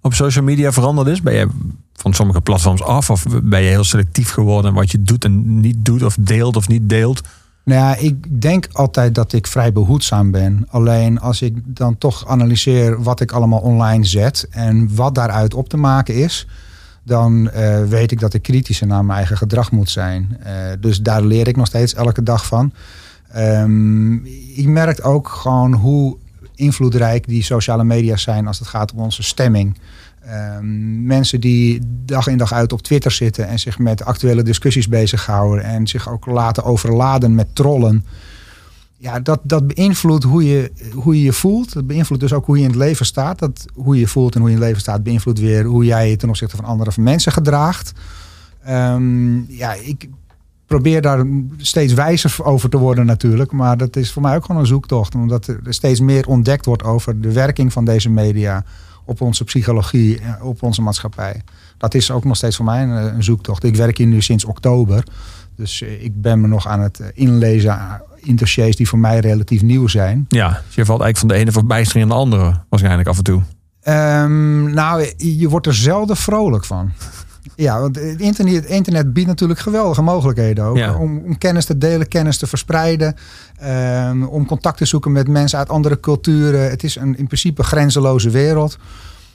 op 0.00 0.14
social 0.14 0.44
media 0.44 0.72
veranderd 0.72 1.08
is? 1.08 1.22
Ben 1.22 1.34
je 1.34 1.48
van 1.94 2.14
sommige 2.14 2.40
platforms 2.40 2.82
af 2.82 3.10
of 3.10 3.24
ben 3.42 3.62
je 3.62 3.68
heel 3.68 3.84
selectief 3.84 4.30
geworden 4.30 4.74
wat 4.74 4.90
je 4.90 5.02
doet 5.02 5.24
en 5.24 5.60
niet 5.60 5.84
doet 5.84 6.02
of 6.02 6.16
deelt 6.20 6.56
of 6.56 6.68
niet 6.68 6.88
deelt? 6.88 7.20
Nou 7.64 7.80
ja, 7.80 7.96
ik 7.96 8.40
denk 8.40 8.68
altijd 8.72 9.14
dat 9.14 9.32
ik 9.32 9.46
vrij 9.46 9.72
behoedzaam 9.72 10.30
ben. 10.30 10.66
Alleen 10.68 11.20
als 11.20 11.42
ik 11.42 11.56
dan 11.64 11.98
toch 11.98 12.26
analyseer 12.26 13.02
wat 13.02 13.20
ik 13.20 13.32
allemaal 13.32 13.60
online 13.60 14.04
zet 14.04 14.46
en 14.50 14.94
wat 14.94 15.14
daaruit 15.14 15.54
op 15.54 15.68
te 15.68 15.76
maken 15.76 16.14
is, 16.14 16.46
dan 17.02 17.50
eh, 17.50 17.84
weet 17.84 18.12
ik 18.12 18.20
dat 18.20 18.34
ik 18.34 18.42
kritischer 18.42 18.86
naar 18.86 19.04
mijn 19.04 19.18
eigen 19.18 19.36
gedrag 19.36 19.70
moet 19.70 19.90
zijn. 19.90 20.36
Eh, 20.42 20.54
dus 20.80 21.00
daar 21.00 21.22
leer 21.22 21.48
ik 21.48 21.56
nog 21.56 21.66
steeds 21.66 21.94
elke 21.94 22.22
dag 22.22 22.46
van. 22.46 22.72
Ehm, 23.28 24.14
ik 24.54 24.66
merk 24.66 25.06
ook 25.06 25.28
gewoon 25.28 25.72
hoe 25.72 26.16
invloedrijk 26.60 27.26
die 27.26 27.42
sociale 27.42 27.84
media 27.84 28.16
zijn 28.16 28.46
als 28.46 28.58
het 28.58 28.68
gaat 28.68 28.92
om 28.92 28.98
onze 28.98 29.22
stemming. 29.22 29.78
Ehm, 30.20 31.06
mensen 31.06 31.40
die 31.40 31.80
dag 32.04 32.26
in 32.26 32.38
dag 32.38 32.52
uit 32.52 32.72
op 32.72 32.82
Twitter 32.82 33.10
zitten 33.10 33.48
en 33.48 33.58
zich 33.58 33.78
met 33.78 34.04
actuele 34.04 34.42
discussies 34.42 34.88
bezighouden 34.88 35.64
en 35.64 35.86
zich 35.86 36.08
ook 36.08 36.26
laten 36.26 36.64
overladen 36.64 37.34
met 37.34 37.54
trollen. 37.54 38.04
Ja, 38.96 39.20
dat, 39.20 39.40
dat 39.42 39.66
beïnvloedt 39.66 40.24
hoe 40.24 40.44
je, 40.44 40.72
hoe 40.94 41.16
je 41.16 41.22
je 41.22 41.32
voelt. 41.32 41.72
Dat 41.72 41.86
beïnvloedt 41.86 42.22
dus 42.22 42.32
ook 42.32 42.46
hoe 42.46 42.56
je 42.56 42.62
in 42.62 42.68
het 42.68 42.78
leven 42.78 43.06
staat. 43.06 43.38
Dat, 43.38 43.64
hoe 43.74 43.98
je 43.98 44.08
voelt 44.08 44.34
en 44.34 44.40
hoe 44.40 44.48
je 44.48 44.54
in 44.54 44.60
het 44.60 44.68
leven 44.70 44.82
staat 44.82 45.02
beïnvloedt 45.02 45.38
weer 45.38 45.64
hoe 45.64 45.84
jij 45.84 46.10
je 46.10 46.16
ten 46.16 46.28
opzichte 46.28 46.56
van 46.56 46.64
andere 46.64 46.90
mensen 47.00 47.32
gedraagt. 47.32 47.92
Ehm, 48.62 49.52
ja, 49.52 49.72
ik 49.72 50.08
probeer 50.70 51.02
daar 51.02 51.24
steeds 51.56 51.92
wijzer 51.92 52.44
over 52.44 52.70
te 52.70 52.78
worden 52.78 53.06
natuurlijk. 53.06 53.52
Maar 53.52 53.76
dat 53.76 53.96
is 53.96 54.12
voor 54.12 54.22
mij 54.22 54.36
ook 54.36 54.44
gewoon 54.44 54.60
een 54.60 54.66
zoektocht. 54.66 55.14
Omdat 55.14 55.46
er 55.46 55.60
steeds 55.68 56.00
meer 56.00 56.26
ontdekt 56.26 56.64
wordt 56.64 56.82
over 56.82 57.20
de 57.20 57.32
werking 57.32 57.72
van 57.72 57.84
deze 57.84 58.10
media 58.10 58.64
op 59.04 59.20
onze 59.20 59.44
psychologie, 59.44 60.20
eh, 60.20 60.44
op 60.44 60.62
onze 60.62 60.82
maatschappij. 60.82 61.42
Dat 61.78 61.94
is 61.94 62.10
ook 62.10 62.24
nog 62.24 62.36
steeds 62.36 62.56
voor 62.56 62.64
mij 62.64 62.82
een, 62.82 62.96
eh, 62.96 63.14
een 63.14 63.24
zoektocht. 63.24 63.64
Ik 63.64 63.76
werk 63.76 63.98
hier 63.98 64.06
nu 64.06 64.22
sinds 64.22 64.44
oktober. 64.44 65.04
Dus 65.56 65.82
eh, 65.82 66.04
ik 66.04 66.20
ben 66.22 66.40
me 66.40 66.46
nog 66.46 66.66
aan 66.66 66.80
het 66.80 67.00
inlezen 67.14 68.02
in 68.16 68.36
dossiers 68.36 68.76
die 68.76 68.88
voor 68.88 68.98
mij 68.98 69.18
relatief 69.18 69.62
nieuw 69.62 69.86
zijn. 69.86 70.24
Ja, 70.28 70.48
dus 70.48 70.74
je 70.74 70.84
valt 70.84 71.00
eigenlijk 71.00 71.18
van 71.18 71.28
de 71.28 71.34
ene 71.34 71.52
verbijstering 71.52 72.04
in 72.04 72.10
de 72.10 72.18
andere 72.20 72.60
waarschijnlijk 72.68 73.08
af 73.08 73.16
en 73.16 73.24
toe. 73.24 73.42
Ehm, 73.80 74.72
nou, 74.72 75.12
je 75.16 75.48
wordt 75.48 75.66
er 75.66 75.74
zelden 75.74 76.16
vrolijk 76.16 76.64
van. 76.64 76.92
Ja, 77.56 77.80
want 77.80 77.96
het 77.96 78.20
internet, 78.20 78.54
het 78.54 78.64
internet 78.64 79.12
biedt 79.12 79.28
natuurlijk 79.28 79.60
geweldige 79.60 80.02
mogelijkheden 80.02 80.64
ook. 80.64 80.76
Ja. 80.76 80.94
Om, 80.96 81.18
om 81.24 81.38
kennis 81.38 81.64
te 81.64 81.78
delen, 81.78 82.08
kennis 82.08 82.38
te 82.38 82.46
verspreiden. 82.46 83.14
ehm, 83.58 84.22
om 84.22 84.46
contact 84.46 84.76
te 84.78 84.84
zoeken 84.84 85.12
met 85.12 85.28
mensen 85.28 85.58
uit 85.58 85.68
andere 85.68 86.00
culturen. 86.00 86.70
Het 86.70 86.84
is 86.84 86.96
een 86.96 87.16
in 87.18 87.26
principe 87.26 87.62
grenzeloze 87.62 88.30
wereld. 88.30 88.78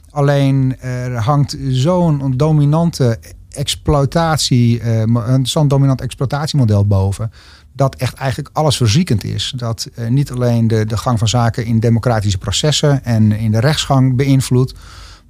Alleen 0.10 0.80
er 0.82 1.16
hangt 1.18 1.58
zo'n 1.70 2.34
dominante 2.38 3.20
exploitatie, 3.50 4.80
eh, 4.80 5.00
een- 5.02 5.46
zo'n 5.46 5.68
dominant 5.68 6.02
exploitatiemodel 6.02 6.86
boven. 6.86 7.32
Dat 7.74 7.96
echt 7.96 8.14
eigenlijk 8.14 8.50
alles 8.54 8.78
verziekend 8.78 9.24
is. 9.24 9.54
Dat 9.56 9.88
eh, 9.96 10.08
niet 10.08 10.32
alleen 10.32 10.68
de, 10.68 10.86
de 10.86 10.98
gang 10.98 11.20
van 11.20 11.28
zaken 11.28 11.66
in 11.66 11.80
democratische 11.80 12.38
processen 12.38 13.04
en 13.04 13.32
in 13.32 13.52
de 13.52 13.60
rechtsgang 13.60 14.16
beïnvloedt. 14.16 14.74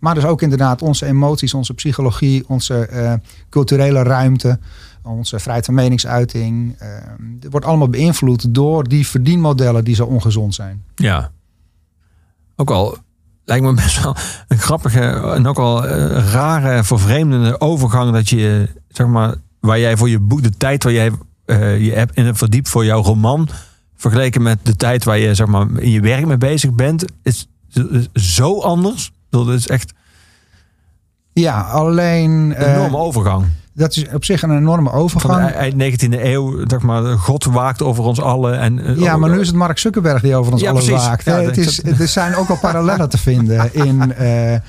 Maar 0.06 0.16
dus 0.16 0.26
ook 0.26 0.42
inderdaad 0.42 0.82
onze 0.82 1.06
emoties, 1.06 1.54
onze 1.54 1.74
psychologie, 1.74 2.44
onze 2.48 2.86
eh, 2.86 3.14
culturele 3.50 4.04
ruimte, 4.04 4.60
onze 5.04 5.40
vrijheid 5.40 5.66
van 5.66 5.74
meningsuiting. 5.74 6.76
het 7.40 7.52
wordt 7.52 7.66
allemaal 7.66 7.90
beïnvloed 7.90 8.54
door 8.54 8.88
die 8.88 9.08
verdienmodellen 9.08 9.84
die 9.84 9.96
zo 9.96 10.06
ongezond 10.06 10.56
zijn. 10.56 10.84
Ja. 10.96 11.32
Ook 12.56 12.72
al 12.72 12.98
lijkt 13.46 13.64
me 13.64 13.74
best 13.74 14.04
wel 14.04 14.16
een 14.48 14.58
grappige 14.58 15.00
en 15.36 15.48
ook 15.48 15.60
al 15.60 15.88
eh, 15.88 16.32
rare, 16.32 16.84
vervreemdende 16.84 17.62
overgang 17.62 18.14
dat 18.14 18.30
je, 18.30 18.70
zeg 18.88 19.08
maar, 19.08 19.36
waar 19.60 19.80
jij 19.80 19.98
voor 19.98 20.10
je 20.10 20.20
boek, 20.20 20.44
de 20.44 20.58
tijd 20.58 20.84
waar 20.84 20.94
jij 20.94 21.12
eh, 21.46 21.86
je 21.86 21.92
hebt 21.92 22.16
in 22.16 22.26
het 22.26 22.38
verdiept 22.38 22.70
voor 22.70 22.86
jouw 22.86 23.02
roman, 23.02 23.50
vergeleken 23.96 24.42
met 24.42 24.60
de 24.64 24.76
tijd 24.76 25.04
waar 25.04 25.18
je, 25.18 25.36
zeg 25.36 25.48
maar, 25.48 25.68
in 25.78 25.90
je 25.90 26.02
werk 26.02 26.26
mee 26.26 26.38
bezig 26.38 26.72
bent, 26.74 27.06
is 27.24 27.48
zo 28.14 28.62
anders. 28.62 29.14
Dat 29.44 29.56
is 29.56 29.68
echt 29.68 29.94
Ja, 31.34 31.62
alleen 31.62 32.32
een 32.32 32.54
eh, 32.56 32.74
enorme 32.76 32.98
overgang. 32.98 33.46
dat 33.74 33.96
is 33.96 34.06
op 34.14 34.26
zich 34.26 34.42
een 34.42 34.58
enorme 34.58 34.90
Van 34.90 35.00
overgang. 35.00 35.48
de 35.48 35.54
eind 35.54 36.04
19e 36.04 36.24
eeuw, 36.24 36.60
zeg 36.68 36.82
maar, 36.82 37.04
God 37.18 37.44
waakt 37.46 37.82
over 37.82 38.04
ons 38.04 38.22
allen. 38.22 38.60
En, 38.60 38.80
eh, 38.86 38.98
Ja, 39.00 39.18
maar 39.18 39.30
nu 39.30 39.40
is 39.40 39.48
het 39.48 39.56
Mark 39.56 39.78
Zuckerberg 39.78 40.22
die 40.22 40.36
over 40.36 40.52
ons 40.52 40.62
Ja, 40.62 40.70
allen 40.70 40.84
precies. 40.84 41.06
waakt. 41.06 41.26
Ja, 41.26 41.36
het 41.36 41.46
dat- 41.46 41.58
is, 41.58 41.84
er 41.84 42.08
zijn 42.08 42.36
ook 42.36 42.50
al 42.50 42.58
parallellen 42.58 43.10
te 43.10 43.18
vinden 43.18 43.74
in 43.86 44.14
eh, 44.14 44.54
eh, 44.54 44.62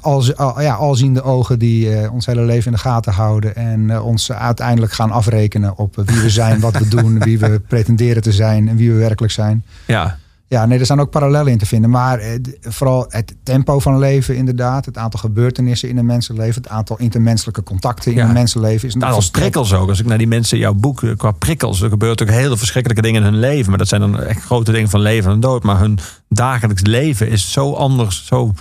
als, 0.00 0.36
al, 0.36 0.60
ja, 0.60 0.74
alziende 0.74 1.22
ogen 1.22 1.58
die 1.58 1.94
eh, 1.94 2.12
ons 2.12 2.26
hele 2.26 2.42
leven 2.42 2.66
in 2.66 2.72
de 2.72 2.78
gaten 2.78 3.12
houden. 3.12 3.56
En 3.56 3.90
eh, 3.90 4.06
ons 4.06 4.32
uiteindelijk 4.32 4.92
gaan 4.92 5.10
afrekenen 5.10 5.76
op 5.78 5.98
eh, 5.98 6.04
wie 6.06 6.20
we 6.20 6.30
zijn, 6.30 6.60
wat 6.60 6.78
we 6.78 6.88
doen, 6.88 7.18
wie 7.18 7.38
we 7.38 7.60
pretenderen 7.68 8.22
te 8.22 8.32
zijn 8.32 8.68
en 8.68 8.76
wie 8.76 8.92
we 8.92 8.98
werkelijk 8.98 9.32
zijn. 9.32 9.64
Ja, 9.86 10.16
Ja, 10.48 10.66
nee, 10.66 10.78
er 10.78 10.86
zijn 10.86 11.00
ook 11.00 11.10
parallellen 11.10 11.52
in 11.52 11.58
te 11.58 11.66
vinden. 11.66 11.90
Maar 11.90 12.18
eh, 12.18 12.38
vooral 12.60 13.06
het 13.08 13.34
tempo 13.42 13.78
van 13.78 13.98
leven 13.98 14.36
inderdaad. 14.36 14.84
Het 14.84 14.98
aantal 14.98 15.20
gebeurtenissen 15.20 15.88
in 15.88 15.96
een 15.98 16.06
mensenleven. 16.06 16.62
Het 16.62 16.70
aantal 16.70 16.98
intermenselijke 16.98 17.62
contacten 17.62 18.10
in 18.12 18.16
Ja. 18.18 18.24
een 18.26 18.32
mensenleven. 18.32 18.88
Is 18.88 18.94
Nou, 18.94 19.12
als 19.12 19.30
prikkels 19.30 19.72
ook. 19.72 19.88
Als 19.88 20.00
ik 20.00 20.06
naar 20.06 20.18
die 20.18 20.26
mensen 20.26 20.56
in 20.56 20.62
jouw 20.62 20.74
boek 20.74 21.02
eh, 21.02 21.10
qua 21.16 21.30
prikkels. 21.30 21.80
Er 21.82 21.88
gebeuren 21.88 22.16
natuurlijk 22.16 22.44
hele 22.46 22.56
verschrikkelijke 22.58 23.02
dingen 23.02 23.22
in 23.22 23.28
hun 23.32 23.40
leven. 23.40 23.68
Maar 23.68 23.78
dat 23.78 23.88
zijn 23.88 24.00
dan 24.00 24.20
echt 24.22 24.42
grote 24.42 24.72
dingen 24.72 24.88
van 24.90 25.00
leven 25.00 25.30
en 25.32 25.40
dood. 25.40 25.62
Maar 25.62 25.78
hun 25.78 25.98
dagelijks 26.28 26.82
leven 26.82 27.28
is 27.28 27.52
zo 27.52 27.72
anders. 27.72 28.26
Zo 28.26 28.52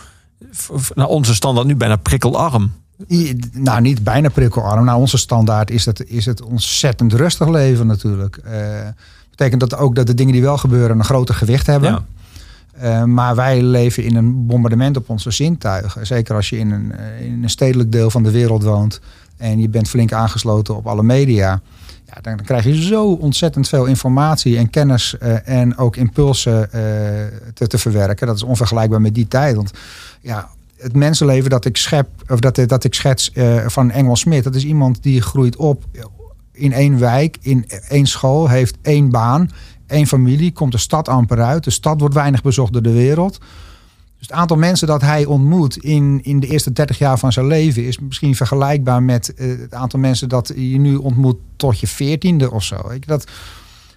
naar 0.94 1.08
onze 1.08 1.36
standaard 1.36 1.68
nu 1.68 1.76
bijna 1.76 1.96
prikkelarm. 1.96 2.72
I- 3.10 3.40
Nou, 3.52 3.82
niet 3.82 4.04
bijna 4.04 4.30
prikkelarm. 4.30 4.86
Naar 4.86 4.96
onze 4.96 5.18
standaard 5.18 5.72
is 5.72 5.86
het, 5.86 6.06
is 6.08 6.26
het 6.26 6.42
ontzettend 6.42 7.14
rustig 7.14 7.48
leven 7.48 7.88
natuurlijk. 7.88 8.38
Eh 8.38 8.88
betekent 9.36 9.70
dat 9.70 9.78
ook 9.78 9.96
dat 9.96 10.08
de 10.08 10.14
dingen 10.14 10.34
die 10.34 10.42
wel 10.42 10.58
gebeuren 10.58 10.98
een 10.98 11.06
groter 11.06 11.36
gewicht 11.36 11.68
hebben. 11.68 11.92
Ja. 11.92 12.04
Eh, 12.78 13.04
maar 13.04 13.36
wij 13.36 13.62
leven 13.62 14.04
in 14.04 14.16
een 14.16 14.46
bombardement 14.46 14.98
op 14.98 15.10
onze 15.10 15.32
zintuigen. 15.32 16.08
Zeker 16.08 16.36
als 16.36 16.50
je 16.50 16.58
in 16.58 16.72
een, 16.72 16.92
eh, 16.92 17.26
in 17.26 17.44
een 17.44 17.50
stedelijk 17.50 17.92
deel 17.92 18.10
van 18.10 18.24
de 18.24 18.32
wereld 18.32 18.64
woont. 18.64 19.00
En 19.38 19.60
je 19.60 19.70
bent 19.70 19.90
flink 19.90 20.14
aangesloten 20.14 20.76
op 20.76 20.88
alle 20.88 21.04
media. 21.04 21.62
Ja, 22.06 22.22
dan 22.22 22.36
krijg 22.36 22.64
je 22.64 22.82
zo 22.82 23.12
ontzettend 23.12 23.68
veel 23.68 23.86
informatie 23.86 24.58
en 24.58 24.70
kennis 24.70 25.18
eh, 25.18 25.48
en 25.48 25.78
ook 25.78 25.96
impulsen 25.96 26.70
te, 27.54 27.68
te 27.68 27.78
verwerken. 27.78 28.28
Dat 28.28 28.36
is 28.36 28.44
onvergelijkbaar 28.44 29.02
met 29.02 29.16
die 29.16 29.28
tijd. 29.28 29.56
Want 29.56 29.72
ja, 30.22 30.50
het 30.78 30.96
mensenleven 30.96 31.50
dat 31.50 31.66
ik 31.66 31.78
schep, 31.78 32.08
of 32.28 32.40
dat, 32.40 32.60
dat 32.68 32.84
ik 32.84 32.94
schets 32.94 33.32
van 33.66 33.92
Engel 33.92 34.16
Smit, 34.16 34.44
dat 34.44 34.56
is 34.56 34.66
iemand 34.66 35.04
die 35.04 35.22
groeit 35.22 35.56
op 35.56 35.84
in 36.56 36.74
één 36.74 37.00
wijk, 37.00 37.38
in 37.42 37.66
één 37.90 38.06
school, 38.06 38.50
heeft 38.50 38.78
één 38.82 39.10
baan, 39.10 39.50
één 39.88 40.08
familie, 40.08 40.52
komt 40.52 40.72
de 40.72 40.78
stad 40.78 41.10
amper 41.10 41.42
uit. 41.42 41.64
De 41.64 41.72
stad 41.72 42.00
wordt 42.00 42.16
weinig 42.16 42.42
bezocht 42.42 42.74
door 42.74 42.82
de 42.82 42.94
wereld. 42.94 43.40
Dus 44.18 44.28
het 44.28 44.32
aantal 44.32 44.58
mensen 44.58 44.88
dat 44.88 45.02
hij 45.02 45.26
ontmoet 45.26 45.78
in, 45.78 46.20
in 46.24 46.40
de 46.40 46.48
eerste 46.48 46.74
30 46.74 46.98
jaar 46.98 47.20
van 47.20 47.32
zijn 47.32 47.48
leven 47.48 47.86
is 47.86 48.00
misschien 48.00 48.36
vergelijkbaar 48.36 49.04
met 49.04 49.34
eh, 49.34 49.48
het 49.48 49.74
aantal 49.74 50.00
mensen 50.00 50.30
dat 50.30 50.52
je 50.56 50.78
nu 50.78 50.96
ontmoet 50.96 51.38
tot 51.56 51.80
je 51.80 51.88
veertiende 51.88 52.52
of 52.52 52.64
zo. 52.64 52.92
Dat 53.00 53.28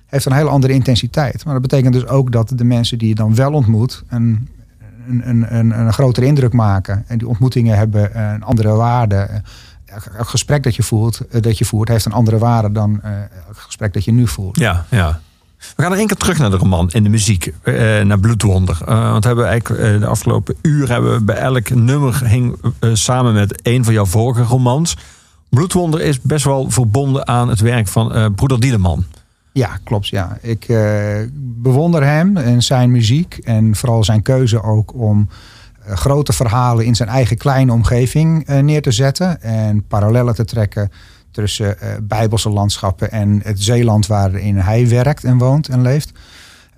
heeft 0.06 0.24
een 0.24 0.32
hele 0.32 0.48
andere 0.48 0.72
intensiteit. 0.72 1.44
Maar 1.44 1.52
dat 1.52 1.62
betekent 1.62 1.92
dus 1.92 2.06
ook 2.06 2.32
dat 2.32 2.52
de 2.54 2.64
mensen 2.64 2.98
die 2.98 3.08
je 3.08 3.14
dan 3.14 3.34
wel 3.34 3.52
ontmoet 3.52 4.02
een, 4.08 4.48
een, 5.08 5.28
een, 5.28 5.56
een, 5.56 5.78
een 5.78 5.92
grotere 5.92 6.26
indruk 6.26 6.52
maken. 6.52 7.04
En 7.06 7.18
die 7.18 7.28
ontmoetingen 7.28 7.76
hebben 7.76 8.20
een 8.32 8.42
andere 8.42 8.70
waarde. 8.70 9.42
Elk 10.16 10.28
gesprek 10.28 10.62
dat 10.62 10.74
je, 10.76 10.82
voert, 10.82 11.20
eh, 11.30 11.42
dat 11.42 11.58
je 11.58 11.64
voert 11.64 11.88
heeft 11.88 12.04
een 12.04 12.12
andere 12.12 12.38
waarde 12.38 12.72
dan 12.72 13.02
eh, 13.02 13.12
elk 13.20 13.56
gesprek 13.56 13.92
dat 13.92 14.04
je 14.04 14.12
nu 14.12 14.26
voert. 14.26 14.58
Ja, 14.58 14.84
ja. 14.90 15.20
We 15.76 15.82
gaan 15.82 15.92
er 15.92 15.98
één 15.98 16.06
keer 16.06 16.16
terug 16.16 16.38
naar 16.38 16.50
de 16.50 16.56
roman 16.56 16.90
in 16.90 17.02
de 17.02 17.08
muziek. 17.08 17.52
eh, 17.62 17.74
naar 18.00 18.18
Bloedwonder. 18.20 18.78
Eh, 18.86 19.10
want 19.10 19.22
we 19.22 19.26
hebben 19.28 19.46
eigenlijk 19.46 19.80
eh, 19.80 20.00
de 20.00 20.06
afgelopen 20.06 20.54
uur 20.62 20.88
hebben 20.88 21.12
we 21.12 21.24
bij 21.24 21.36
elk 21.36 21.70
nummer 21.70 22.26
hing 22.26 22.56
eh, 22.78 22.90
samen 22.92 23.34
met 23.34 23.60
een 23.62 23.84
van 23.84 23.92
jouw 23.92 24.04
vorige 24.06 24.42
romans. 24.42 24.96
Bloedwonder 25.48 26.00
is 26.00 26.20
best 26.20 26.44
wel 26.44 26.70
verbonden 26.70 27.28
aan 27.28 27.48
het 27.48 27.60
werk 27.60 27.88
van 27.88 28.14
eh, 28.14 28.26
broeder 28.34 28.60
Dieleman. 28.60 29.04
Ja, 29.52 29.78
klopt. 29.84 30.08
Ja. 30.08 30.38
Ik 30.42 30.64
eh, 30.68 31.16
bewonder 31.34 32.04
hem 32.04 32.36
en 32.36 32.62
zijn 32.62 32.90
muziek. 32.90 33.34
En 33.44 33.76
vooral 33.76 34.04
zijn 34.04 34.22
keuze 34.22 34.62
ook 34.62 34.94
om 34.94 35.28
eh, 35.30 35.36
grote 35.96 36.32
verhalen 36.32 36.84
in 36.84 36.94
zijn 36.94 37.08
eigen 37.08 37.36
kleine 37.36 37.72
omgeving 37.72 38.46
eh, 38.46 38.58
neer 38.58 38.82
te 38.82 38.92
zetten. 38.92 39.42
En 39.42 39.86
parallellen 39.86 40.34
te 40.34 40.44
trekken 40.44 40.90
tussen 41.30 41.80
eh, 41.80 41.88
bijbelse 42.02 42.48
landschappen 42.48 43.10
en 43.10 43.40
het 43.44 43.62
Zeeland 43.62 44.06
waarin 44.06 44.56
hij 44.56 44.88
werkt 44.88 45.24
en 45.24 45.38
woont 45.38 45.68
en 45.68 45.82
leeft. 45.82 46.12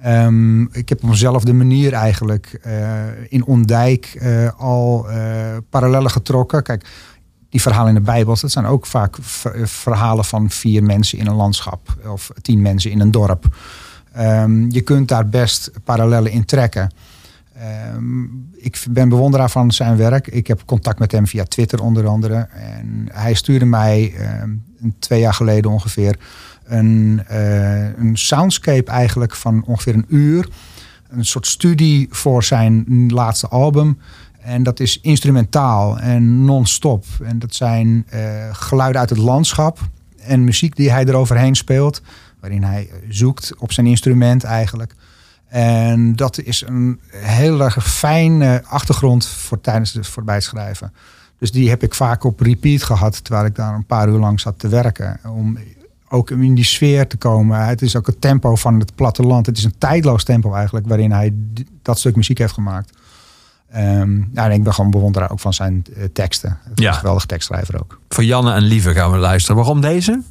Ehm, 0.03 0.63
ik 0.63 0.89
heb 0.89 1.03
op 1.03 1.11
dezelfde 1.11 1.53
manier 1.53 1.93
eigenlijk 1.93 2.59
eh, 2.63 2.73
in 3.29 3.45
Ondijk 3.45 4.17
eh, 4.19 4.49
al 4.57 5.11
eh, 5.11 5.57
parallellen 5.71 6.11
getrokken. 6.11 6.63
Kijk, 6.63 6.87
die 7.49 7.61
verhalen 7.61 7.89
in 7.89 7.95
de 7.95 8.01
Bijbel, 8.01 8.37
dat 8.41 8.51
zijn 8.51 8.67
ook 8.67 8.87
vaak 8.87 9.17
verhalen 9.65 10.25
van 10.25 10.51
vier 10.51 10.83
mensen 10.83 11.19
in 11.19 11.27
een 11.27 11.35
landschap 11.35 11.97
of 12.07 12.31
tien 12.43 12.63
mensen 12.63 12.91
in 12.91 13.01
een 13.01 13.11
dorp. 13.11 13.45
Ehm, 14.13 14.71
je 14.71 14.81
kunt 14.81 15.09
daar 15.09 15.29
best 15.29 15.71
parallellen 15.85 16.31
in 16.31 16.45
trekken. 16.45 16.93
Ehm, 17.61 18.23
ik 18.57 18.85
ben 18.91 19.09
bewonderaar 19.09 19.51
van 19.51 19.73
zijn 19.73 19.97
werk. 19.97 20.27
Ik 20.27 20.47
heb 20.47 20.63
contact 20.65 20.99
met 20.99 21.13
hem 21.13 21.27
via 21.27 21.45
Twitter 21.45 21.83
onder 21.83 22.07
andere. 22.07 22.49
En 22.53 23.09
hij 23.13 23.35
stuurde 23.35 23.65
mij 23.65 24.15
ehm, 24.17 24.51
twee 24.99 25.21
jaar 25.21 25.35
geleden 25.35 25.71
ongeveer 25.71 26.17
een, 26.65 27.23
eh, 27.27 27.99
een 27.99 28.17
soundscape 28.17 28.91
eigenlijk 28.91 29.37
van 29.37 29.65
ongeveer 29.67 29.95
een 29.95 30.05
uur. 30.09 30.49
Een 31.09 31.25
soort 31.25 31.47
studie 31.47 32.09
voor 32.11 32.45
zijn 32.45 32.85
laatste 33.09 33.49
album. 33.49 33.99
En 34.41 34.63
dat 34.63 34.81
is 34.81 35.01
instrumentaal 35.01 35.99
en 35.99 36.45
non-stop. 36.45 37.05
En 37.23 37.39
dat 37.39 37.55
zijn 37.55 38.07
eh, 38.09 38.23
geluiden 38.53 39.01
uit 39.01 39.11
het 39.11 39.19
landschap 39.19 39.79
en 40.19 40.45
muziek 40.45 40.77
die 40.77 40.91
hij 40.91 41.05
eroverheen 41.05 41.55
speelt. 41.55 42.03
Waarin 42.41 42.63
hij 42.63 42.91
zoekt 43.09 43.53
op 43.59 43.73
zijn 43.73 43.87
instrument 43.87 44.45
eigenlijk. 44.45 44.95
En 45.51 46.17
dat 46.17 46.39
is 46.39 46.65
een 46.67 47.01
heel 47.11 47.61
erg 47.61 47.93
fijne 47.93 48.63
achtergrond 48.67 49.27
voor 49.27 49.61
tijdens 49.61 49.93
het 49.93 50.07
voorbijschrijven. 50.07 50.93
Dus 51.39 51.53
die 51.53 51.69
heb 51.69 51.83
ik 51.83 51.95
vaak 51.95 52.25
op 52.25 52.41
repeat 52.41 52.83
gehad, 52.83 53.25
terwijl 53.25 53.47
ik 53.47 53.55
daar 53.55 53.75
een 53.75 53.87
paar 53.87 54.09
uur 54.09 54.19
lang 54.19 54.41
zat 54.41 54.59
te 54.59 54.69
werken. 54.69 55.21
Om 55.25 55.59
ook 56.09 56.31
in 56.31 56.55
die 56.55 56.65
sfeer 56.65 57.07
te 57.07 57.17
komen. 57.17 57.67
Het 57.67 57.83
is 57.83 57.97
ook 57.97 58.07
het 58.07 58.21
tempo 58.21 58.55
van 58.57 58.79
het 58.79 58.95
platteland. 58.95 59.47
Het 59.47 59.59
is 59.59 59.65
een 59.65 59.79
tijdloos 59.79 60.25
tempo 60.25 60.55
eigenlijk, 60.55 60.87
waarin 60.89 61.13
hij 61.13 61.35
dat 61.83 61.99
stuk 61.99 62.17
muziek 62.17 62.39
heeft 62.39 62.53
gemaakt. 62.53 62.99
Ehm 63.71 64.19
nou, 64.33 64.51
en 64.51 64.51
ik 64.51 64.63
ben 64.63 64.75
gewoon 64.75 64.91
bewonderaar 64.91 65.31
ook 65.31 65.41
van 65.41 65.55
zijn 65.55 65.85
eh, 65.97 66.05
teksten. 66.13 66.59
Ja. 66.75 66.89
een 66.89 66.95
geweldige 66.95 67.27
tekstschrijver 67.27 67.81
ook. 67.81 68.01
Voor 68.09 68.25
Janne 68.25 68.53
en 68.53 68.63
Lieve 68.63 68.93
gaan 68.93 69.11
we 69.11 69.17
luisteren. 69.19 69.57
Waarom 69.57 69.81
deze? 69.81 70.23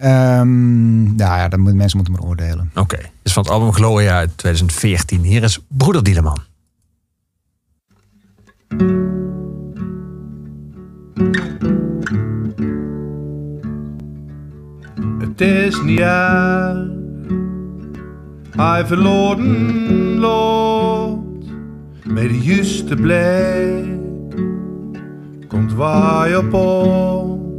Ehm, 0.00 1.02
nou 1.02 1.16
ja, 1.16 1.48
dan 1.48 1.60
moeten 1.60 1.78
mensen 1.78 1.96
moeten 1.96 2.14
maar 2.14 2.24
oordelen. 2.24 2.70
Oké, 2.74 2.96
dit 2.96 3.10
is 3.22 3.32
van 3.32 3.42
het 3.42 3.52
album 3.52 3.72
Gloria 3.72 4.16
uit 4.16 4.36
2014. 4.36 5.22
Hier 5.22 5.42
is 5.42 5.58
Broeder 5.68 6.02
Dieleman. 6.02 6.38
Het 15.18 15.40
is 15.40 15.82
niet 15.82 16.00
erg, 16.00 16.88
hij 18.50 18.86
verloren 18.86 20.18
loopt 20.18 21.46
met 22.04 22.28
de 22.28 22.38
juiste 22.40 22.94
blik. 22.94 23.98
Komt 25.48 25.72
waar 25.72 26.38
op 26.38 26.52
op 26.52 27.49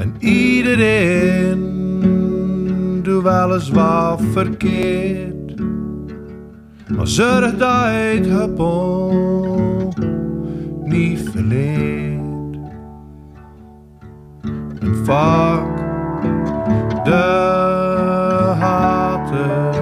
en 0.00 0.14
iedereen 0.18 1.60
doet 3.02 3.22
wel 3.22 3.54
eens 3.54 3.70
wat 3.70 4.20
verkeerd. 4.32 5.60
Maar 6.96 7.06
zorg 7.06 7.56
dat 7.56 7.86
het 7.86 8.58
op 8.58 9.98
niet 10.84 11.30
verleert. 11.30 12.20
En 14.80 14.96
vaak 15.04 15.76
de 17.04 17.12
haters. 18.58 19.78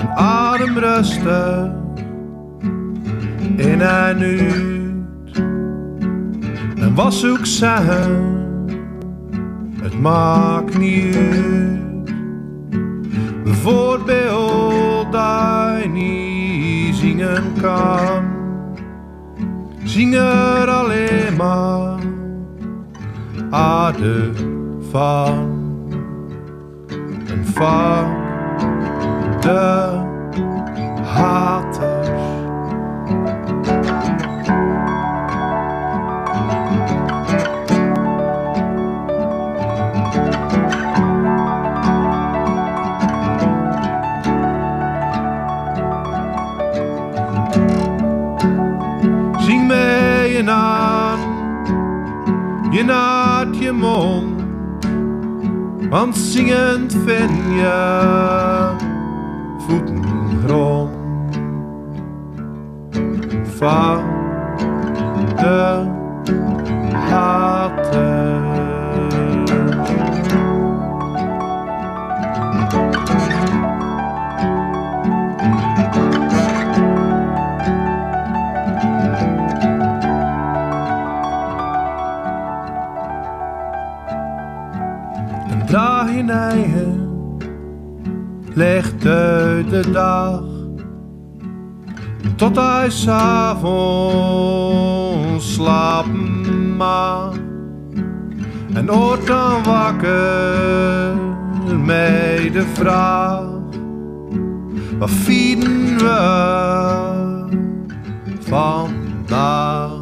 Een 0.00 0.08
adem 0.14 0.78
rustig 0.78 1.70
in 3.56 3.80
en 3.80 4.18
uit. 4.18 4.81
En 6.82 6.94
was 6.94 7.26
ook 7.26 7.46
zeggen, 7.46 8.36
het 9.82 10.00
maakt 10.00 10.78
niet 10.78 11.16
uit. 11.16 11.80
Bijvoorbeeld 13.44 15.12
dat 15.12 15.86
niet 15.92 16.94
zingen 16.94 17.52
kan 17.60 18.40
zing 19.92 20.14
er 20.14 20.68
alleen 20.68 21.36
maar 21.36 21.98
aarde 23.50 24.30
van. 24.90 25.60
En 27.26 27.46
van 27.46 28.14
de 29.40 30.00
haters. 31.02 31.91
Je 52.82 52.88
naad 52.88 53.56
je 53.58 53.72
mond, 53.72 54.42
want 55.90 56.16
zingend 56.16 56.92
vind 56.92 57.30
je 57.54 58.74
voeten 59.58 60.38
grond. 60.44 60.90
Van 63.58 64.02
de 65.36 65.86
haters. 67.08 68.31
Eigen 86.30 87.08
legt 88.54 89.06
uit 89.06 89.70
de 89.70 89.90
dag. 89.90 90.42
Tot 92.36 92.56
hij 92.56 92.90
s'avonds 92.90 94.22
slapen 95.54 96.76
mag 96.76 97.34
en 98.72 98.86
wordt 98.86 99.26
dan 99.26 99.62
wakker 99.62 101.14
met 101.84 102.52
de 102.52 102.64
vraag 102.72 103.50
wat 104.98 105.10
vieren 105.10 105.96
we 105.96 106.16
vandaag 108.40 110.01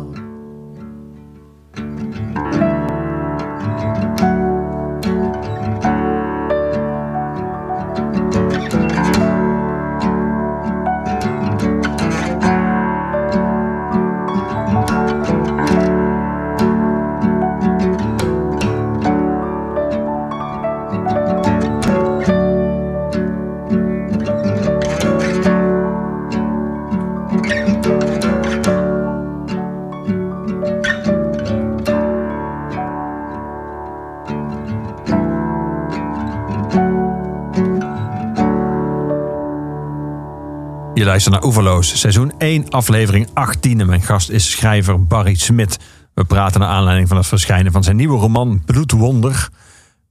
luistert 41.11 41.35
naar 41.35 41.45
Oeverloos, 41.45 42.01
seizoen 42.01 42.33
1, 42.39 42.69
aflevering 42.69 43.29
18. 43.33 43.81
En 43.81 43.87
mijn 43.87 44.03
gast 44.03 44.31
is 44.31 44.51
schrijver 44.51 45.07
Barry 45.07 45.35
Smit. 45.35 45.79
We 46.15 46.25
praten 46.25 46.61
naar 46.61 46.69
aanleiding 46.69 47.09
van 47.09 47.17
het 47.17 47.27
verschijnen 47.27 47.73
van 47.73 47.85
zijn 47.85 47.97
nieuwe 47.97 48.19
roman 48.19 48.63
Bloedwonder. 48.65 49.49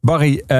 Barry, 0.01 0.43
eh, 0.47 0.57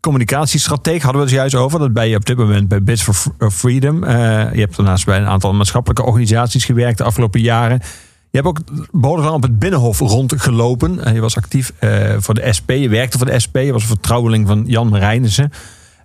hadden 0.00 1.12
we 1.12 1.18
het 1.18 1.30
juist 1.30 1.54
over. 1.54 1.78
Dat 1.78 1.92
ben 1.92 2.08
je 2.08 2.16
op 2.16 2.26
dit 2.26 2.36
moment 2.36 2.68
bij 2.68 2.82
Bits 2.82 3.02
for 3.02 3.14
uh, 3.38 3.48
Freedom. 3.48 4.04
Eh, 4.04 4.16
je 4.54 4.60
hebt 4.60 4.76
daarnaast 4.76 5.04
bij 5.04 5.18
een 5.18 5.26
aantal 5.26 5.52
maatschappelijke 5.54 6.04
organisaties 6.04 6.64
gewerkt 6.64 6.98
de 6.98 7.04
afgelopen 7.04 7.40
jaren. 7.40 7.80
Je 8.34 8.40
hebt 8.40 8.46
ook 8.46 8.60
behoorlijk 8.92 9.32
op 9.32 9.42
het 9.42 9.58
Binnenhof 9.58 9.98
rondgelopen. 9.98 11.04
Eh, 11.04 11.14
je 11.14 11.20
was 11.20 11.36
actief 11.36 11.72
eh, 11.78 12.14
voor 12.18 12.34
de 12.34 12.52
SP. 12.56 12.70
Je 12.70 12.88
werkte 12.88 13.18
voor 13.18 13.26
de 13.26 13.40
SP. 13.44 13.56
Je 13.56 13.72
was 13.72 13.84
vertrouweling 13.84 14.46
van 14.46 14.64
Jan 14.66 14.88
Marijnissen. 14.88 15.52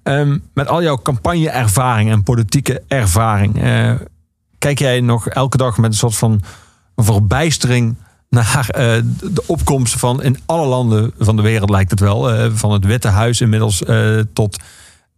Ehm, 0.09 0.37
met 0.53 0.67
al 0.67 0.83
jouw 0.83 0.97
campagne-ervaring 0.97 2.11
en 2.11 2.23
politieke 2.23 2.81
ervaring. 2.87 3.61
eh, 3.61 3.91
kijk 4.57 4.79
jij 4.79 4.99
nog 5.01 5.27
elke 5.27 5.57
dag 5.57 5.77
met 5.77 5.91
een 5.91 5.97
soort 5.97 6.15
van 6.17 6.41
verbijstering 6.95 7.95
naar 8.29 8.69
eh, 8.69 9.01
de 9.33 9.43
opkomst 9.45 9.99
van 9.99 10.23
in 10.23 10.37
alle 10.45 10.67
landen 10.67 11.11
van 11.17 11.35
de 11.35 11.41
wereld 11.41 11.69
lijkt 11.69 11.91
het 11.91 11.99
wel. 11.99 12.31
eh, 12.31 12.51
van 12.53 12.71
het 12.71 12.85
Witte 12.85 13.07
Huis 13.07 13.41
inmiddels 13.41 13.83
tot 14.33 14.57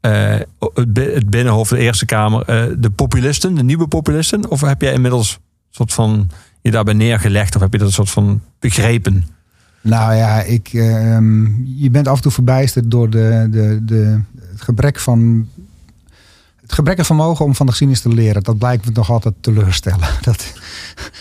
het, 0.01 0.93
bi- 0.93 1.13
het 1.13 1.29
Binnenhof, 1.29 1.69
de 1.69 1.77
Eerste 1.77 2.05
Kamer. 2.05 2.45
de 2.81 2.89
populisten, 2.89 3.55
de 3.55 3.63
nieuwe 3.63 3.87
populisten? 3.87 4.49
Of 4.49 4.61
heb 4.61 4.81
jij 4.81 4.93
inmiddels 4.93 5.33
een 5.33 5.39
soort 5.69 5.93
van 5.93 6.29
je 6.61 6.71
daarbij 6.71 6.93
neergelegd? 6.93 7.55
Of 7.55 7.61
heb 7.61 7.71
je 7.71 7.77
dat 7.77 7.87
een 7.87 7.93
soort 7.93 8.09
van 8.09 8.41
begrepen? 8.59 9.25
Nou 9.81 10.15
ja, 10.15 10.41
ik, 10.41 10.69
ehm, 10.73 11.45
je 11.65 11.89
bent 11.91 12.07
af 12.07 12.15
en 12.15 12.21
toe 12.21 12.31
verbijsterd 12.31 12.91
door 12.91 13.09
de, 13.09 13.47
de, 13.51 13.79
de, 13.83 14.21
het 14.51 14.61
gebrek 14.61 14.99
van. 14.99 15.49
Het 16.71 16.79
gebrek 16.79 16.99
aan 16.99 17.05
vermogen 17.05 17.45
om 17.45 17.55
van 17.55 17.65
de 17.65 17.71
geschiedenis 17.71 18.03
te 18.03 18.09
leren. 18.09 18.43
Dat 18.43 18.57
blijkt 18.57 18.85
me 18.85 18.91
nog 18.93 19.09
altijd 19.09 19.33
teleurstellen. 19.41 20.07
Dat, 20.21 20.53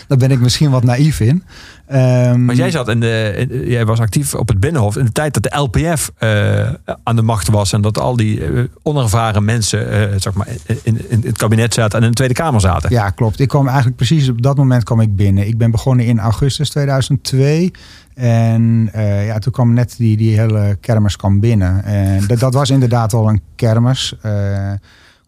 daar 0.07 0.17
ben 0.17 0.31
ik 0.31 0.39
misschien 0.39 0.69
wat 0.71 0.83
naïef 0.83 1.19
in. 1.19 1.43
Ehm, 1.87 2.45
Want 2.45 2.57
jij 2.57 2.71
zat 2.71 2.87
in 2.87 2.99
de, 2.99 3.33
in- 3.49 3.67
jij 3.69 3.85
was 3.85 3.99
actief 3.99 4.33
op 4.35 4.47
het 4.47 4.59
Binnenhof 4.59 4.97
in 4.97 5.05
de 5.05 5.11
tijd 5.11 5.33
dat 5.33 5.43
de 5.43 5.57
LPF 5.57 6.11
eh, 6.17 6.69
aan 7.03 7.15
de 7.15 7.21
macht 7.21 7.47
was 7.47 7.73
en 7.73 7.81
dat 7.81 7.99
al 7.99 8.15
die 8.15 8.45
eh, 8.45 8.63
onervaren 8.83 9.45
mensen 9.45 9.91
eh, 10.11 10.19
zeg 10.19 10.33
maar, 10.33 10.47
in, 10.83 11.09
in 11.09 11.21
het 11.25 11.37
kabinet 11.37 11.73
zaten 11.73 11.97
en 11.97 12.03
in 12.03 12.09
de 12.09 12.15
Tweede 12.15 12.33
Kamer 12.33 12.61
zaten. 12.61 12.89
Ja, 12.91 13.09
klopt. 13.09 13.39
Ik 13.39 13.47
kwam 13.47 13.65
eigenlijk 13.67 13.95
precies 13.97 14.29
op 14.29 14.41
dat 14.41 14.57
moment 14.57 14.83
kwam 14.83 14.99
ik 15.01 15.15
binnen. 15.15 15.47
Ik 15.47 15.57
ben 15.57 15.71
begonnen 15.71 16.05
in 16.05 16.19
augustus 16.19 16.69
2002. 16.69 17.71
En 18.15 18.89
ja, 19.25 19.39
toen 19.39 19.51
kwam 19.53 19.73
net 19.73 19.95
die, 19.97 20.17
die 20.17 20.39
hele 20.39 20.77
kermis 20.81 21.15
kwam 21.15 21.39
binnen. 21.39 21.83
En 21.83 22.27
dat, 22.27 22.39
dat 22.39 22.53
was 22.53 22.69
inderdaad 22.69 23.11
wel 23.11 23.29
een 23.29 23.41
kermis. 23.55 24.15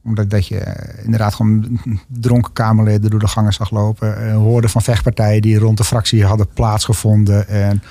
Omdat 0.03 0.29
dat 0.29 0.47
je 0.47 0.57
eh, 0.57 1.03
inderdaad 1.03 1.33
gewoon 1.33 1.79
dronken 2.07 2.53
Kamerleden 2.53 3.09
door 3.09 3.19
de 3.19 3.27
gangen 3.27 3.53
zag 3.53 3.71
lopen. 3.71 4.27
eh, 4.27 4.35
hoorde 4.35 4.69
van 4.69 4.81
vechtpartijen 4.81 5.41
die 5.41 5.57
rond 5.57 5.77
de 5.77 5.83
fractie 5.83 6.25
hadden 6.25 6.47
plaatsgevonden. 6.53 7.47
En 7.47 7.83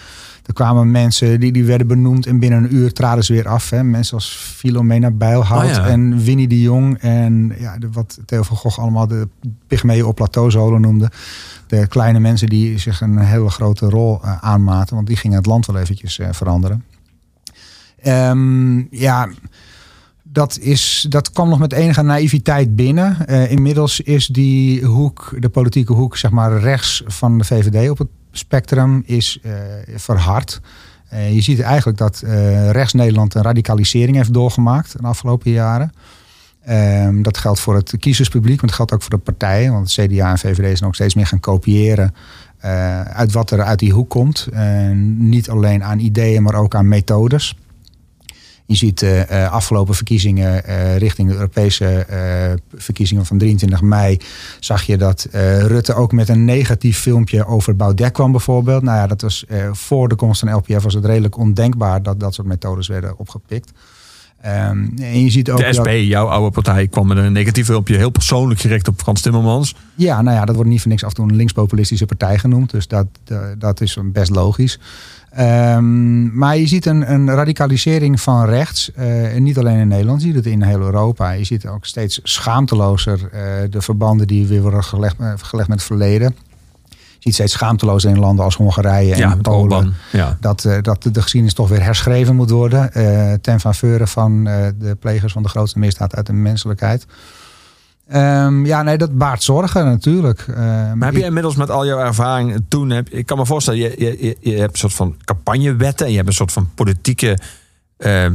er 0.47 0.55
kwamen 0.55 0.91
mensen 0.91 1.41
die, 1.41 1.53
die 1.53 1.65
werden 1.65 1.87
benoemd 1.87 2.27
en 2.27 2.39
binnen 2.39 2.65
een 2.65 2.75
uur 2.75 2.93
traden 2.93 3.25
ze 3.25 3.33
weer 3.33 3.49
af. 3.49 3.71
Hè. 3.71 3.85
Mensen 3.85 4.15
als 4.15 4.37
Filomena 4.37 5.11
Bijlhout 5.11 5.65
Oh 5.65 5.71
ja. 5.71 5.87
en 5.87 6.19
Winnie 6.19 6.49
de 6.49 6.61
Jong. 6.61 6.99
En 6.99 7.55
ja, 7.59 7.79
de, 7.79 7.91
wat 7.91 8.19
Theo 8.27 8.43
van 8.43 8.57
Gogh 8.57 8.79
allemaal 8.79 9.07
de 9.07 9.29
pygmeeën 9.67 10.05
op 10.05 10.15
plateauzolen 10.15 10.81
noemde. 10.81 11.11
De 11.67 11.87
kleine 11.87 12.21
mensen 12.21 12.49
die 12.49 12.79
zich 12.79 13.01
een 13.01 13.19
hele 13.19 13.51
grote 13.51 13.89
rol 13.89 14.21
eh, 14.23 14.39
aanmaten. 14.41 14.95
Want 14.95 15.07
die 15.07 15.17
gingen 15.17 15.37
het 15.37 15.47
land 15.47 15.67
wel 15.67 15.77
eventjes 15.77 16.21
veranderen. 16.31 16.85
Ehm, 18.03 18.79
ja, 18.91 19.29
dat, 20.33 20.59
is, 20.59 21.07
dat 21.09 21.33
kwam 21.33 21.49
nog 21.49 21.59
met 21.59 21.73
enige 21.73 22.03
naïviteit 22.03 22.77
binnen. 22.77 23.27
Eh, 23.27 23.51
inmiddels 23.51 24.01
is 24.01 24.27
die 24.27 24.85
hoek, 24.85 25.37
de 25.39 25.49
politieke 25.49 25.93
hoek, 25.93 26.17
zeg 26.17 26.31
maar 26.31 26.59
rechts 26.59 27.03
van 27.07 27.39
de 27.39 27.45
VVD 27.45 27.91
op 27.91 27.99
het 27.99 28.09
spectrum, 28.33 29.03
is 29.07 29.39
eh, 29.43 29.53
verhard. 29.95 30.61
Eh, 31.09 31.35
je 31.35 31.41
ziet 31.41 31.61
eigenlijk 31.61 31.99
dat 31.99 32.23
rechts 32.71 32.93
Nederland 32.93 33.35
een 33.35 33.43
radicalisering 33.43 34.17
heeft 34.17 34.35
doorgemaakt 34.35 34.93
de 35.01 35.07
afgelopen 35.07 35.51
jaren. 35.51 35.93
Ehm, 36.65 37.23
dat 37.23 37.39
geldt 37.39 37.61
voor 37.61 37.75
het 37.75 37.95
kiezerspubliek, 37.99 38.57
maar 38.57 38.67
dat 38.67 38.77
geldt 38.77 38.93
ook 38.93 39.03
voor 39.03 39.11
de 39.11 39.19
partijen. 39.19 39.73
Want 39.73 39.93
CDA 39.93 40.31
en 40.31 40.39
VVD 40.39 40.79
zijn 40.79 40.89
ook 40.89 40.95
steeds 40.95 41.15
meer 41.15 41.27
gaan 41.27 41.41
kopiëren 41.41 42.15
uit 43.13 43.33
wat 43.33 43.51
er 43.51 43.63
uit 43.63 43.79
die 43.79 43.93
hoek 43.93 44.11
komt. 44.11 44.49
Niet 45.19 45.51
alleen 45.51 45.85
aan 45.85 45.99
ideeën, 45.99 46.43
maar 46.43 46.55
ook 46.55 46.75
aan 46.75 46.89
methodes. 46.89 47.57
Je 48.73 48.79
ziet 48.79 49.03
eh, 49.03 49.53
afgelopen 49.53 49.95
verkiezingen 49.95 50.65
eh, 50.65 50.97
richting 50.97 51.29
de 51.29 51.35
Europese 51.35 52.07
verkiezingen 52.77 53.27
van 53.27 53.39
23 53.39 53.81
mei. 53.81 54.19
Zag 54.61 54.83
je 54.83 54.97
dat 54.97 55.29
Rutte 55.67 55.95
ook 55.95 56.13
met 56.13 56.29
een 56.29 56.45
negatief 56.45 56.99
filmpje 56.99 57.47
over 57.47 57.77
Baudet 57.77 58.13
kwam 58.13 58.31
bijvoorbeeld. 58.31 58.83
Nou 58.83 58.97
ja, 58.97 59.07
dat 59.07 59.21
was 59.21 59.45
voor 59.73 60.09
de 60.09 60.15
komst 60.15 60.41
van 60.41 60.55
LPF 60.55 60.83
was 60.83 60.95
het 60.95 61.05
redelijk 61.05 61.37
ondenkbaar 61.39 62.03
dat 62.03 62.21
dat 62.21 62.35
soort 62.35 62.47
methodes 62.47 62.89
werden 62.89 63.19
opgepikt. 63.19 63.73
Ehm, 64.43 64.87
en 64.97 65.21
je 65.25 65.31
ziet 65.31 65.51
ook 65.51 65.59
De 65.59 65.73
SP, 65.77 65.85
dat- 65.85 66.07
jouw 66.07 66.27
oude 66.27 66.51
partij, 66.51 66.89
kwam 66.89 67.07
met 67.07 67.17
een 67.17 67.33
negatief 67.33 67.67
filmpje 67.67 67.97
heel 67.97 68.11
persoonlijk 68.11 68.61
gericht 68.61 68.89
op 68.89 69.01
Frans 69.01 69.21
Timmermans. 69.21 69.75
Ja, 69.95 70.23
nou 70.23 70.37
ja, 70.37 70.45
dat 70.45 70.55
wordt 70.55 70.71
niet 70.71 70.81
voor 70.81 70.91
niks 70.91 71.03
af 71.05 71.09
en 71.09 71.15
toe 71.15 71.29
een 71.29 71.37
linkspopulistische 71.37 72.07
partij 72.07 72.39
genoemd. 72.39 72.71
Dus 72.71 72.89
dat, 72.89 73.07
dat 73.59 73.81
is 73.81 73.99
best 74.03 74.31
logisch. 74.31 74.79
Ehm, 75.35 76.39
maar 76.39 76.57
je 76.57 76.67
ziet 76.67 76.87
een, 76.87 77.13
een 77.13 77.31
radicalisering 77.31 78.21
van 78.21 78.45
rechts. 78.45 78.93
en 78.95 79.43
niet 79.43 79.59
alleen 79.59 79.79
in 79.79 79.89
Nederland, 79.89 80.21
je 80.21 80.27
ziet 80.27 80.37
het 80.37 80.47
in 80.47 80.63
heel 80.63 80.81
Europa. 80.81 81.31
Je 81.31 81.45
ziet 81.45 81.67
ook 81.67 81.87
steeds 81.87 82.21
schaamtelozer 82.23 83.29
eh, 83.33 83.41
de 83.71 83.83
verbanden 83.83 84.27
die 84.27 84.47
weer 84.47 84.63
worden 84.63 84.85
gelegd, 84.85 85.17
eh, 85.19 85.33
gelegd 85.37 85.69
met 85.69 85.79
het 85.79 85.87
verleden. 85.87 86.37
Je 86.89 87.29
ziet 87.29 87.35
steeds 87.35 87.53
schaamtelozer 87.53 88.11
in 88.11 88.19
landen 88.19 88.45
als 88.45 88.57
Hongarije 88.57 89.13
en 89.13 89.19
Ja, 89.19 89.37
Polen. 89.43 89.95
Ja. 90.13 90.37
Dat, 90.41 90.69
dat 90.83 91.03
de 91.03 91.23
geschiedenis 91.23 91.55
toch 91.55 91.69
weer 91.69 91.83
herschreven 91.83 92.37
moet 92.37 92.51
worden. 92.51 92.91
ten 93.41 93.61
faveur 93.61 94.09
van 94.09 94.45
de 94.45 94.97
plegers 95.01 95.33
van 95.33 95.43
de 95.43 95.49
grootste 95.49 95.79
misdaad 95.79 96.17
uit 96.17 96.27
de 96.27 96.33
menselijkheid. 96.33 97.07
Ehm, 98.09 98.65
ja, 98.67 98.83
nee, 98.83 98.99
dat 98.99 99.19
baart 99.19 99.43
zorgen 99.43 99.85
natuurlijk. 99.85 100.45
Ehm, 100.49 100.59
Maar 100.99 101.07
heb 101.09 101.13
ik- 101.13 101.19
je 101.21 101.25
inmiddels 101.27 101.57
met 101.57 101.71
al 101.71 101.87
jouw 101.87 101.99
ervaring 101.99 102.65
toen, 102.69 102.91
heb, 102.91 103.09
ik 103.09 103.27
kan 103.27 103.39
me 103.39 103.47
voorstellen, 103.47 103.81
je, 103.81 103.95
je, 103.99 104.37
je, 104.41 104.57
hebt 104.57 104.73
een 104.73 104.79
soort 104.79 104.95
van 104.95 105.17
campagnewetten 105.25 106.05
en 106.07 106.11
je 106.11 106.17
hebt 106.17 106.29
een 106.29 106.35
soort 106.35 106.53
van 106.53 106.69
politieke, 106.75 107.39
eh, 107.97 108.27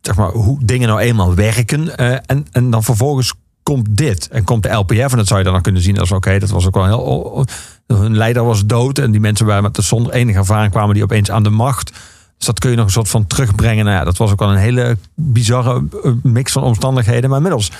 zeg 0.00 0.16
maar, 0.16 0.30
hoe 0.30 0.58
dingen 0.64 0.88
nou 0.88 1.00
eenmaal 1.00 1.34
werken. 1.34 1.96
eh, 1.96 2.12
en, 2.26 2.46
en 2.52 2.70
dan 2.70 2.82
vervolgens 2.82 3.34
komt 3.62 3.96
dit 3.96 4.28
en 4.28 4.44
komt 4.44 4.62
de 4.62 4.68
LPF 4.72 5.10
en 5.10 5.16
dat 5.16 5.26
zou 5.26 5.38
je 5.38 5.44
dan 5.50 5.60
kunnen 5.62 5.82
zien 5.82 5.98
als 5.98 6.10
oké, 6.12 6.38
dat 6.38 6.50
was 6.50 6.66
ook 6.66 6.74
wel 6.74 6.84
heel, 6.86 6.98
oh, 7.00 7.34
oh, 7.34 7.44
hun 7.86 8.16
leider 8.16 8.44
was 8.44 8.66
dood 8.66 8.98
en 8.98 9.10
die 9.10 9.20
mensen 9.20 9.46
waren 9.46 9.62
met 9.62 9.78
zonder 9.82 10.12
enige 10.12 10.38
ervaring 10.38 10.72
kwamen 10.72 10.94
die 10.94 11.02
opeens 11.02 11.30
aan 11.30 11.42
de 11.42 11.50
macht. 11.50 11.92
Dus 12.36 12.46
dat 12.46 12.58
kun 12.58 12.70
je 12.70 12.76
nog 12.76 12.86
een 12.86 12.92
soort 12.92 13.08
van 13.08 13.26
terugbrengen. 13.26 13.84
Nou 13.84 13.96
ja, 13.96 14.04
dat 14.04 14.16
was 14.16 14.30
ook 14.32 14.38
wel 14.38 14.50
een 14.50 14.56
hele 14.56 14.96
bizarre 15.14 15.84
eh, 16.04 16.12
mix 16.22 16.52
van 16.52 16.62
omstandigheden. 16.62 17.28
Maar 17.28 17.36
inmiddels 17.38 17.70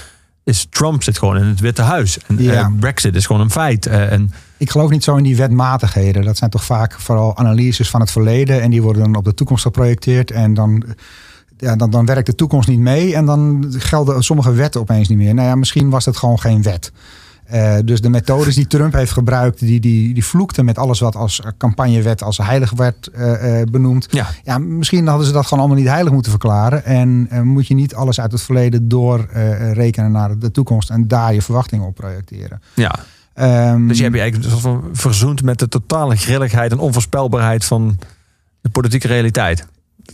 is 0.45 0.67
Trump 0.71 1.03
zit 1.03 1.19
gewoon 1.19 1.37
in 1.37 1.45
het 1.47 1.61
Witte 1.61 1.83
Huis. 1.83 2.19
En 2.27 2.43
Ja. 2.43 2.53
eh, 2.53 2.67
Brexit 2.81 3.15
is 3.15 3.27
gewoon 3.27 3.43
een 3.43 3.51
feit. 3.51 3.87
Eh, 3.87 4.13
en 4.13 4.33
Ik 4.57 4.71
geloof 4.71 4.91
niet 4.91 5.05
zo 5.05 5.17
in 5.17 5.23
die 5.25 5.37
wetmatigheden. 5.37 6.23
Dat 6.25 6.37
zijn 6.37 6.51
toch 6.51 6.65
vaak 6.65 7.01
vooral 7.01 7.37
analyses 7.37 7.91
van 7.91 8.01
het 8.01 8.11
verleden. 8.11 8.61
En 8.63 8.71
die 8.71 8.83
worden 8.83 9.03
dan 9.03 9.17
op 9.17 9.25
de 9.25 9.35
toekomst 9.35 9.63
geprojecteerd. 9.63 10.31
En 10.31 10.55
dan, 10.55 10.85
ja, 11.59 11.77
dan, 11.77 11.91
dan 11.91 12.07
werkt 12.07 12.27
de 12.27 12.35
toekomst 12.35 12.69
niet 12.69 12.79
mee. 12.79 13.15
En 13.15 13.27
dan 13.27 13.65
gelden 13.79 14.23
sommige 14.23 14.53
wetten 14.53 14.81
opeens 14.81 15.09
niet 15.09 15.19
meer. 15.19 15.35
Nou 15.35 15.49
ja, 15.49 15.55
misschien 15.55 15.91
was 15.91 16.05
het 16.05 16.17
gewoon 16.17 16.41
geen 16.41 16.63
wet. 16.63 16.93
Eh, 17.45 17.77
dus 17.85 18.01
de 18.01 18.09
methodes 18.09 18.55
die 18.55 18.67
Trump 18.67 18.93
heeft 18.93 19.13
gebruikt, 19.13 19.59
die, 19.59 19.81
die, 19.81 20.15
die 20.15 20.25
vloekten 20.25 20.65
met 20.65 20.79
alles 20.79 21.01
wat 21.01 21.17
als 21.17 21.43
campagnewet, 21.59 22.23
als 22.23 22.39
heilig 22.39 22.71
werd 22.71 23.07
eh, 23.07 23.61
eh, 23.61 23.67
benoemd. 23.71 24.07
ja, 24.11 24.27
Ja, 24.45 24.59
misschien 24.59 25.07
hadden 25.07 25.27
ze 25.27 25.33
dat 25.33 25.45
gewoon 25.45 25.59
allemaal 25.59 25.79
niet 25.79 25.89
heilig 25.89 26.13
moeten 26.13 26.31
verklaren. 26.31 26.85
En 26.85 27.29
moet 27.43 27.67
je 27.67 27.75
niet 27.75 27.95
alles 27.95 28.21
uit 28.21 28.33
het 28.33 28.43
verleden 28.43 28.89
doorrekenen 28.89 30.13
naar 30.13 30.39
de 30.39 30.51
toekomst 30.51 30.91
en 30.91 31.09
daar 31.09 31.35
je 31.35 31.43
verwachtingen 31.43 31.87
op 31.87 31.95
projecteren. 31.95 32.63
ja. 32.75 32.95
Ehm, 33.35 33.87
Dus 33.87 33.97
je 33.97 34.03
hebt 34.03 34.15
je 34.15 34.21
eigenlijk 34.21 34.83
verzoend 34.93 35.43
met 35.43 35.59
de 35.59 35.69
totale 35.69 36.17
grilligheid 36.17 36.73
en 36.73 36.79
onvoorspelbaarheid 36.79 37.65
van 37.65 37.99
de 38.61 38.69
politieke 38.69 39.07
realiteit. 39.07 39.67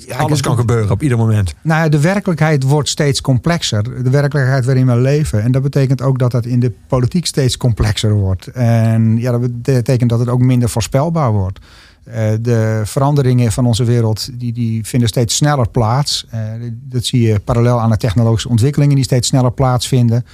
Ja, 0.07 0.17
Alles 0.17 0.41
kan 0.41 0.57
gebeuren 0.57 0.91
op 0.91 1.03
ieder 1.03 1.19
moment. 1.19 1.55
Nou 1.63 1.83
ja, 1.83 1.89
de 1.89 2.01
werkelijkheid 2.01 2.63
wordt 2.63 2.89
steeds 2.89 3.21
complexer. 3.21 4.03
De 4.03 4.11
werkelijkheid 4.11 4.65
waarin 4.65 4.87
we 4.87 4.97
leven. 4.97 5.43
En 5.43 5.53
dat 5.53 5.63
betekent 5.63 6.03
ook 6.03 6.19
dat 6.19 6.31
dat 6.31 6.47
in 6.47 6.61
de 6.61 6.73
politiek 6.87 7.27
steeds 7.27 7.57
complexer 7.57 8.13
wordt. 8.13 8.47
En 8.47 9.19
ja, 9.19 9.31
dat 9.31 9.63
betekent 9.63 10.11
dat 10.11 10.19
het 10.19 10.29
ook 10.29 10.41
minder 10.41 10.69
voorspelbaar 10.69 11.33
wordt. 11.33 11.59
Eh, 12.05 12.33
de 12.41 12.83
veranderingen 12.85 13.53
van 13.53 13.67
onze 13.67 13.85
wereld 13.85 14.29
die, 14.41 14.53
die 14.53 14.87
vinden 14.87 15.09
steeds 15.09 15.37
sneller 15.37 15.69
plaats. 15.69 16.27
Eh, 16.31 16.41
dat 16.73 17.05
zie 17.05 17.21
je 17.21 17.39
parallel 17.39 17.81
aan 17.81 17.91
de 17.91 17.97
technologische 17.97 18.49
ontwikkelingen 18.49 18.95
die 18.95 19.05
steeds 19.05 19.29
sneller 19.29 19.53
plaatsvinden. 19.53 20.25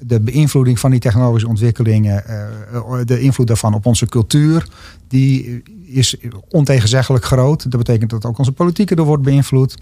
De 0.00 0.20
beïnvloeding 0.20 0.78
van 0.78 0.90
die 0.90 1.00
technologische 1.00 1.48
ontwikkelingen, 1.48 2.26
eh, 2.26 2.98
de 3.04 3.20
invloed 3.20 3.46
daarvan 3.46 3.74
op 3.74 3.86
onze 3.86 4.06
cultuur, 4.06 4.66
die 5.08 5.62
is 5.84 6.16
ontegenzeggelijk 6.48 7.24
groot. 7.24 7.70
Dat 7.70 7.80
betekent 7.80 8.10
dat 8.10 8.24
ook 8.24 8.38
onze 8.38 8.52
politiek 8.52 8.90
erdoor 8.90 9.06
wordt 9.06 9.22
beïnvloed. 9.22 9.76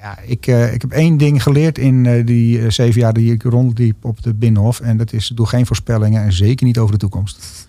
Ja, 0.00 0.18
ik, 0.26 0.46
eh, 0.46 0.72
ik 0.72 0.80
heb 0.80 0.90
één 0.90 1.16
ding 1.16 1.42
geleerd 1.42 1.78
in 1.78 2.06
eh, 2.06 2.26
die 2.26 2.60
eh, 2.60 2.70
zeven 2.70 3.00
jaar 3.00 3.12
die 3.12 3.32
ik 3.32 3.42
rondliep 3.42 4.04
op 4.04 4.22
de 4.22 4.34
Binnenhof. 4.34 4.80
En 4.80 4.96
dat 4.96 5.12
is, 5.12 5.32
doe 5.34 5.46
geen 5.46 5.66
voorspellingen 5.66 6.22
en 6.22 6.32
zeker 6.32 6.66
niet 6.66 6.78
over 6.78 6.92
de 6.92 6.98
toekomst. 6.98 7.66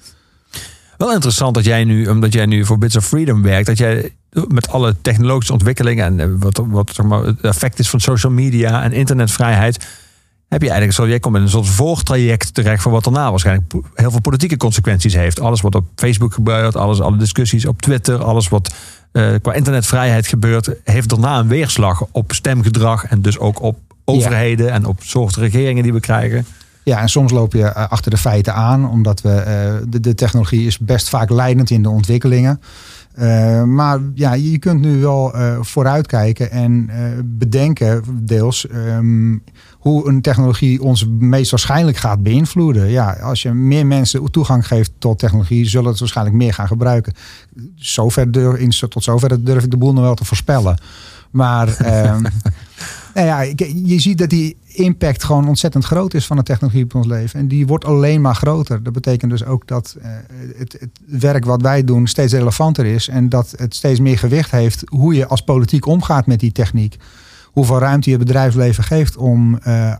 Wel 0.97 1.13
interessant 1.13 1.55
dat 1.55 1.65
jij 1.65 1.83
nu, 1.83 2.07
omdat 2.07 2.33
jij 2.33 2.45
nu 2.45 2.65
voor 2.65 2.77
Bits 2.77 2.95
of 2.95 3.05
Freedom 3.05 3.41
werkt, 3.41 3.65
dat 3.65 3.77
jij 3.77 4.11
met 4.47 4.67
alle 4.67 4.95
technologische 5.01 5.53
ontwikkelingen 5.53 6.05
en 6.05 6.19
eh, 6.19 6.35
wat, 6.39 6.61
wat 6.67 6.97
het 7.25 7.41
effect 7.41 7.79
is 7.79 7.89
van 7.89 7.99
social 7.99 8.31
media 8.31 8.83
en 8.83 8.91
internetvrijheid, 8.91 9.87
heb 10.51 10.61
je 10.61 10.69
eigenlijk 10.69 10.97
zo, 10.97 11.07
jij 11.07 11.19
komt 11.19 11.35
in 11.35 11.41
een 11.41 11.49
soort 11.49 11.67
voortraject 11.67 12.53
terecht 12.53 12.83
van 12.83 12.91
wat 12.91 13.03
daarna 13.03 13.29
waarschijnlijk 13.29 13.73
heel 13.93 14.11
veel 14.11 14.21
politieke 14.21 14.57
consequenties 14.57 15.13
heeft. 15.13 15.39
Alles 15.39 15.61
wat 15.61 15.75
op 15.75 15.85
Facebook 15.95 16.33
gebeurt, 16.33 16.75
alles, 16.75 17.01
alle 17.01 17.17
discussies 17.17 17.65
op 17.65 17.81
Twitter, 17.81 18.23
alles 18.23 18.49
wat 18.49 18.73
eh, 19.11 19.33
qua 19.41 19.53
internetvrijheid 19.53 20.27
gebeurt, 20.27 20.69
heeft 20.83 21.09
daarna 21.09 21.39
een 21.39 21.47
weerslag 21.47 22.05
op 22.11 22.31
stemgedrag 22.31 23.05
en 23.05 23.21
dus 23.21 23.39
ook 23.39 23.61
op 23.61 23.77
overheden 24.05 24.71
en 24.71 24.85
op 24.85 24.97
soort 25.03 25.35
regeringen 25.35 25.83
die 25.83 25.93
we 25.93 25.99
krijgen. 25.99 26.45
Ja, 26.83 27.01
en 27.01 27.09
soms 27.09 27.31
loop 27.31 27.53
je 27.53 27.63
eh, 27.63 27.89
achter 27.89 28.11
de 28.11 28.17
feiten 28.17 28.53
aan, 28.53 28.89
omdat 28.89 29.21
we, 29.21 29.31
eh, 29.31 29.73
de, 29.87 29.99
de 29.99 30.15
technologie 30.15 30.65
is 30.65 30.77
best 30.77 31.09
vaak 31.09 31.29
leidend 31.29 31.69
in 31.69 31.83
de 31.83 31.89
ontwikkelingen. 31.89 32.61
Maar 33.65 33.99
ja, 34.13 34.33
je 34.33 34.57
kunt 34.57 34.81
nu 34.81 35.01
wel 35.01 35.33
vooruitkijken 35.61 36.51
en 36.51 36.89
bedenken, 37.25 38.03
deels, 38.25 38.67
ehm, 38.67 39.35
hoe 39.81 40.07
een 40.07 40.21
technologie 40.21 40.81
ons 40.81 41.05
meest 41.19 41.51
waarschijnlijk 41.51 41.97
gaat 41.97 42.23
beïnvloeden. 42.23 42.89
Ja, 42.89 43.11
als 43.11 43.41
je 43.41 43.51
meer 43.51 43.85
mensen 43.85 44.31
toegang 44.31 44.67
geeft 44.67 44.91
tot 44.97 45.19
technologie, 45.19 45.69
zullen 45.69 45.89
het 45.89 45.99
waarschijnlijk 45.99 46.37
meer 46.37 46.53
gaan 46.53 46.67
gebruiken. 46.67 47.13
Zover 47.75 48.31
durf, 48.31 48.57
in, 48.57 48.69
tot 48.69 49.03
zover 49.03 49.43
durf 49.43 49.63
ik 49.63 49.71
de 49.71 49.77
boel 49.77 49.93
nog 49.93 50.03
wel 50.03 50.15
te 50.15 50.25
voorspellen. 50.25 50.77
Maar 51.31 51.77
ehm, 51.77 52.21
nou 53.13 53.27
ja, 53.27 53.41
je 53.85 53.99
ziet 53.99 54.17
dat 54.17 54.29
die 54.29 54.57
impact 54.67 55.23
gewoon 55.23 55.47
ontzettend 55.47 55.85
groot 55.85 56.13
is 56.13 56.25
van 56.25 56.37
de 56.37 56.43
technologie 56.43 56.83
op 56.83 56.95
ons 56.95 57.07
leven. 57.07 57.39
En 57.39 57.47
die 57.47 57.67
wordt 57.67 57.85
alleen 57.85 58.21
maar 58.21 58.35
groter. 58.35 58.83
Dat 58.83 58.93
betekent 58.93 59.31
dus 59.31 59.45
ook 59.45 59.67
dat 59.67 59.97
eh, 60.01 60.11
het, 60.57 60.77
het 60.79 60.99
werk 61.05 61.45
wat 61.45 61.61
wij 61.61 61.83
doen 61.83 62.07
steeds 62.07 62.33
relevanter 62.33 62.85
is. 62.85 63.07
En 63.07 63.29
dat 63.29 63.53
het 63.57 63.75
steeds 63.75 63.99
meer 63.99 64.17
gewicht 64.17 64.51
heeft 64.51 64.83
hoe 64.89 65.13
je 65.13 65.27
als 65.27 65.41
politiek 65.41 65.85
omgaat 65.85 66.25
met 66.25 66.39
die 66.39 66.51
techniek. 66.51 66.97
Hoeveel 67.51 67.79
ruimte 67.79 68.09
je 68.09 68.15
het 68.15 68.25
bedrijfsleven 68.25 68.83
geeft 68.83 69.17
om 69.17 69.57
eh, 69.57 69.95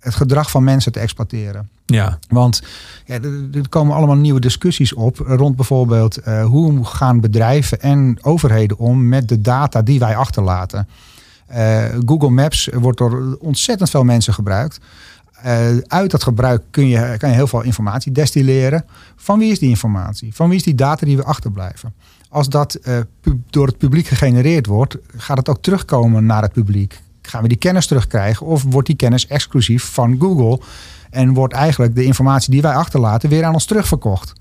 het 0.00 0.14
gedrag 0.14 0.50
van 0.50 0.64
mensen 0.64 0.92
te 0.92 1.00
exploiteren. 1.00 1.68
Ja, 1.86 2.18
Want 2.28 2.62
ja, 3.06 3.18
er, 3.52 3.68
komen 3.68 3.96
allemaal 3.96 4.16
nieuwe 4.16 4.40
discussies 4.40 4.92
op 4.92 5.18
rond 5.18 5.56
bijvoorbeeld 5.56 6.16
eh, 6.16 6.44
hoe 6.44 6.84
gaan 6.84 7.20
bedrijven 7.20 7.80
en 7.80 8.18
overheden 8.22 8.78
om 8.78 9.08
met 9.08 9.28
de 9.28 9.40
data 9.40 9.82
die 9.82 9.98
wij 9.98 10.16
achterlaten. 10.16 10.88
Eh, 11.46 11.84
Google 12.06 12.30
Maps 12.30 12.68
wordt 12.72 12.98
door 12.98 13.36
ontzettend 13.40 13.90
veel 13.90 14.04
mensen 14.04 14.34
gebruikt. 14.34 14.80
Uit 15.86 16.10
dat 16.10 16.22
gebruik 16.22 16.62
kun 16.70 16.88
je, 16.88 17.14
kan 17.18 17.28
je 17.28 17.34
heel 17.34 17.46
veel 17.46 17.62
informatie 17.62 18.12
destilleren. 18.12 18.84
Van 19.16 19.38
wie 19.38 19.50
is 19.50 19.58
die 19.58 19.68
informatie? 19.68 20.34
Van 20.34 20.48
wie 20.48 20.56
is 20.56 20.62
die 20.62 20.74
data 20.74 21.06
die 21.06 21.16
we 21.16 21.24
achterblijven? 21.24 21.94
Als 22.34 22.48
dat 22.48 22.74
eh, 22.74 22.98
door 23.50 23.66
het 23.66 23.78
publiek 23.78 24.06
gegenereerd 24.06 24.66
wordt, 24.66 24.96
gaat 25.16 25.36
het 25.36 25.48
ook 25.48 25.62
terugkomen 25.62 26.26
naar 26.26 26.42
het 26.42 26.52
publiek. 26.52 27.00
Gaan 27.22 27.42
we 27.42 27.48
die 27.48 27.56
kennis 27.56 27.86
terugkrijgen 27.86 28.46
of 28.46 28.62
wordt 28.62 28.86
die 28.86 28.96
kennis 28.96 29.26
exclusief 29.26 29.84
van 29.84 30.16
Google? 30.20 30.60
En 31.10 31.34
wordt 31.34 31.54
eigenlijk 31.54 31.94
de 31.94 32.04
informatie 32.04 32.50
die 32.50 32.62
wij 32.62 32.74
achterlaten 32.74 33.28
weer 33.28 33.44
aan 33.44 33.52
ons 33.52 33.64
terugverkocht? 33.64 34.32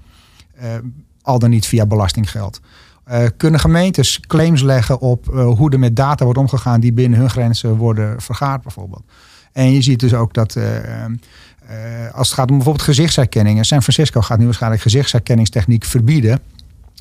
Eh, 0.56 0.70
al 1.22 1.40
dan 1.40 1.50
niet 1.50 1.66
via 1.66 1.86
belastinggeld. 1.86 2.62
Eh, 3.04 3.26
kunnen 3.38 3.60
gemeentes 3.60 4.20
claims 4.20 4.62
leggen 4.62 5.00
op 5.00 5.26
hoe 5.26 5.72
er 5.72 5.80
met 5.80 5.96
data 5.96 6.24
wordt 6.24 6.40
omgegaan 6.40 6.80
die 6.80 6.94
binnen 6.94 7.20
hun 7.20 7.30
grenzen 7.30 7.76
worden 7.76 8.22
vergaard 8.22 8.62
bijvoorbeeld. 8.62 9.04
En 9.52 9.72
je 9.72 9.82
ziet 9.82 10.00
dus 10.00 10.14
ook 10.14 10.34
dat 10.34 10.58
als 12.14 12.28
het 12.28 12.38
gaat 12.38 12.50
om 12.50 12.56
bijvoorbeeld 12.56 12.86
gezichtsherkenningen. 12.86 13.66
San 13.66 13.82
Francisco 13.82 14.22
gaat 14.22 14.40
nu 14.40 14.46
waarschijnlijk 14.46 14.82
gezichtsherkenningstechniek 14.82 15.84
verbieden. 15.86 16.40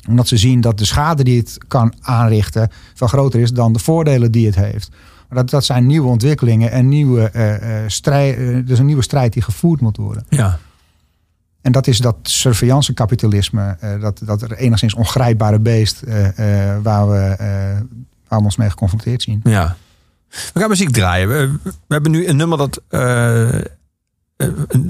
Omdat 0.07 0.27
ze 0.27 0.37
zien 0.37 0.61
dat 0.61 0.77
de 0.77 0.85
schade 0.85 1.23
die 1.23 1.39
het 1.39 1.57
kan 1.67 1.93
aanrichten 2.01 2.69
veel 2.93 3.07
groter 3.07 3.39
is 3.39 3.51
dan 3.51 3.73
de 3.73 3.79
voordelen 3.79 4.31
die 4.31 4.45
het 4.45 4.55
heeft. 4.55 4.89
Maar 5.29 5.37
dat, 5.37 5.49
dat 5.49 5.65
zijn 5.65 5.85
nieuwe 5.85 6.07
ontwikkelingen 6.07 6.71
en 6.71 6.89
nieuwe, 6.89 7.29
eh, 7.29 7.83
eh, 7.83 7.89
strijd, 7.89 8.37
eh, 8.37 8.57
dus 8.65 8.79
een 8.79 8.85
nieuwe 8.85 9.01
strijd 9.01 9.33
die 9.33 9.41
gevoerd 9.41 9.81
moet 9.81 9.97
worden. 9.97 10.25
ja. 10.29 10.59
En 11.61 11.71
dat 11.71 11.87
is 11.87 11.97
dat 11.97 12.15
surveillance-kapitalisme, 12.21 13.77
eh, 13.79 14.01
dat, 14.01 14.21
dat 14.25 14.41
er 14.41 14.53
enigszins 14.53 14.93
ongrijpbare 14.93 15.59
beest 15.59 16.03
waar, 16.81 17.09
we, 17.09 17.35
waar 18.27 18.39
we 18.39 18.43
ons 18.43 18.57
mee 18.57 18.69
geconfronteerd 18.69 19.21
zien. 19.21 19.39
Ja. 19.43 19.75
We 20.53 20.59
gaan 20.59 20.69
muziek 20.69 20.89
draaien. 20.89 21.27
We, 21.27 21.51
we 21.63 21.93
hebben 21.93 22.11
nu 22.11 22.27
een 22.27 22.35
nummer 22.35 22.57
dat 22.57 22.81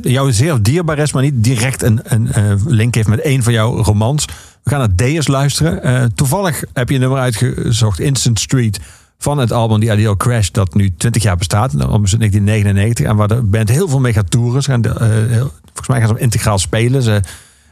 jou 0.02 0.32
zeer 0.32 0.62
dierbaar 0.62 0.98
is, 1.00 1.14
maar 1.14 1.24
niet 1.24 1.44
direct 1.44 1.82
een, 1.82 2.00
een 2.04 2.32
eh, 2.32 2.54
link 2.66 2.96
heeft 2.96 3.08
met 3.08 3.26
een 3.26 3.44
van 3.44 3.54
jouw 3.54 3.84
romans. 3.84 4.26
We 4.64 4.70
gaan 4.70 4.80
naar 4.80 4.96
Deus 4.96 5.28
luisteren. 5.28 5.84
Eh, 5.84 6.04
toevallig 6.16 6.64
heb 6.74 6.90
je 6.90 6.96
een 6.96 7.02
nummer 7.02 7.20
uitgezocht, 7.20 8.00
Instant 8.00 8.40
Street, 8.40 8.80
van 9.18 9.38
het 9.38 9.52
album 9.52 9.80
The 9.80 9.94
Ideal 9.94 10.18
Crash, 10.18 10.50
dat 10.50 10.74
nu 10.74 10.94
20 10.98 11.24
jaar 11.24 11.38
bestaat. 11.38 11.72
Uit 11.72 11.90
1999 11.90 13.06
en 13.06 13.16
waar 13.16 13.28
de 13.28 13.42
band 13.42 13.70
heel 13.70 13.88
veel 13.88 14.00
mee 14.00 14.14
gaat 14.14 14.32
toeren. 14.32 14.64
Gaan 14.64 14.84
eh, 14.84 14.98
volgens 15.64 15.88
mij 15.88 16.00
gaan 16.00 16.16
ze 16.16 16.22
integraal 16.22 16.60
spelen. 16.60 17.02
Ze, 17.02 17.22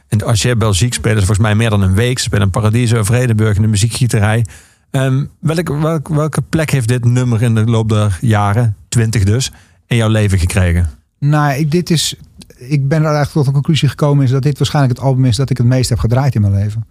in 0.08 0.18
de 0.18 0.24
Archer 0.24 0.56
Belgique 0.56 0.94
spelen 0.94 1.20
ze 1.20 1.26
volgens 1.26 1.46
mij 1.46 1.54
meer 1.54 1.70
dan 1.70 1.82
een 1.82 1.94
week. 1.94 2.18
Ze 2.18 2.24
spelen 2.24 2.44
in 2.44 2.50
Paradiso, 2.50 3.02
Vredenburg 3.02 3.56
in 3.56 3.62
de 3.62 3.68
muziekgieterij. 3.68 4.44
Ehm, 4.90 5.24
welke, 5.38 5.78
welke, 5.78 6.14
welke 6.14 6.42
plek 6.42 6.70
heeft 6.70 6.88
dit 6.88 7.04
nummer 7.04 7.42
in 7.42 7.54
de 7.54 7.64
loop 7.64 7.88
der 7.88 8.18
jaren, 8.20 8.76
20 8.88 9.24
dus, 9.24 9.52
in 9.86 9.96
jouw 9.96 10.08
leven 10.08 10.38
gekregen? 10.38 11.01
Nou, 11.24 11.54
ik, 11.54 11.70
dit 11.70 11.90
is, 11.90 12.16
ik 12.56 12.88
ben 12.88 12.98
er 12.98 13.14
eigenlijk 13.14 13.32
tot 13.32 13.44
de 13.44 13.52
conclusie 13.52 13.88
gekomen 13.88 14.24
is 14.24 14.30
dat 14.30 14.42
dit 14.42 14.58
waarschijnlijk 14.58 14.98
het 14.98 15.06
album 15.06 15.24
is 15.24 15.36
dat 15.36 15.50
ik 15.50 15.56
het 15.56 15.66
meest 15.66 15.88
heb 15.88 15.98
gedraaid 15.98 16.34
in 16.34 16.40
mijn 16.40 16.52
leven. 16.52 16.86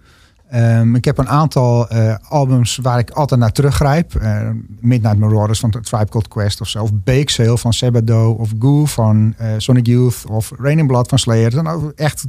Ehm, 0.49 0.95
ik 0.95 1.05
heb 1.05 1.17
een 1.17 1.29
aantal 1.29 1.89
eh, 1.89 2.15
albums 2.29 2.79
waar 2.81 2.99
ik 2.99 3.09
altijd 3.09 3.39
naar 3.39 3.51
teruggrijp. 3.51 4.15
Eh, 4.15 4.49
Midnight 4.79 5.17
Marauders 5.17 5.59
van 5.59 5.69
Tribe 5.69 6.09
Called 6.09 6.27
Quest 6.27 6.61
of 6.61 6.67
zo. 6.67 6.81
Of 6.81 6.89
Bake 6.93 7.31
Sale 7.31 7.57
van 7.57 7.73
Sabado. 7.73 8.31
Of 8.31 8.51
Goo 8.59 8.85
van 8.85 9.33
eh, 9.37 9.47
Sonic 9.57 9.85
Youth. 9.85 10.23
Of 10.27 10.51
Rain 10.57 10.79
in 10.79 10.87
Blood 10.87 11.09
van 11.09 11.19
Slayer. 11.19 11.49
Dat 11.49 11.63
zijn 11.63 11.75
ook 11.75 11.91
echt 11.95 12.25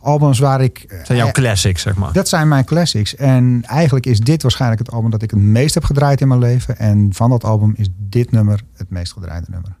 albums 0.00 0.38
waar 0.38 0.60
ik... 0.60 0.88
Dat 0.88 1.06
zijn 1.06 1.18
jouw 1.18 1.30
classics, 1.30 1.82
zeg 1.82 1.96
maar. 1.96 2.12
dat 2.12 2.28
zijn 2.28 2.48
mijn 2.48 2.64
classics. 2.64 3.16
En 3.16 3.62
eigenlijk 3.66 4.06
is 4.06 4.20
dit 4.20 4.42
waarschijnlijk 4.42 4.80
het 4.80 4.90
album 4.90 5.10
dat 5.10 5.22
ik 5.22 5.30
het 5.30 5.40
meest 5.40 5.74
heb 5.74 5.84
gedraaid 5.84 6.20
in 6.20 6.28
mijn 6.28 6.40
leven. 6.40 6.78
En 6.78 7.08
van 7.12 7.30
dat 7.30 7.44
album 7.44 7.72
is 7.76 7.88
dit 7.96 8.30
nummer 8.30 8.60
het 8.76 8.90
meest 8.90 9.12
gedraaide 9.12 9.46
nummer. 9.50 9.80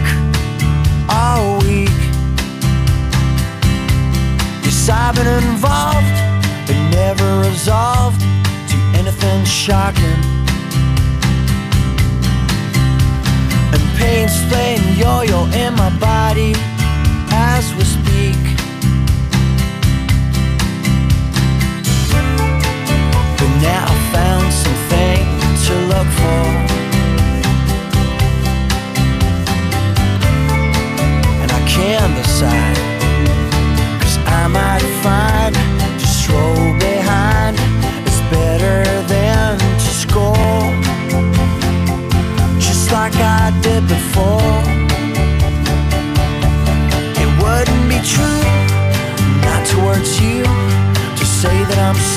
I've 4.91 5.15
been 5.15 5.27
involved, 5.27 6.17
but 6.67 6.75
never 6.91 7.39
resolved 7.39 8.19
to 8.19 8.77
anything 8.99 9.45
shocking. 9.45 10.19
And 13.73 13.81
pain's 13.97 14.37
playing 14.49 14.83
yo-yo 14.97 15.45
in 15.63 15.73
my 15.75 15.89
body 15.97 16.53
as 17.31 17.73
we 17.75 17.83
speak. 17.83 18.10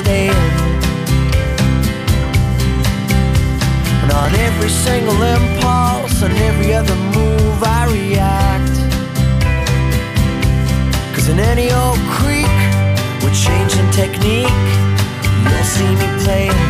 stand. 0.05 0.37
And 4.03 4.11
on 4.21 4.31
every 4.47 4.69
single 4.69 5.19
impulse 5.35 6.21
and 6.21 6.33
every 6.49 6.73
other 6.73 6.97
move 7.17 7.57
I 7.79 7.81
react. 7.97 8.75
Cause 11.13 11.27
in 11.29 11.39
any 11.39 11.67
old 11.81 12.01
creek, 12.17 12.57
we're 13.21 13.37
changing 13.47 13.87
technique. 14.01 14.61
You'll 15.49 15.69
see 15.77 15.91
me 16.01 16.07
playing. 16.23 16.69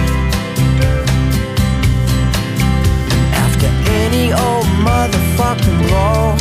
After 3.43 3.69
any 4.03 4.25
old 4.45 4.67
motherfucking 4.87 5.77
blow, 5.87 6.37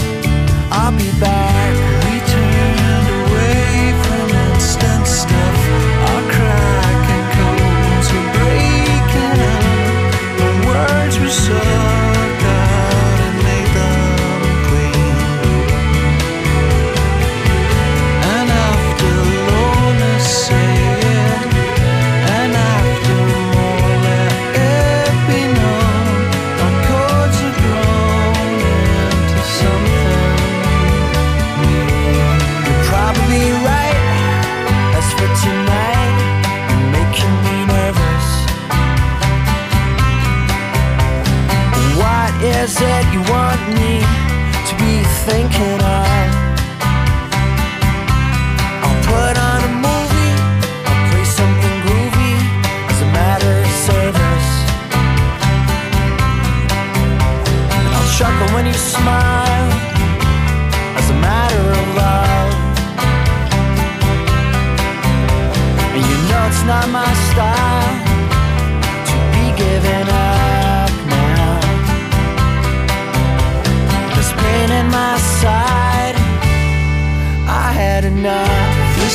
I'll 0.70 0.96
be 0.96 1.10
back. 1.18 1.83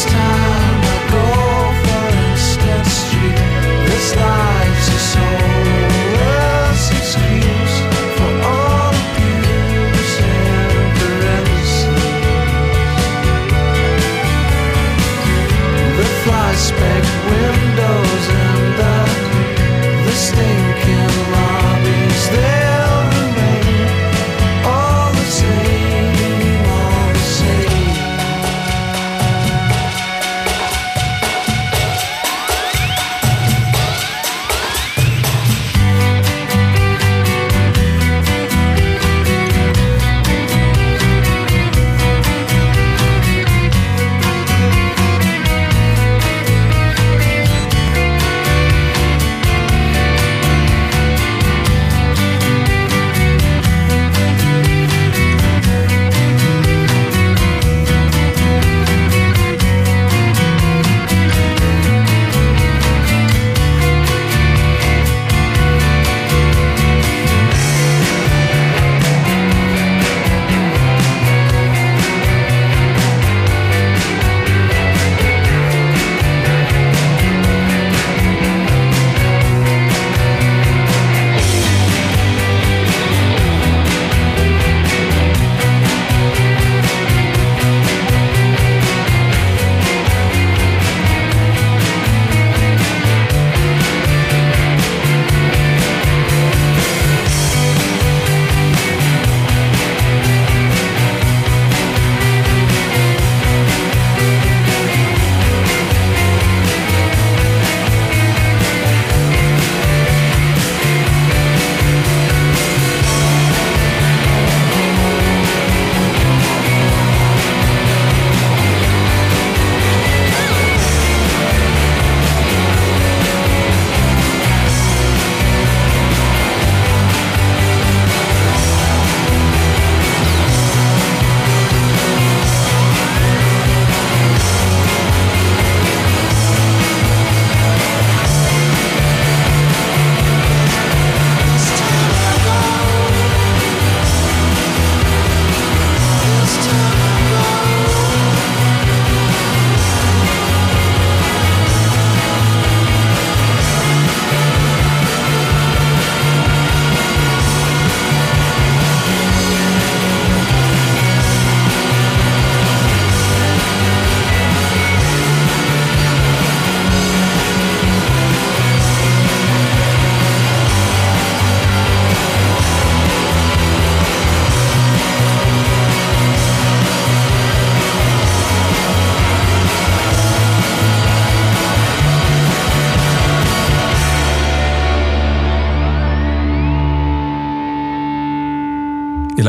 Time 0.06 0.82
I 0.84 0.98
go 1.12 1.28
for 1.84 2.06
Instead 2.32 2.86
Street. 2.86 3.40
This 3.88 4.16
life's 4.16 4.88
a 4.88 5.00
soulless 5.12 5.49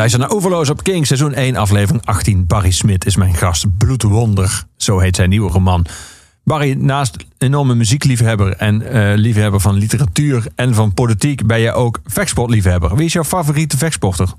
luistert 0.01 0.23
naar 0.23 0.37
Overloos 0.37 0.71
op 0.71 0.83
King, 0.83 1.07
seizoen 1.07 1.35
1, 1.35 1.57
aflevering 1.57 2.07
18. 2.07 2.47
Barry 2.47 2.71
Smit 2.71 3.07
is 3.07 3.17
mijn 3.17 3.35
gast. 3.35 3.77
Bloedwonder, 3.79 4.65
zo 4.77 4.99
heet 4.99 5.17
zijn 5.17 5.29
nieuwe 5.29 5.51
roman. 5.51 5.87
Barry, 6.45 6.73
naast 6.73 7.17
enorme 7.39 7.75
muziekliefhebber 7.75 8.57
en 8.57 8.83
eh, 8.83 9.17
liefhebber 9.17 9.61
van 9.61 9.75
literatuur 9.75 10.47
en 10.55 10.75
van 10.75 10.95
politiek, 10.95 11.47
ben 11.47 11.61
je 11.61 11.73
ook 11.73 12.01
vechtsportliefhebber. 12.05 12.97
Wie 12.97 13.05
is 13.05 13.13
jouw 13.13 13.25
favoriete 13.25 13.77
vechtsporter? 13.77 14.33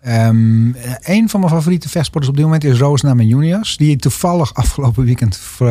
Ehm, 0.00 0.66
een 1.00 1.28
van 1.28 1.40
mijn 1.40 1.52
favoriete 1.52 1.88
vechtsporters 1.88 2.30
op 2.30 2.36
dit 2.36 2.44
moment 2.44 2.64
is 2.64 2.78
Roos 2.78 3.00
Juniors. 3.00 3.76
Die 3.76 3.96
toevallig 3.96 4.54
afgelopen 4.54 5.04
weekend, 5.04 5.40
eh, 5.58 5.66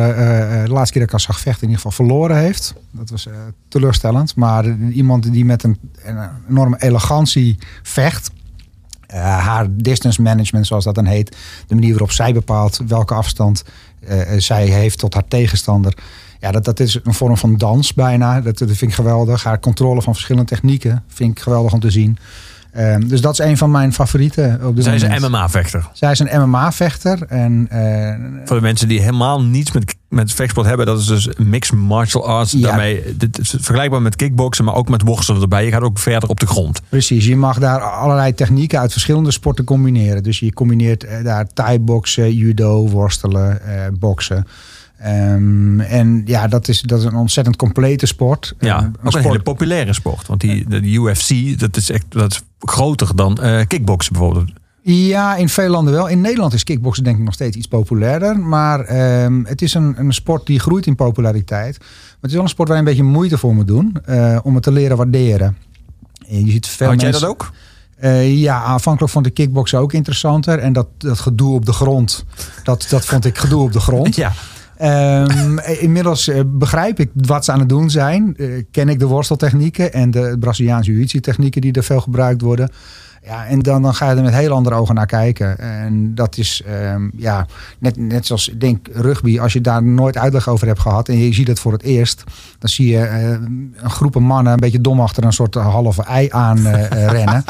de 0.64 0.70
laatste 0.70 0.92
keer 0.92 1.00
dat 1.00 1.02
ik 1.02 1.10
haar 1.10 1.20
zag 1.20 1.40
vechten, 1.40 1.62
in 1.62 1.68
ieder 1.68 1.82
geval 1.82 2.06
verloren 2.06 2.36
heeft. 2.36 2.74
Dat 2.90 3.10
was 3.10 3.28
teleurstellend. 3.68 4.36
Maar 4.36 4.78
iemand 4.90 5.32
die 5.32 5.44
met 5.44 5.62
een 5.62 5.78
enorme 6.48 6.76
elegantie 6.82 7.58
vecht. 7.82 8.30
Eh, 9.10 9.38
haar 9.38 9.66
distance 9.70 10.22
management, 10.22 10.66
zoals 10.66 10.84
dat 10.84 10.94
dan 10.94 11.04
heet. 11.04 11.36
De 11.66 11.74
manier 11.74 11.90
waarop 11.90 12.10
zij 12.10 12.32
bepaalt 12.32 12.80
welke 12.86 13.14
afstand 13.14 13.64
eh, 14.00 14.34
eh, 14.34 14.40
zij 14.40 14.66
heeft 14.66 14.98
tot 14.98 15.14
haar 15.14 15.28
tegenstander. 15.28 15.94
Ja, 16.40 16.50
dat, 16.50 16.64
dat 16.64 16.80
is 16.80 16.98
een 17.02 17.14
vorm 17.14 17.36
van 17.36 17.56
dans 17.56 17.94
bijna. 17.94 18.40
Dat, 18.40 18.58
dat 18.58 18.68
vind 18.68 18.90
ik 18.90 18.92
geweldig. 18.92 19.44
Haar 19.44 19.60
controle 19.60 20.02
van 20.02 20.12
verschillende 20.12 20.48
technieken 20.48 21.04
vind 21.08 21.30
ik 21.30 21.42
geweldig 21.42 21.72
om 21.72 21.80
te 21.80 21.90
zien. 21.90 22.18
Ehm, 22.72 23.08
dus 23.08 23.20
dat 23.20 23.32
is 23.32 23.38
een 23.38 23.56
van 23.56 23.70
mijn 23.70 23.92
favorieten 23.92 24.60
op 24.66 24.74
dit 24.76 24.84
Zij 24.84 24.94
is 24.94 25.02
een 25.02 25.20
MMA-vechter. 25.20 25.88
Zij 25.92 26.10
is 26.10 26.18
een 26.18 26.40
MMA-vechter. 26.40 27.22
En 27.28 27.66
eh, 27.70 28.46
Voor 28.46 28.56
de 28.56 28.62
mensen 28.62 28.88
die 28.88 29.00
helemaal 29.00 29.42
niets 29.42 29.72
met, 29.72 29.94
met 30.08 30.32
vechtsport 30.32 30.66
hebben, 30.66 30.86
dat 30.86 30.98
is 30.98 31.06
dus 31.06 31.28
mixed 31.36 31.78
martial 31.78 32.26
arts. 32.26 32.52
Ja. 32.52 32.60
Daarmee, 32.60 33.16
dit 33.16 33.38
is 33.38 33.50
vergelijkbaar 33.50 34.02
met 34.02 34.16
kickboksen, 34.16 34.64
maar 34.64 34.74
ook 34.74 34.88
met 34.88 35.02
worstelen 35.02 35.42
erbij. 35.42 35.64
Je 35.64 35.70
gaat 35.70 35.82
ook 35.82 35.98
verder 35.98 36.28
op 36.28 36.40
de 36.40 36.46
grond. 36.46 36.80
precies, 36.88 37.26
je 37.26 37.36
mag 37.36 37.58
daar 37.58 37.80
allerlei 37.80 38.34
technieken 38.34 38.78
uit 38.78 38.92
verschillende 38.92 39.30
sporten 39.30 39.64
combineren. 39.64 40.22
Dus 40.22 40.38
je 40.38 40.52
combineert 40.52 41.04
eh, 41.04 41.24
daar 41.24 41.46
thai-boksen, 41.46 42.34
judo, 42.34 42.88
worstelen, 42.88 43.62
eh, 43.62 43.86
boksen. 43.98 44.46
Ehm, 45.00 45.80
en 45.80 46.22
ja, 46.26 46.48
dat 46.48 46.68
is, 46.68 46.80
dat 46.80 46.98
is 46.98 47.04
een 47.04 47.14
ontzettend 47.14 47.56
complete 47.56 48.06
sport. 48.06 48.54
Ja, 48.58 48.78
Eh, 48.78 49.06
ook 49.06 49.14
een 49.14 49.22
hele 49.22 49.40
populaire 49.40 49.92
sport. 49.92 50.26
Want 50.26 50.40
die, 50.40 50.68
de, 50.68 50.80
UFC, 50.80 51.58
dat 51.58 51.76
is 51.76 51.90
echt 51.90 52.04
dat 52.08 52.32
is 52.32 52.42
groter 52.58 53.16
dan 53.16 53.38
eh 53.42 53.66
kickboksen 53.66 54.12
bijvoorbeeld. 54.12 54.50
Ja, 54.82 55.36
in 55.36 55.48
veel 55.48 55.68
landen 55.68 55.92
wel. 55.94 56.08
In 56.08 56.20
Nederland 56.20 56.52
is 56.52 56.64
kickboksen 56.64 57.04
denk 57.04 57.18
ik 57.18 57.24
nog 57.24 57.34
steeds 57.34 57.56
iets 57.56 57.66
populairder. 57.66 58.38
Maar 58.38 58.80
ehm, 58.80 59.44
het 59.44 59.62
is 59.62 59.74
een, 59.74 59.94
een 59.98 60.12
sport 60.12 60.46
die 60.46 60.58
groeit 60.60 60.86
in 60.86 60.94
populariteit. 60.94 61.78
Maar 61.78 61.88
het 62.20 62.30
is 62.30 62.32
wel 62.36 62.42
een 62.42 62.48
sport 62.48 62.68
waar 62.68 62.76
je 62.76 62.82
een 62.82 62.88
beetje 62.88 63.04
moeite 63.10 63.38
voor 63.38 63.54
moet 63.54 63.66
doen. 63.66 63.96
eh, 64.04 64.38
om 64.42 64.54
het 64.54 64.62
te 64.62 64.72
leren 64.72 64.96
waarderen. 64.96 65.56
En 66.28 66.44
je 66.44 66.50
ziet 66.50 66.66
veel 66.66 66.88
Had 66.88 67.00
jij 67.00 67.10
dat 67.10 67.24
ook? 67.24 67.52
Eh, 67.96 68.38
ja, 68.38 68.62
aanvankelijk 68.62 69.12
vond 69.12 69.26
ik 69.26 69.34
kickboksen 69.34 69.78
ook 69.78 69.92
interessanter. 69.92 70.58
En 70.58 70.72
dat, 70.72 70.86
dat 70.98 71.18
gedoe 71.20 71.54
op 71.54 71.66
de 71.66 71.72
grond, 71.72 72.24
dat, 72.62 72.86
dat 72.90 73.04
vond 73.04 73.24
ik 73.24 73.38
gedoe 73.38 73.62
op 73.62 73.72
de 73.72 73.80
grond. 73.80 74.16
Ja. 74.24 74.32
Ehm, 74.80 75.58
inmiddels 75.86 76.28
eh, 76.28 76.40
begrijp 76.46 77.00
ik 77.00 77.10
wat 77.14 77.44
ze 77.44 77.52
aan 77.52 77.58
het 77.58 77.68
doen 77.68 77.90
zijn. 77.90 78.36
Eh, 78.36 78.46
ken 78.70 78.88
ik 78.88 78.98
de 78.98 79.06
worsteltechnieken 79.06 79.92
en 79.92 80.10
de 80.10 80.36
Braziliaanse 80.40 80.92
jiu 80.92 81.20
technieken 81.20 81.60
die 81.60 81.72
er 81.72 81.82
veel 81.82 82.00
gebruikt 82.00 82.40
worden. 82.40 82.70
Ja, 83.24 83.46
en 83.46 83.58
dan, 83.58 83.82
dan 83.82 83.94
ga 83.94 84.10
je 84.10 84.16
er 84.16 84.22
met 84.22 84.34
heel 84.34 84.52
andere 84.52 84.74
ogen 84.74 84.94
naar 84.94 85.06
kijken. 85.06 85.58
En 85.58 86.14
dat 86.14 86.36
is 86.36 86.62
ehm, 86.66 87.08
ja, 87.16 87.46
net, 87.78 87.96
net 87.96 88.26
zoals 88.26 88.48
ik 88.48 88.60
denk 88.60 88.88
rugby, 88.92 89.40
als 89.40 89.52
je 89.52 89.60
daar 89.60 89.82
nooit 89.82 90.16
uitleg 90.16 90.48
over 90.48 90.66
hebt 90.66 90.80
gehad 90.80 91.08
en 91.08 91.18
je 91.18 91.34
ziet 91.34 91.48
het 91.48 91.60
voor 91.60 91.72
het 91.72 91.82
eerst, 91.82 92.24
dan 92.58 92.68
zie 92.68 92.88
je 92.88 92.98
eh, 92.98 93.30
een 93.30 93.90
groepen 93.90 94.22
mannen 94.22 94.52
een 94.52 94.58
beetje 94.58 94.80
dom 94.80 95.00
achter 95.00 95.24
een 95.24 95.32
soort 95.32 95.54
halve 95.54 96.02
ei 96.02 96.28
aan 96.30 96.66
eh, 96.66 97.04
eh, 97.04 97.10
rennen. 97.16 97.44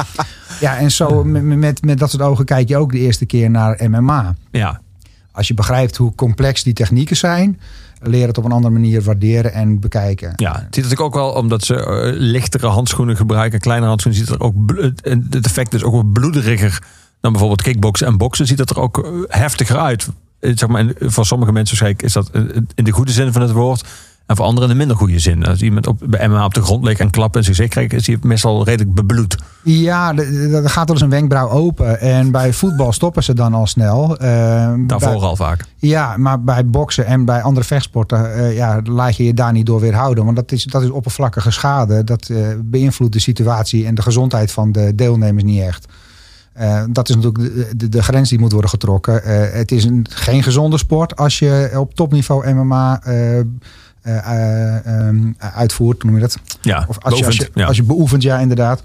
Ja, 0.59 0.77
en 0.77 0.91
zo 0.91 1.23
met, 1.23 1.43
met, 1.43 1.85
met 1.85 1.99
dat 1.99 2.09
soort 2.09 2.23
ogen 2.23 2.45
kijk 2.45 2.67
je 2.67 2.77
ook 2.77 2.91
de 2.91 2.99
eerste 2.99 3.25
keer 3.25 3.49
naar 3.49 3.89
MMA. 3.89 4.35
Ja. 4.51 4.81
Als 5.31 5.47
je 5.47 5.53
begrijpt 5.53 5.97
hoe 5.97 6.15
complex 6.15 6.63
die 6.63 6.73
technieken 6.73 7.17
zijn, 7.17 7.59
leer 7.99 8.27
het 8.27 8.37
op 8.37 8.45
een 8.45 8.51
andere 8.51 8.73
manier 8.73 9.01
waarderen 9.01 9.53
en 9.53 9.79
bekijken. 9.79 10.33
Ja, 10.35 10.51
het 10.51 10.59
ziet 10.61 10.83
natuurlijk 10.83 11.01
ook 11.01 11.13
wel 11.13 11.29
omdat 11.29 11.63
ze 11.63 11.75
eh, 11.75 12.11
lichtere 12.15 12.67
handschoenen 12.67 13.15
gebruiken, 13.15 13.59
kleinere 13.59 13.87
handschoenen, 13.87 14.25
ziet 14.25 14.35
er 14.35 14.41
ook 14.41 14.71
en 15.03 15.27
het 15.29 15.45
effect 15.45 15.73
is 15.73 15.83
ook 15.83 15.93
wel 15.93 16.03
bloederiger 16.03 16.81
dan 17.21 17.31
bijvoorbeeld 17.31 17.61
kickboksen 17.61 18.07
en 18.07 18.17
boksen. 18.17 18.47
Ziet 18.47 18.59
het 18.59 18.69
er 18.69 18.79
ook 18.79 19.05
eh, 19.05 19.11
heftiger 19.27 19.77
uit. 19.77 20.07
Eh, 20.39 20.51
Zeg 20.55 20.69
maar, 20.69 20.91
voor 20.99 21.25
sommige 21.25 21.51
mensen 21.51 21.95
is 21.97 22.13
dat 22.13 22.29
eh, 22.29 22.41
in 22.75 22.83
de 22.83 22.91
goede 22.91 23.11
zin 23.11 23.31
van 23.31 23.41
het 23.41 23.51
woord. 23.51 23.85
En 24.25 24.35
voor 24.37 24.45
anderen 24.45 24.69
in 24.69 24.75
de 24.75 24.79
minder 24.79 24.97
goede 24.97 25.19
zin. 25.19 25.45
Als 25.45 25.61
iemand 25.61 25.87
op, 25.87 26.01
bij 26.05 26.27
MMA 26.27 26.45
op 26.45 26.53
de 26.53 26.61
grond 26.61 26.83
ligt 26.83 26.99
en 26.99 27.09
klapt 27.09 27.35
en 27.35 27.43
zich 27.43 27.55
zeker 27.55 27.71
krijgt, 27.71 27.93
is 27.93 28.07
hij 28.07 28.17
meestal 28.21 28.63
redelijk 28.63 28.93
bebloed. 28.93 29.37
Ja, 29.63 30.15
er 30.15 30.69
gaat 30.69 30.85
wel 30.87 30.95
eens 30.95 31.01
een 31.01 31.09
wenkbrauw 31.09 31.49
open. 31.49 31.99
En 31.99 32.31
bij 32.31 32.53
voetbal 32.53 32.91
stoppen 32.93 33.23
ze 33.23 33.33
dan 33.33 33.53
al 33.53 33.67
snel. 33.67 34.17
Eh, 34.17 34.29
Daarvoor 34.87 35.09
bij- 35.19 35.19
al 35.27 35.35
vaak. 35.35 35.65
Ja, 35.77 36.17
maar 36.17 36.43
bij 36.43 36.65
boksen 36.65 37.05
en 37.05 37.25
bij 37.25 37.41
andere 37.41 37.65
vechtsporten 37.65 38.33
eh, 38.35 38.55
ja, 38.55 38.81
laat 38.83 39.15
je 39.15 39.23
je 39.23 39.33
daar 39.33 39.51
niet 39.51 39.65
door 39.65 39.79
weerhouden. 39.79 40.23
Want 40.25 40.35
dat 40.35 40.51
is, 40.51 40.63
dat 40.63 40.81
is 40.83 40.89
oppervlakkige 40.89 41.51
schade. 41.51 42.03
Dat 42.03 42.29
eh, 42.29 42.37
beïnvloedt 42.63 43.13
de 43.13 43.19
situatie 43.19 43.85
en 43.85 43.95
de 43.95 44.01
gezondheid 44.01 44.51
van 44.51 44.71
de 44.71 44.95
deelnemers 44.95 45.43
niet 45.43 45.61
echt. 45.61 45.85
Dat 46.89 47.09
is 47.09 47.15
natuurlijk 47.15 47.43
de, 47.55 47.69
de, 47.77 47.89
de 47.89 48.03
grens 48.03 48.29
die 48.29 48.39
moet 48.39 48.51
worden 48.51 48.69
getrokken. 48.69 49.21
Het 49.53 49.71
is 49.71 49.83
een, 49.83 50.05
geen 50.09 50.43
gezonde 50.43 50.77
sport 50.77 51.15
als 51.15 51.39
je 51.39 51.71
op 51.75 51.93
topniveau 51.95 52.53
MMA 52.53 53.01
eh, 54.01 54.17
eh, 54.17 54.85
ehm, 55.07 55.31
uitvoert, 55.37 56.01
hoe 56.01 56.11
noem 56.11 56.19
je 56.19 56.25
dat? 56.27 56.37
Ja, 56.61 56.85
Of 56.87 56.99
als 56.99 57.19
je, 57.19 57.25
als, 57.25 57.35
je, 57.35 57.39
beoefend, 57.41 57.59
ja. 57.59 57.65
als 57.65 57.77
je 57.77 57.83
beoefent, 57.83 58.23
ja, 58.23 58.37
inderdaad. 58.39 58.81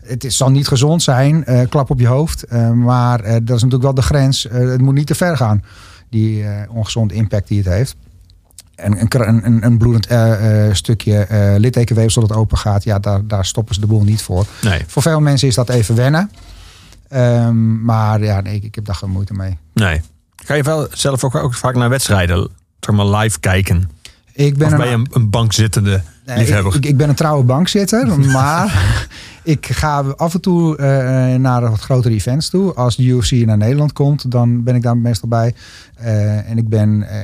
Het 0.00 0.24
is, 0.24 0.36
zal 0.36 0.50
niet 0.50 0.68
gezond 0.68 1.02
zijn, 1.02 1.44
eh, 1.44 1.68
klap 1.68 1.90
op 1.90 2.00
je 2.00 2.06
hoofd. 2.06 2.50
maar 2.74 3.20
eh, 3.20 3.32
dat 3.32 3.56
is 3.56 3.62
natuurlijk 3.62 3.82
wel 3.82 3.94
de 3.94 4.02
grens. 4.02 4.46
Eh, 4.46 4.68
het 4.68 4.80
moet 4.80 4.94
niet 4.94 5.06
te 5.06 5.14
ver 5.14 5.36
gaan, 5.36 5.64
die 6.08 6.44
eh, 6.44 6.74
ongezonde 6.74 7.14
impact 7.14 7.48
die 7.48 7.58
het 7.58 7.66
heeft. 7.68 7.96
En 8.74 9.00
een, 9.00 9.28
een, 9.46 9.64
een, 9.64 9.78
bloedend 9.78 10.06
eh, 10.06 10.66
eh, 10.68 10.74
stukje 10.74 11.18
eh 11.18 11.54
littekenweefsel 11.58 12.26
dat 12.26 12.36
open 12.36 12.58
gaat, 12.58 12.84
ja, 12.84 12.98
daar, 12.98 13.26
daar 13.26 13.44
stoppen 13.44 13.74
ze 13.74 13.80
de 13.80 13.86
boel 13.86 14.02
niet 14.02 14.22
voor. 14.22 14.44
Nee, 14.62 14.82
Voor 14.86 15.02
veel 15.02 15.20
mensen 15.20 15.48
is 15.48 15.54
dat 15.54 15.68
even 15.68 15.94
wennen. 15.94 16.30
Ehm, 17.08 17.84
maar 17.84 18.22
ja, 18.22 18.40
nee, 18.40 18.54
ik, 18.54 18.62
ik 18.62 18.74
heb 18.74 18.84
daar 18.84 18.94
geen 18.94 19.10
moeite 19.10 19.32
mee. 19.32 19.58
nee. 19.72 20.00
Ga 20.44 20.54
je 20.54 20.62
wel 20.62 20.86
zelf 20.92 21.24
ook, 21.24 21.34
ook 21.34 21.54
vaak 21.54 21.74
naar 21.74 21.88
wedstrijden, 21.88 22.48
zeg 22.80 22.94
maar 22.94 23.06
live 23.06 23.40
kijken? 23.40 23.90
Ik 24.32 24.56
ben 24.56 24.66
Of 24.66 24.72
een- 24.72 24.78
ben 24.78 24.92
een, 24.92 25.06
een 25.10 25.30
bankzittende 25.30 26.02
liefhebber? 26.24 26.74
ik, 26.76 26.84
ik, 26.84 26.90
ik 26.90 26.96
ben 26.96 27.08
een 27.08 27.14
trouwe 27.14 27.44
bankzitter, 27.44 28.18
maar 28.30 29.06
ik 29.42 29.66
ga 29.66 30.00
af 30.16 30.34
en 30.34 30.40
toe 30.40 30.76
eh, 30.76 30.86
naar 31.38 31.60
wat 31.60 31.80
grotere 31.80 32.14
events 32.14 32.48
toe. 32.50 32.74
Als 32.74 32.96
de 32.96 33.02
UFC 33.04 33.30
naar 33.32 33.56
Nederland 33.56 33.92
komt, 33.92 34.30
dan 34.30 34.62
ben 34.62 34.74
ik 34.74 34.82
daar 34.82 34.96
meestal 34.96 35.28
bij. 35.28 35.54
Eh, 35.94 36.50
en 36.50 36.58
ik 36.58 36.68
ben 36.68 37.02
eh, 37.08 37.18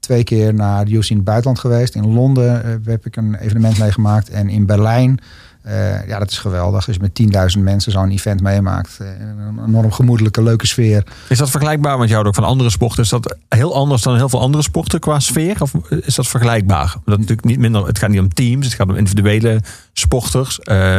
twee 0.00 0.24
keer 0.24 0.54
naar 0.54 0.84
de 0.84 0.90
UFC 0.90 1.10
in 1.10 1.16
het 1.16 1.24
buitenland 1.24 1.58
geweest. 1.58 1.94
In 1.94 2.12
Londen 2.12 2.80
heb 2.84 3.06
ik 3.06 3.16
een 3.16 3.34
evenement 3.34 3.78
meegemaakt 3.78 4.30
en 4.30 4.48
in 4.48 4.66
Berlijn. 4.66 5.18
Eh, 5.66 6.06
ja, 6.06 6.18
dat 6.18 6.30
is 6.30 6.38
geweldig. 6.38 6.86
Als 6.86 6.96
je 6.96 7.02
met 7.02 7.14
10.000 7.58 7.62
mensen 7.64 7.92
zo'n 7.92 8.10
event 8.10 8.40
meemaakt. 8.40 8.96
Eh, 9.00 9.06
een 9.08 9.64
enorm 9.66 9.92
gemoedelijke, 9.92 10.42
leuke 10.42 10.66
sfeer. 10.66 11.06
Is 11.28 11.38
dat 11.38 11.50
vergelijkbaar? 11.50 12.06
Je 12.06 12.12
houdt 12.12 12.28
ook 12.28 12.34
van 12.34 12.44
andere 12.44 12.70
sporten. 12.70 13.02
Is 13.02 13.08
dat 13.08 13.36
heel 13.48 13.74
anders 13.74 14.02
dan 14.02 14.16
heel 14.16 14.28
veel 14.28 14.40
andere 14.40 14.62
sporten 14.62 15.00
qua 15.00 15.20
sfeer? 15.20 15.62
Of 15.62 15.72
is 15.88 16.14
dat 16.14 16.26
vergelijkbaar? 16.26 16.94
Dat 17.04 17.18
natuurlijk 17.18 17.46
niet 17.46 17.58
minder, 17.58 17.86
het 17.86 17.98
gaat 17.98 18.10
niet 18.10 18.20
om 18.20 18.34
teams, 18.34 18.66
het 18.66 18.74
gaat 18.74 18.88
om 18.88 18.96
individuele 18.96 19.60
sporters. 19.92 20.60
Eh, 20.60 20.96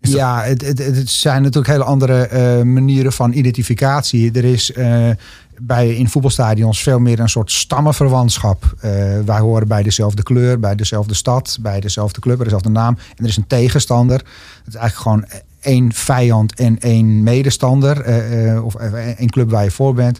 dat- 0.00 0.12
Ja, 0.12 0.42
het, 0.42 0.66
het, 0.66 0.78
het 0.78 1.10
zijn 1.10 1.42
natuurlijk 1.42 1.72
hele 1.72 1.84
andere 1.84 2.64
manieren 2.64 3.12
van 3.12 3.32
identificatie. 3.32 4.32
Er 4.32 4.44
is 4.44 4.72
bij, 5.60 5.94
in 5.94 6.08
voetbalstadions 6.08 6.82
veel 6.82 6.98
meer 6.98 7.20
een 7.20 7.28
soort 7.28 7.50
stammenverwantschap. 7.52 8.74
Eh, 8.80 8.90
wij 9.24 9.38
horen 9.38 9.68
bij 9.68 9.82
dezelfde 9.82 10.22
kleur, 10.22 10.60
bij 10.60 10.74
dezelfde 10.74 11.14
stad, 11.14 11.58
bij 11.60 11.80
dezelfde 11.80 12.20
club, 12.20 12.34
bij 12.36 12.44
dezelfde 12.44 12.68
naam. 12.70 12.96
En 13.16 13.24
er 13.24 13.28
is 13.30 13.36
een 13.36 13.46
tegenstander. 13.46 14.16
Het 14.18 14.66
is 14.66 14.74
eigenlijk 14.74 14.96
gewoon 15.02 15.42
één 15.60 15.92
vijand 15.92 16.54
en 16.54 16.78
één 16.78 17.22
medestander. 17.22 18.00
eh, 18.00 18.52
eh, 18.54 18.64
of 18.64 18.74
één 18.74 19.30
club 19.30 19.50
waar 19.50 19.64
je 19.64 19.70
voor 19.70 19.94
bent. 19.94 20.18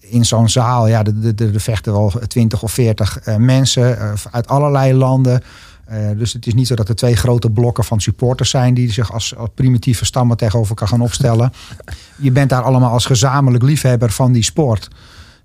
In 0.00 0.24
zo'n 0.24 0.48
zaal, 0.48 0.86
ja, 0.88 1.04
er- 1.36 1.60
vechten 1.60 1.92
wel 1.92 2.12
twintig 2.26 2.62
of 2.62 2.72
veertig 2.72 3.18
mensen 3.38 3.98
uit 4.30 4.48
allerlei 4.48 4.94
landen. 4.94 5.42
Eh, 5.86 6.10
dus 6.16 6.32
het 6.32 6.46
is 6.46 6.54
niet 6.54 6.66
zo 6.66 6.74
dat 6.74 6.88
er 6.88 6.94
twee 6.94 7.16
grote 7.16 7.50
blokken 7.50 7.84
van 7.84 8.00
supporters 8.00 8.50
zijn 8.50 8.74
die 8.74 8.92
zich 8.92 9.12
als, 9.12 9.36
als 9.36 9.48
primitieve 9.54 10.04
stammen 10.04 10.36
tegenover 10.36 10.70
elkaar 10.70 10.88
gaan 10.88 11.00
opstellen. 11.00 11.52
Je 12.16 12.30
bent 12.30 12.50
daar 12.50 12.62
allemaal 12.62 12.90
als 12.90 13.06
gezamenlijk 13.06 13.64
liefhebber 13.64 14.10
van 14.10 14.32
die 14.32 14.42
sport. 14.42 14.88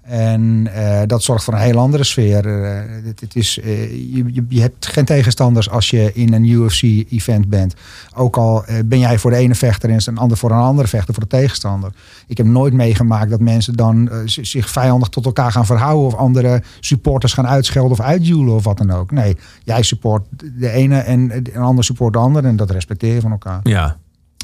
En 0.02 0.68
eh, 0.74 1.02
dat 1.08 1.24
zorgt 1.24 1.44
voor 1.44 1.54
een 1.54 1.60
heel 1.60 1.78
andere 1.78 2.04
sfeer. 2.04 2.64
Eh, 2.64 2.80
het, 3.20 3.36
is, 3.36 3.60
eh, 3.60 3.92
je, 4.16 4.46
je, 4.50 4.62
hebt 4.62 4.88
geen 4.88 5.06
tegenstanders 5.06 5.70
als 5.70 5.90
je 5.90 6.12
in 6.14 6.34
een 6.34 6.46
UFC-event 6.46 7.50
bent. 7.50 7.76
Ook 8.16 8.38
al 8.38 8.64
ben 8.86 9.00
jij 9.00 9.18
voor 9.18 9.32
de 9.32 9.38
ene 9.38 9.56
vechter 9.56 9.90
en 9.90 10.00
een 10.06 10.18
ander 10.18 10.38
voor 10.38 10.52
een 10.52 10.58
andere 10.58 10.88
vechter 10.88 11.14
voor 11.14 11.24
de 11.24 11.30
tegenstander. 11.30 11.92
Ik 12.28 12.38
heb 12.38 12.46
nooit 12.46 12.74
meegemaakt 12.74 13.30
dat 13.30 13.40
mensen 13.40 13.76
dan 13.76 14.10
zich 14.26 14.70
vijandig 14.70 15.10
tot 15.10 15.26
elkaar 15.26 15.52
gaan 15.52 15.66
verhouden. 15.66 16.06
Of 16.06 16.16
andere 16.16 16.64
supporters 16.80 17.34
gaan 17.34 17.48
uitschelden 17.48 17.92
of 17.92 18.02
uitjoelen 18.02 18.56
of 18.56 18.64
wat 18.64 18.78
dan 18.78 18.92
ook. 18.92 19.12
Nee, 19.12 19.38
jij 19.64 19.84
support 19.84 20.26
de 20.58 20.70
ene 20.70 20.98
en 20.98 21.32
een 21.54 21.62
ander 21.62 21.84
support 21.84 22.14
de 22.14 22.20
ander. 22.20 22.46
En 22.46 22.56
dat 22.56 22.72
respecteer 22.72 23.14
je 23.14 23.22
van 23.22 23.32
elkaar. 23.32 23.60
ja. 23.64 23.98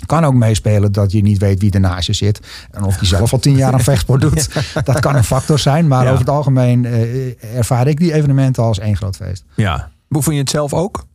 Kan 0.07 0.25
ook 0.25 0.33
meespelen 0.33 0.91
dat 0.91 1.11
je 1.11 1.21
niet 1.21 1.37
weet 1.37 1.59
wie 1.61 1.71
ernaast 1.71 2.07
je 2.07 2.13
zit. 2.13 2.39
En 2.71 2.83
of 2.83 2.97
die 2.97 3.07
zelf 3.07 3.33
al 3.33 3.39
tien 3.39 3.55
jaar 3.55 3.73
aan 3.73 3.79
vechtsport 3.93 4.21
doet. 4.21 4.49
Dat 4.83 4.99
kan 4.99 5.15
een 5.15 5.23
factor 5.23 5.59
zijn. 5.59 5.87
Maar 5.87 6.03
Ja. 6.03 6.07
over 6.09 6.19
het 6.25 6.29
algemeen 6.29 6.85
eh, 6.85 7.55
ervaar 7.57 7.87
ik 7.87 7.97
die 7.99 8.13
evenementen 8.13 8.63
als 8.63 8.79
één 8.79 8.97
groot 8.97 9.15
feest. 9.15 9.43
ja. 9.55 9.89
Beoefen 10.09 10.33
je 10.33 10.39
het 10.39 10.49
zelf 10.49 10.73
ook? 10.73 11.05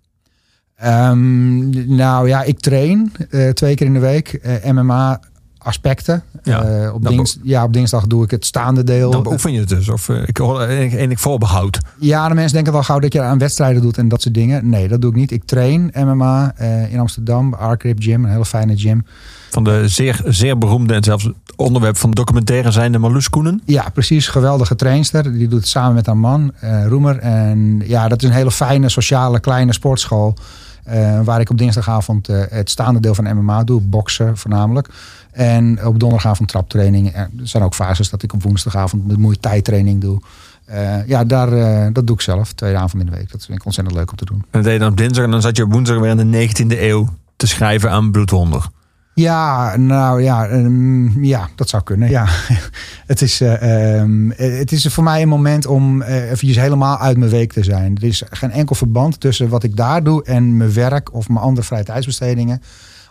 Ehm, 0.76 1.94
nou 1.96 2.28
ja, 2.28 2.42
ik 2.42 2.60
train 2.60 3.12
eh, 3.30 3.48
twee 3.48 3.74
keer 3.74 3.86
in 3.86 3.92
de 3.92 3.98
week. 3.98 4.28
eh, 4.32 4.70
MMA 4.72 5.20
aspecten. 5.62 6.22
Ja. 6.42 6.62
Eh, 6.62 6.94
op, 6.94 7.02
Dan 7.02 7.16
dings, 7.16 7.38
ja, 7.42 7.64
op 7.64 7.72
dinsdag 7.72 8.06
doe 8.06 8.24
ik 8.24 8.30
het 8.30 8.46
staande 8.46 8.84
deel. 8.84 9.10
Dan 9.10 9.22
beoefen 9.22 9.52
je 9.52 9.58
het 9.58 9.68
dus? 9.68 9.88
Of 9.88 10.08
eh, 10.08 10.28
ik 10.28 10.36
hoor 10.36 10.66
enig 10.66 11.20
voorbehoud. 11.20 11.78
Ja, 11.98 12.28
de 12.28 12.34
mensen 12.34 12.54
denken 12.54 12.72
wel 12.72 12.82
gauw 12.82 12.98
dat 12.98 13.12
je 13.12 13.20
aan 13.20 13.38
wedstrijden 13.38 13.82
doet 13.82 13.98
en 13.98 14.08
dat 14.08 14.22
soort 14.22 14.34
dingen. 14.34 14.68
Nee, 14.68 14.88
dat 14.88 15.00
doe 15.00 15.10
ik 15.10 15.16
niet. 15.16 15.30
Ik 15.30 15.44
train 15.44 15.92
MMA 15.94 16.52
eh, 16.56 16.92
in 16.92 16.98
Amsterdam, 16.98 17.54
Arcrip 17.54 18.02
Gym, 18.02 18.24
een 18.24 18.30
hele 18.30 18.44
fijne 18.44 18.76
gym. 18.76 19.06
Van 19.50 19.64
de 19.64 19.88
zeer, 19.88 20.20
zeer 20.26 20.58
beroemde 20.58 20.94
en 20.94 21.04
zelfs 21.04 21.30
onderwerp 21.56 21.96
van 21.96 22.10
documentaire 22.10 22.70
zijn 22.70 22.92
de 22.92 22.98
Marloes 22.98 23.30
Koenen. 23.30 23.62
Ja, 23.64 23.88
precies. 23.92 24.28
Geweldige 24.28 24.76
trainster. 24.76 25.32
Die 25.32 25.48
doet 25.48 25.60
het 25.60 25.68
samen 25.68 25.94
met 25.94 26.06
haar 26.06 26.16
man, 26.16 26.52
Roemer. 26.88 27.18
En 27.18 27.82
ja, 27.86 28.08
dat 28.08 28.22
is 28.22 28.28
een 28.28 28.34
hele 28.34 28.50
fijne, 28.50 28.88
sociale, 28.88 29.40
kleine 29.40 29.72
sportschool. 29.72 30.36
Eh, 30.82 31.20
waar 31.20 31.40
ik 31.40 31.50
op 31.50 31.58
dinsdagavond 31.58 32.28
eh, 32.28 32.40
het 32.48 32.70
staande 32.70 33.00
deel 33.00 33.14
van 33.14 33.36
MMA 33.36 33.64
doe. 33.64 33.80
Boksen 33.80 34.36
voornamelijk. 34.36 34.88
En 35.30 35.86
op 35.86 36.00
donderdagavond 36.00 36.48
traptraining. 36.48 37.14
Er 37.14 37.28
zijn 37.42 37.62
ook 37.62 37.74
fases 37.74 38.10
dat 38.10 38.22
ik 38.22 38.32
op 38.32 38.42
woensdagavond 38.42 39.08
de 39.08 39.18
Muay 39.18 39.36
Thai 39.40 39.62
training 39.62 40.00
doe. 40.00 40.20
Eh, 40.64 41.06
ja, 41.06 41.24
daar, 41.24 41.50
dat 41.92 42.06
doe 42.06 42.16
ik 42.16 42.22
zelf. 42.22 42.52
Twee 42.52 42.76
avonden 42.76 43.06
in 43.08 43.12
de 43.12 43.18
week. 43.18 43.30
Dat 43.30 43.44
vind 43.44 43.58
ik 43.58 43.64
ontzettend 43.64 43.96
leuk 43.96 44.10
om 44.10 44.16
te 44.16 44.24
doen. 44.24 44.36
En 44.36 44.46
dat 44.50 44.62
deed 44.62 44.72
je 44.72 44.78
dan 44.78 44.90
op 44.90 44.96
dinsdag 44.96 45.24
en 45.24 45.30
dan 45.30 45.40
zat 45.40 45.56
je 45.56 45.62
op 45.62 45.72
woensdag 45.72 45.98
weer 45.98 46.18
in 46.18 46.30
de 46.30 46.48
19e 46.48 46.80
eeuw 46.80 47.08
te 47.36 47.46
schrijven 47.46 47.90
aan 47.90 48.10
Bloedwonder. 48.10 48.68
Ja, 49.14 49.76
nou 49.76 50.22
ja, 50.22 50.46
ehm, 50.46 51.24
ja, 51.24 51.48
dat 51.54 51.68
zou 51.68 51.82
kunnen. 51.82 52.10
Ja. 52.10 52.26
het, 53.12 53.22
is, 53.22 53.40
eh, 53.40 53.98
ehm, 54.00 54.30
eh, 54.30 54.58
het 54.58 54.72
is 54.72 54.86
voor 54.86 55.04
mij 55.04 55.22
een 55.22 55.28
moment 55.28 55.66
om 55.66 56.02
eh 56.02 56.30
eventjes 56.30 56.56
helemaal 56.56 56.98
uit 56.98 57.16
mijn 57.16 57.30
week 57.30 57.52
te 57.52 57.64
zijn. 57.64 57.96
Er 57.96 58.04
is 58.04 58.22
geen 58.30 58.50
enkel 58.50 58.74
verband 58.74 59.20
tussen 59.20 59.48
wat 59.48 59.62
ik 59.62 59.76
daar 59.76 60.02
doe 60.02 60.24
en 60.24 60.56
mijn 60.56 60.72
werk 60.72 61.14
of 61.14 61.28
mijn 61.28 61.44
andere 61.44 61.66
vrije 61.66 61.84
tijdsbestedingen. 61.84 62.62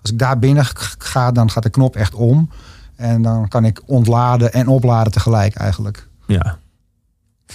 Als 0.01 0.11
ik 0.11 0.19
daar 0.19 0.39
binnen 0.39 0.65
ga, 0.97 1.31
dan 1.31 1.51
gaat 1.51 1.63
de 1.63 1.69
knop 1.69 1.95
echt 1.95 2.13
om. 2.13 2.49
En 2.95 3.21
dan 3.21 3.47
kan 3.47 3.65
ik 3.65 3.81
ontladen 3.85 4.53
en 4.53 4.67
opladen 4.67 5.11
tegelijk 5.11 5.55
eigenlijk. 5.55 6.07
Ja. 6.27 6.57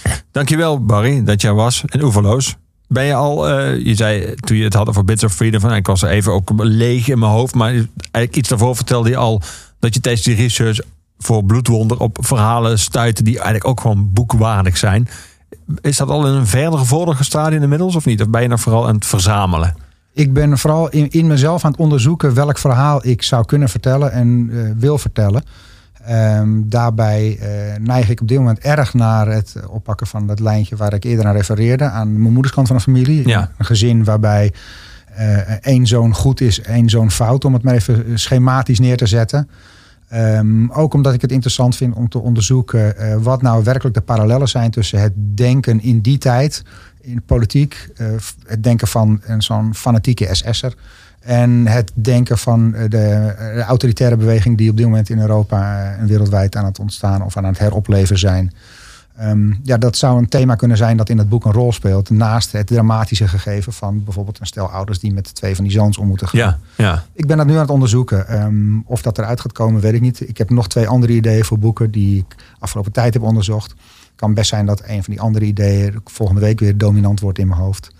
Dankjewel 0.31 0.85
Barry 0.85 1.23
dat 1.23 1.41
jij 1.41 1.53
was 1.53 1.83
in 1.85 2.03
Oeverloos. 2.03 2.57
Ben 2.87 3.03
je 3.03 3.13
al, 3.13 3.49
eh, 3.49 3.85
je 3.85 3.95
zei 3.95 4.35
toen 4.35 4.57
je 4.57 4.63
het 4.63 4.73
had 4.73 4.89
over 4.89 5.05
Bits 5.05 5.23
of 5.23 5.33
Freedom, 5.33 5.61
van, 5.61 5.73
ik 5.73 5.87
was 5.87 6.01
er 6.01 6.09
even 6.09 6.31
ook 6.31 6.51
leeg 6.55 7.09
in 7.09 7.19
mijn 7.19 7.31
hoofd, 7.31 7.55
maar 7.55 7.69
eigenlijk 7.69 8.35
iets 8.35 8.49
daarvoor 8.49 8.75
vertelde 8.75 9.09
je 9.09 9.17
al 9.17 9.41
dat 9.79 9.93
je 9.93 9.99
tijdens 9.99 10.25
die 10.25 10.35
research 10.35 10.79
voor 11.17 11.43
Bloedwonder 11.43 11.99
op 11.99 12.17
verhalen 12.21 12.79
stuitte 12.79 13.23
die 13.23 13.35
eigenlijk 13.35 13.67
ook 13.67 13.81
gewoon 13.81 14.13
boekwaardig 14.13 14.77
zijn. 14.77 15.07
Is 15.81 15.97
dat 15.97 16.09
al 16.09 16.27
in 16.27 16.33
een 16.33 16.47
verder 16.47 16.79
gevorderd 16.79 17.25
stadium 17.25 17.63
inmiddels 17.63 17.95
of 17.95 18.05
niet? 18.05 18.21
Of 18.21 18.29
ben 18.29 18.41
je 18.41 18.47
nog 18.47 18.59
vooral 18.59 18.87
aan 18.87 18.95
het 18.95 19.05
verzamelen? 19.05 19.75
Ik 20.13 20.33
ben 20.33 20.57
vooral 20.57 20.89
in, 20.89 21.09
in 21.09 21.27
mezelf 21.27 21.65
aan 21.65 21.71
het 21.71 21.79
onderzoeken 21.79 22.33
welk 22.33 22.57
verhaal 22.57 23.07
ik 23.07 23.23
zou 23.23 23.45
kunnen 23.45 23.69
vertellen 23.69 24.11
en 24.11 24.49
eh, 24.51 24.71
wil 24.77 24.97
vertellen. 24.97 25.43
Ehm, 26.07 26.61
daarbij 26.65 27.37
eh, 27.39 27.49
neig 27.79 28.09
ik 28.09 28.21
op 28.21 28.27
dit 28.27 28.37
moment 28.37 28.59
erg 28.59 28.93
naar 28.93 29.27
het 29.27 29.55
oppakken 29.69 30.07
van 30.07 30.27
dat 30.27 30.39
lijntje 30.39 30.75
waar 30.75 30.93
ik 30.93 31.03
eerder 31.03 31.25
aan 31.25 31.35
refereerde. 31.35 31.83
Aan 31.83 32.21
mijn 32.21 32.33
moederskant 32.33 32.67
van 32.67 32.75
de 32.75 32.81
familie. 32.81 33.27
Ja. 33.27 33.51
Een 33.57 33.65
gezin 33.65 34.03
waarbij 34.03 34.53
eh, 35.15 35.37
één 35.61 35.87
zoon 35.87 36.13
goed 36.13 36.41
is, 36.41 36.61
één 36.61 36.89
zoon 36.89 37.11
fout. 37.11 37.45
Om 37.45 37.53
het 37.53 37.63
maar 37.63 37.73
even 37.73 38.19
schematisch 38.19 38.79
neer 38.79 38.97
te 38.97 39.05
zetten. 39.05 39.49
Ehm, 40.09 40.69
ook 40.69 40.93
omdat 40.93 41.13
ik 41.13 41.21
het 41.21 41.31
interessant 41.31 41.75
vind 41.75 41.95
om 41.95 42.09
te 42.09 42.19
onderzoeken 42.19 42.97
eh, 42.97 43.15
wat 43.15 43.41
nou 43.41 43.63
werkelijk 43.63 43.95
de 43.95 44.01
parallellen 44.01 44.47
zijn 44.47 44.71
tussen 44.71 45.01
het 45.01 45.13
denken 45.15 45.81
in 45.81 46.01
die 46.01 46.17
tijd, 46.17 46.63
in 47.01 47.21
politiek, 47.25 47.89
het 48.45 48.63
denken 48.63 48.87
van 48.87 49.21
een 49.25 49.41
zo'n 49.41 49.75
fanatieke 49.75 50.27
SS'er 50.31 50.73
en 51.27 51.67
het 51.67 51.91
denken 51.93 52.37
van 52.37 52.73
eh, 52.73 52.81
de, 52.81 53.33
de 53.55 53.63
autoritaire 53.67 54.17
beweging 54.17 54.57
die 54.57 54.69
op 54.69 54.77
dit 54.77 54.85
moment 54.85 55.09
in 55.09 55.19
Europa 55.19 55.79
eh, 55.79 55.99
en 55.99 56.07
wereldwijd 56.07 56.55
aan 56.55 56.65
het 56.65 56.79
ontstaan 56.79 57.23
of 57.23 57.37
aan 57.37 57.43
het 57.43 57.59
heropleven 57.59 58.17
zijn. 58.17 58.53
Ehm, 59.17 59.53
ja, 59.63 59.77
dat 59.77 59.97
zou 59.97 60.17
een 60.17 60.29
thema 60.29 60.55
kunnen 60.55 60.77
zijn 60.77 60.97
dat 60.97 61.09
in 61.09 61.17
het 61.17 61.29
boek 61.29 61.45
een 61.45 61.51
rol 61.51 61.73
speelt. 61.73 62.09
Naast 62.09 62.51
het 62.51 62.67
dramatische 62.67 63.27
gegeven 63.27 63.73
van 63.73 64.03
bijvoorbeeld 64.03 64.39
een 64.39 64.45
stel 64.45 64.69
ouders 64.69 64.99
die 64.99 65.13
met 65.13 65.35
twee 65.35 65.55
van 65.55 65.63
die 65.63 65.73
zoons 65.73 65.97
om 65.97 66.07
moeten 66.07 66.27
gaan. 66.27 66.39
Ja, 66.39 66.59
ja. 66.75 67.03
Ik 67.13 67.27
ben 67.27 67.37
dat 67.37 67.45
nu 67.45 67.53
aan 67.53 67.59
het 67.59 67.69
onderzoeken. 67.69 68.27
Ehm, 68.27 68.79
of 68.85 69.01
dat 69.01 69.17
eruit 69.17 69.41
gaat 69.41 69.51
komen, 69.51 69.81
weet 69.81 69.93
ik 69.93 70.01
niet. 70.01 70.29
Ik 70.29 70.37
heb 70.37 70.49
nog 70.49 70.67
twee 70.67 70.87
andere 70.87 71.13
ideeën 71.13 71.45
voor 71.45 71.59
boeken 71.59 71.91
die 71.91 72.17
ik 72.17 72.35
afgelopen 72.59 72.91
tijd 72.91 73.13
heb 73.13 73.23
onderzocht. 73.23 73.69
Het 73.69 74.15
kan 74.15 74.33
best 74.33 74.49
zijn 74.49 74.65
dat 74.65 74.81
een 74.85 75.03
van 75.03 75.13
die 75.13 75.21
andere 75.21 75.45
ideeën 75.45 76.01
volgende 76.05 76.41
week 76.41 76.59
weer 76.59 76.77
dominant 76.77 77.19
wordt 77.19 77.39
in 77.39 77.47
mijn 77.47 77.59
hoofd. 77.59 77.91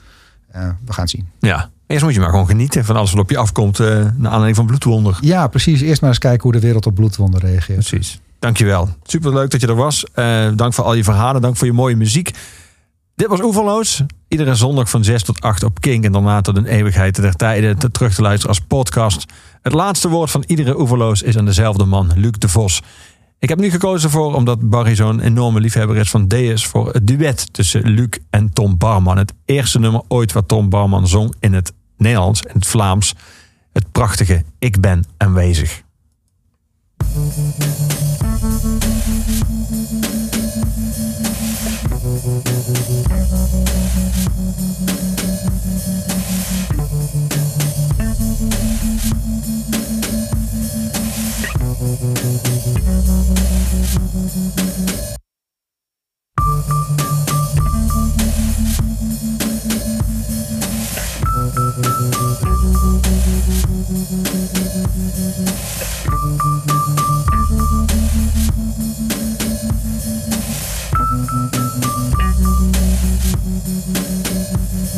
Eh, 0.48 0.70
we 0.86 0.94
gaan 0.94 1.04
het 1.04 1.10
zien. 1.10 1.28
ja. 1.40 1.70
Eerst 1.88 2.04
moet 2.04 2.14
je 2.14 2.20
maar 2.20 2.30
gewoon 2.30 2.48
genieten 2.48 2.86
van 2.86 2.96
alles 2.96 3.12
wat 3.12 3.22
op 3.22 3.30
je 3.30 3.38
afkomt 3.38 3.80
eh 3.80 3.88
naar 3.88 4.12
aanleiding 4.32 4.56
van 4.56 4.66
Bloedwonder. 4.66 5.18
Ja, 5.22 5.48
precies. 5.48 5.82
Eerst 5.82 6.02
maar 6.02 6.10
eens 6.10 6.20
kijken 6.20 6.44
hoe 6.44 6.52
de 6.52 6.60
wereld 6.60 6.86
op 6.86 6.96
bloedwonden 6.96 7.40
reageert. 7.40 7.88
Precies. 7.88 8.20
Dankjewel. 8.40 8.90
Super 9.04 9.34
leuk 9.34 9.50
dat 9.52 9.62
je 9.62 9.68
er 9.68 9.76
was. 9.76 10.06
Eh, 10.14 10.48
dank 10.56 10.74
voor 10.74 10.84
al 10.84 10.94
je 10.94 11.04
verhalen. 11.04 11.42
Dank 11.42 11.58
voor 11.58 11.68
je 11.68 11.74
mooie 11.74 11.96
muziek. 11.96 12.32
Dit 13.16 13.28
was 13.28 13.42
Oeverloos. 13.42 14.04
Iedere 14.28 14.56
zondag 14.56 14.90
van 14.90 15.04
6 15.04 15.24
tot 15.24 15.42
8 15.42 15.64
op 15.64 15.82
Kink. 15.82 16.04
En 16.04 16.12
daarna 16.12 16.42
tot 16.42 16.58
een 16.58 16.66
eeuwigheid 16.66 17.16
der 17.16 17.36
tijden 17.36 17.78
te 17.78 17.92
terug 17.92 18.14
te 18.16 18.22
luisteren 18.22 18.56
als 18.56 18.66
podcast. 18.68 19.26
Het 19.62 19.74
laatste 19.74 20.10
woord 20.10 20.32
van 20.32 20.44
iedere 20.48 20.80
Oeverloos 20.80 21.22
is 21.22 21.38
aan 21.38 21.46
dezelfde 21.46 21.86
man, 21.86 22.12
Luc 22.16 22.32
de 22.32 22.50
Vos. 22.50 22.82
Ik 23.40 23.50
heb 23.50 23.60
nu 23.60 23.70
gekozen 23.70 24.10
voor, 24.10 24.36
omdat 24.36 24.70
Barry 24.70 24.96
zo'n 24.96 25.20
enorme 25.20 25.60
liefhebber 25.60 25.98
is 25.98 26.10
van 26.10 26.28
Deus, 26.28 26.66
voor 26.66 26.94
het 26.94 27.08
duet 27.08 27.54
tussen 27.54 27.90
Luc 27.90 28.10
en 28.30 28.54
Tom 28.54 28.78
Barman. 28.78 29.18
Het 29.18 29.34
eerste 29.46 29.80
nummer 29.80 30.02
ooit 30.08 30.32
wat 30.32 30.48
Tom 30.48 30.70
Barman 30.70 31.08
zong 31.08 31.34
in 31.40 31.54
het 31.54 31.74
Nederlands 31.98 32.44
en 32.44 32.54
het 32.54 32.68
Vlaams. 32.68 33.14
Het 33.74 33.92
prachtige 33.92 34.44
Ik 34.60 34.80
ben 34.80 35.04
aanwezig. 35.18 35.84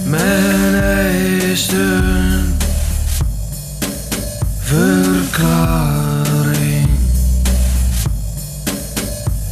Mijn 0.06 0.74
verklaring 4.60 5.99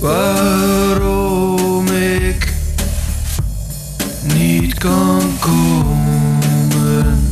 waarom 0.07 1.87
ik 1.87 2.53
niet 4.35 4.73
kan 4.73 5.21
komen 5.39 7.29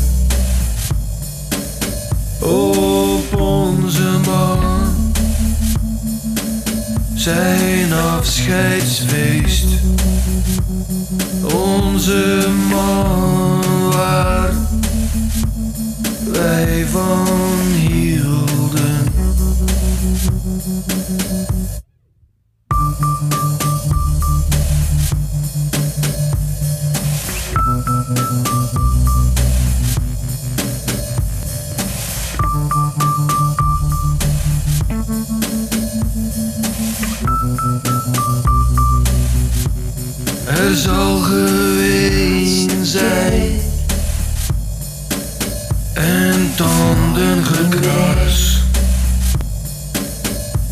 op 2.39 3.39
onze 3.39 4.19
man 4.25 4.59
zijn 7.13 7.93
afscheidsfeest 7.93 9.67
onze 11.53 12.47
man 12.69 13.61
waar 13.91 14.53
wij 16.31 16.85
van 16.91 17.27
hielden. 17.87 18.35
Er 40.45 40.75
zal 40.75 41.17
geween 41.17 42.85
zijn 42.85 43.61
en 45.93 46.51
tanden 46.55 47.45
gekras, 47.45 48.44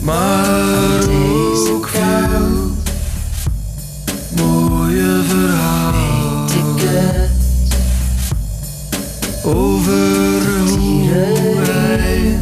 maar 0.04 1.04
ook 1.70 1.88
veel 1.88 2.72
mooie 4.36 5.22
verhalen 5.28 6.48
over 9.44 10.42
hoe 10.70 11.56
wij 11.56 12.40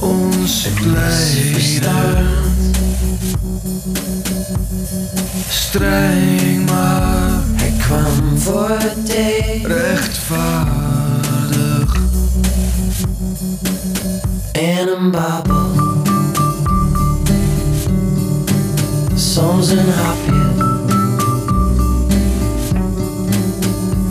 ons 0.00 0.68
leiden. 0.84 2.26
Streng 5.48 6.70
maar, 6.70 7.42
hij 7.52 7.72
kwam 7.78 8.38
voor 8.38 8.78
thee. 9.04 9.66
Rechtvaardig 9.66 10.85
in 14.56 14.88
een 14.88 15.10
babbel. 15.10 15.70
Soms 19.14 19.70
een 19.70 19.92
hapje 19.92 20.44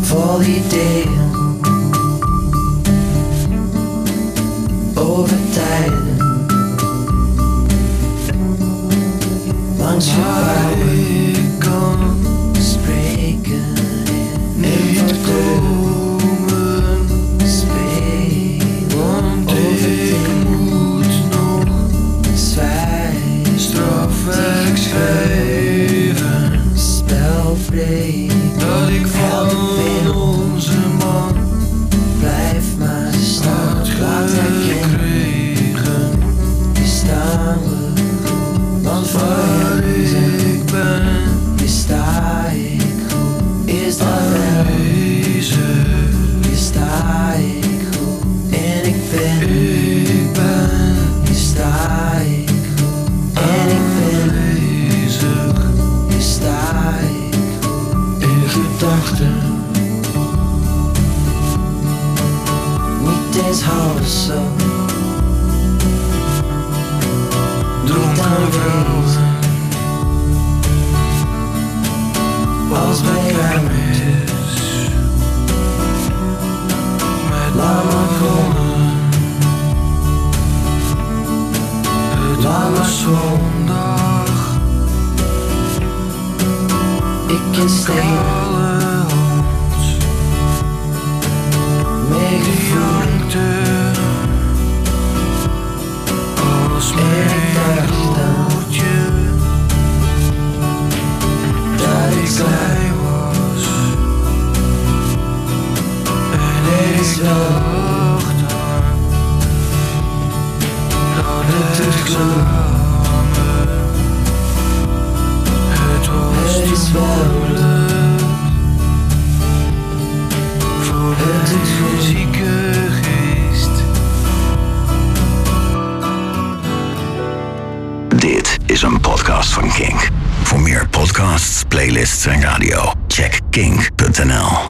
vol 0.02 0.42
ideeën 0.42 1.32
over 4.96 5.38
tijden. 5.54 6.18
Langs 9.78 10.12
pray. 27.76 28.25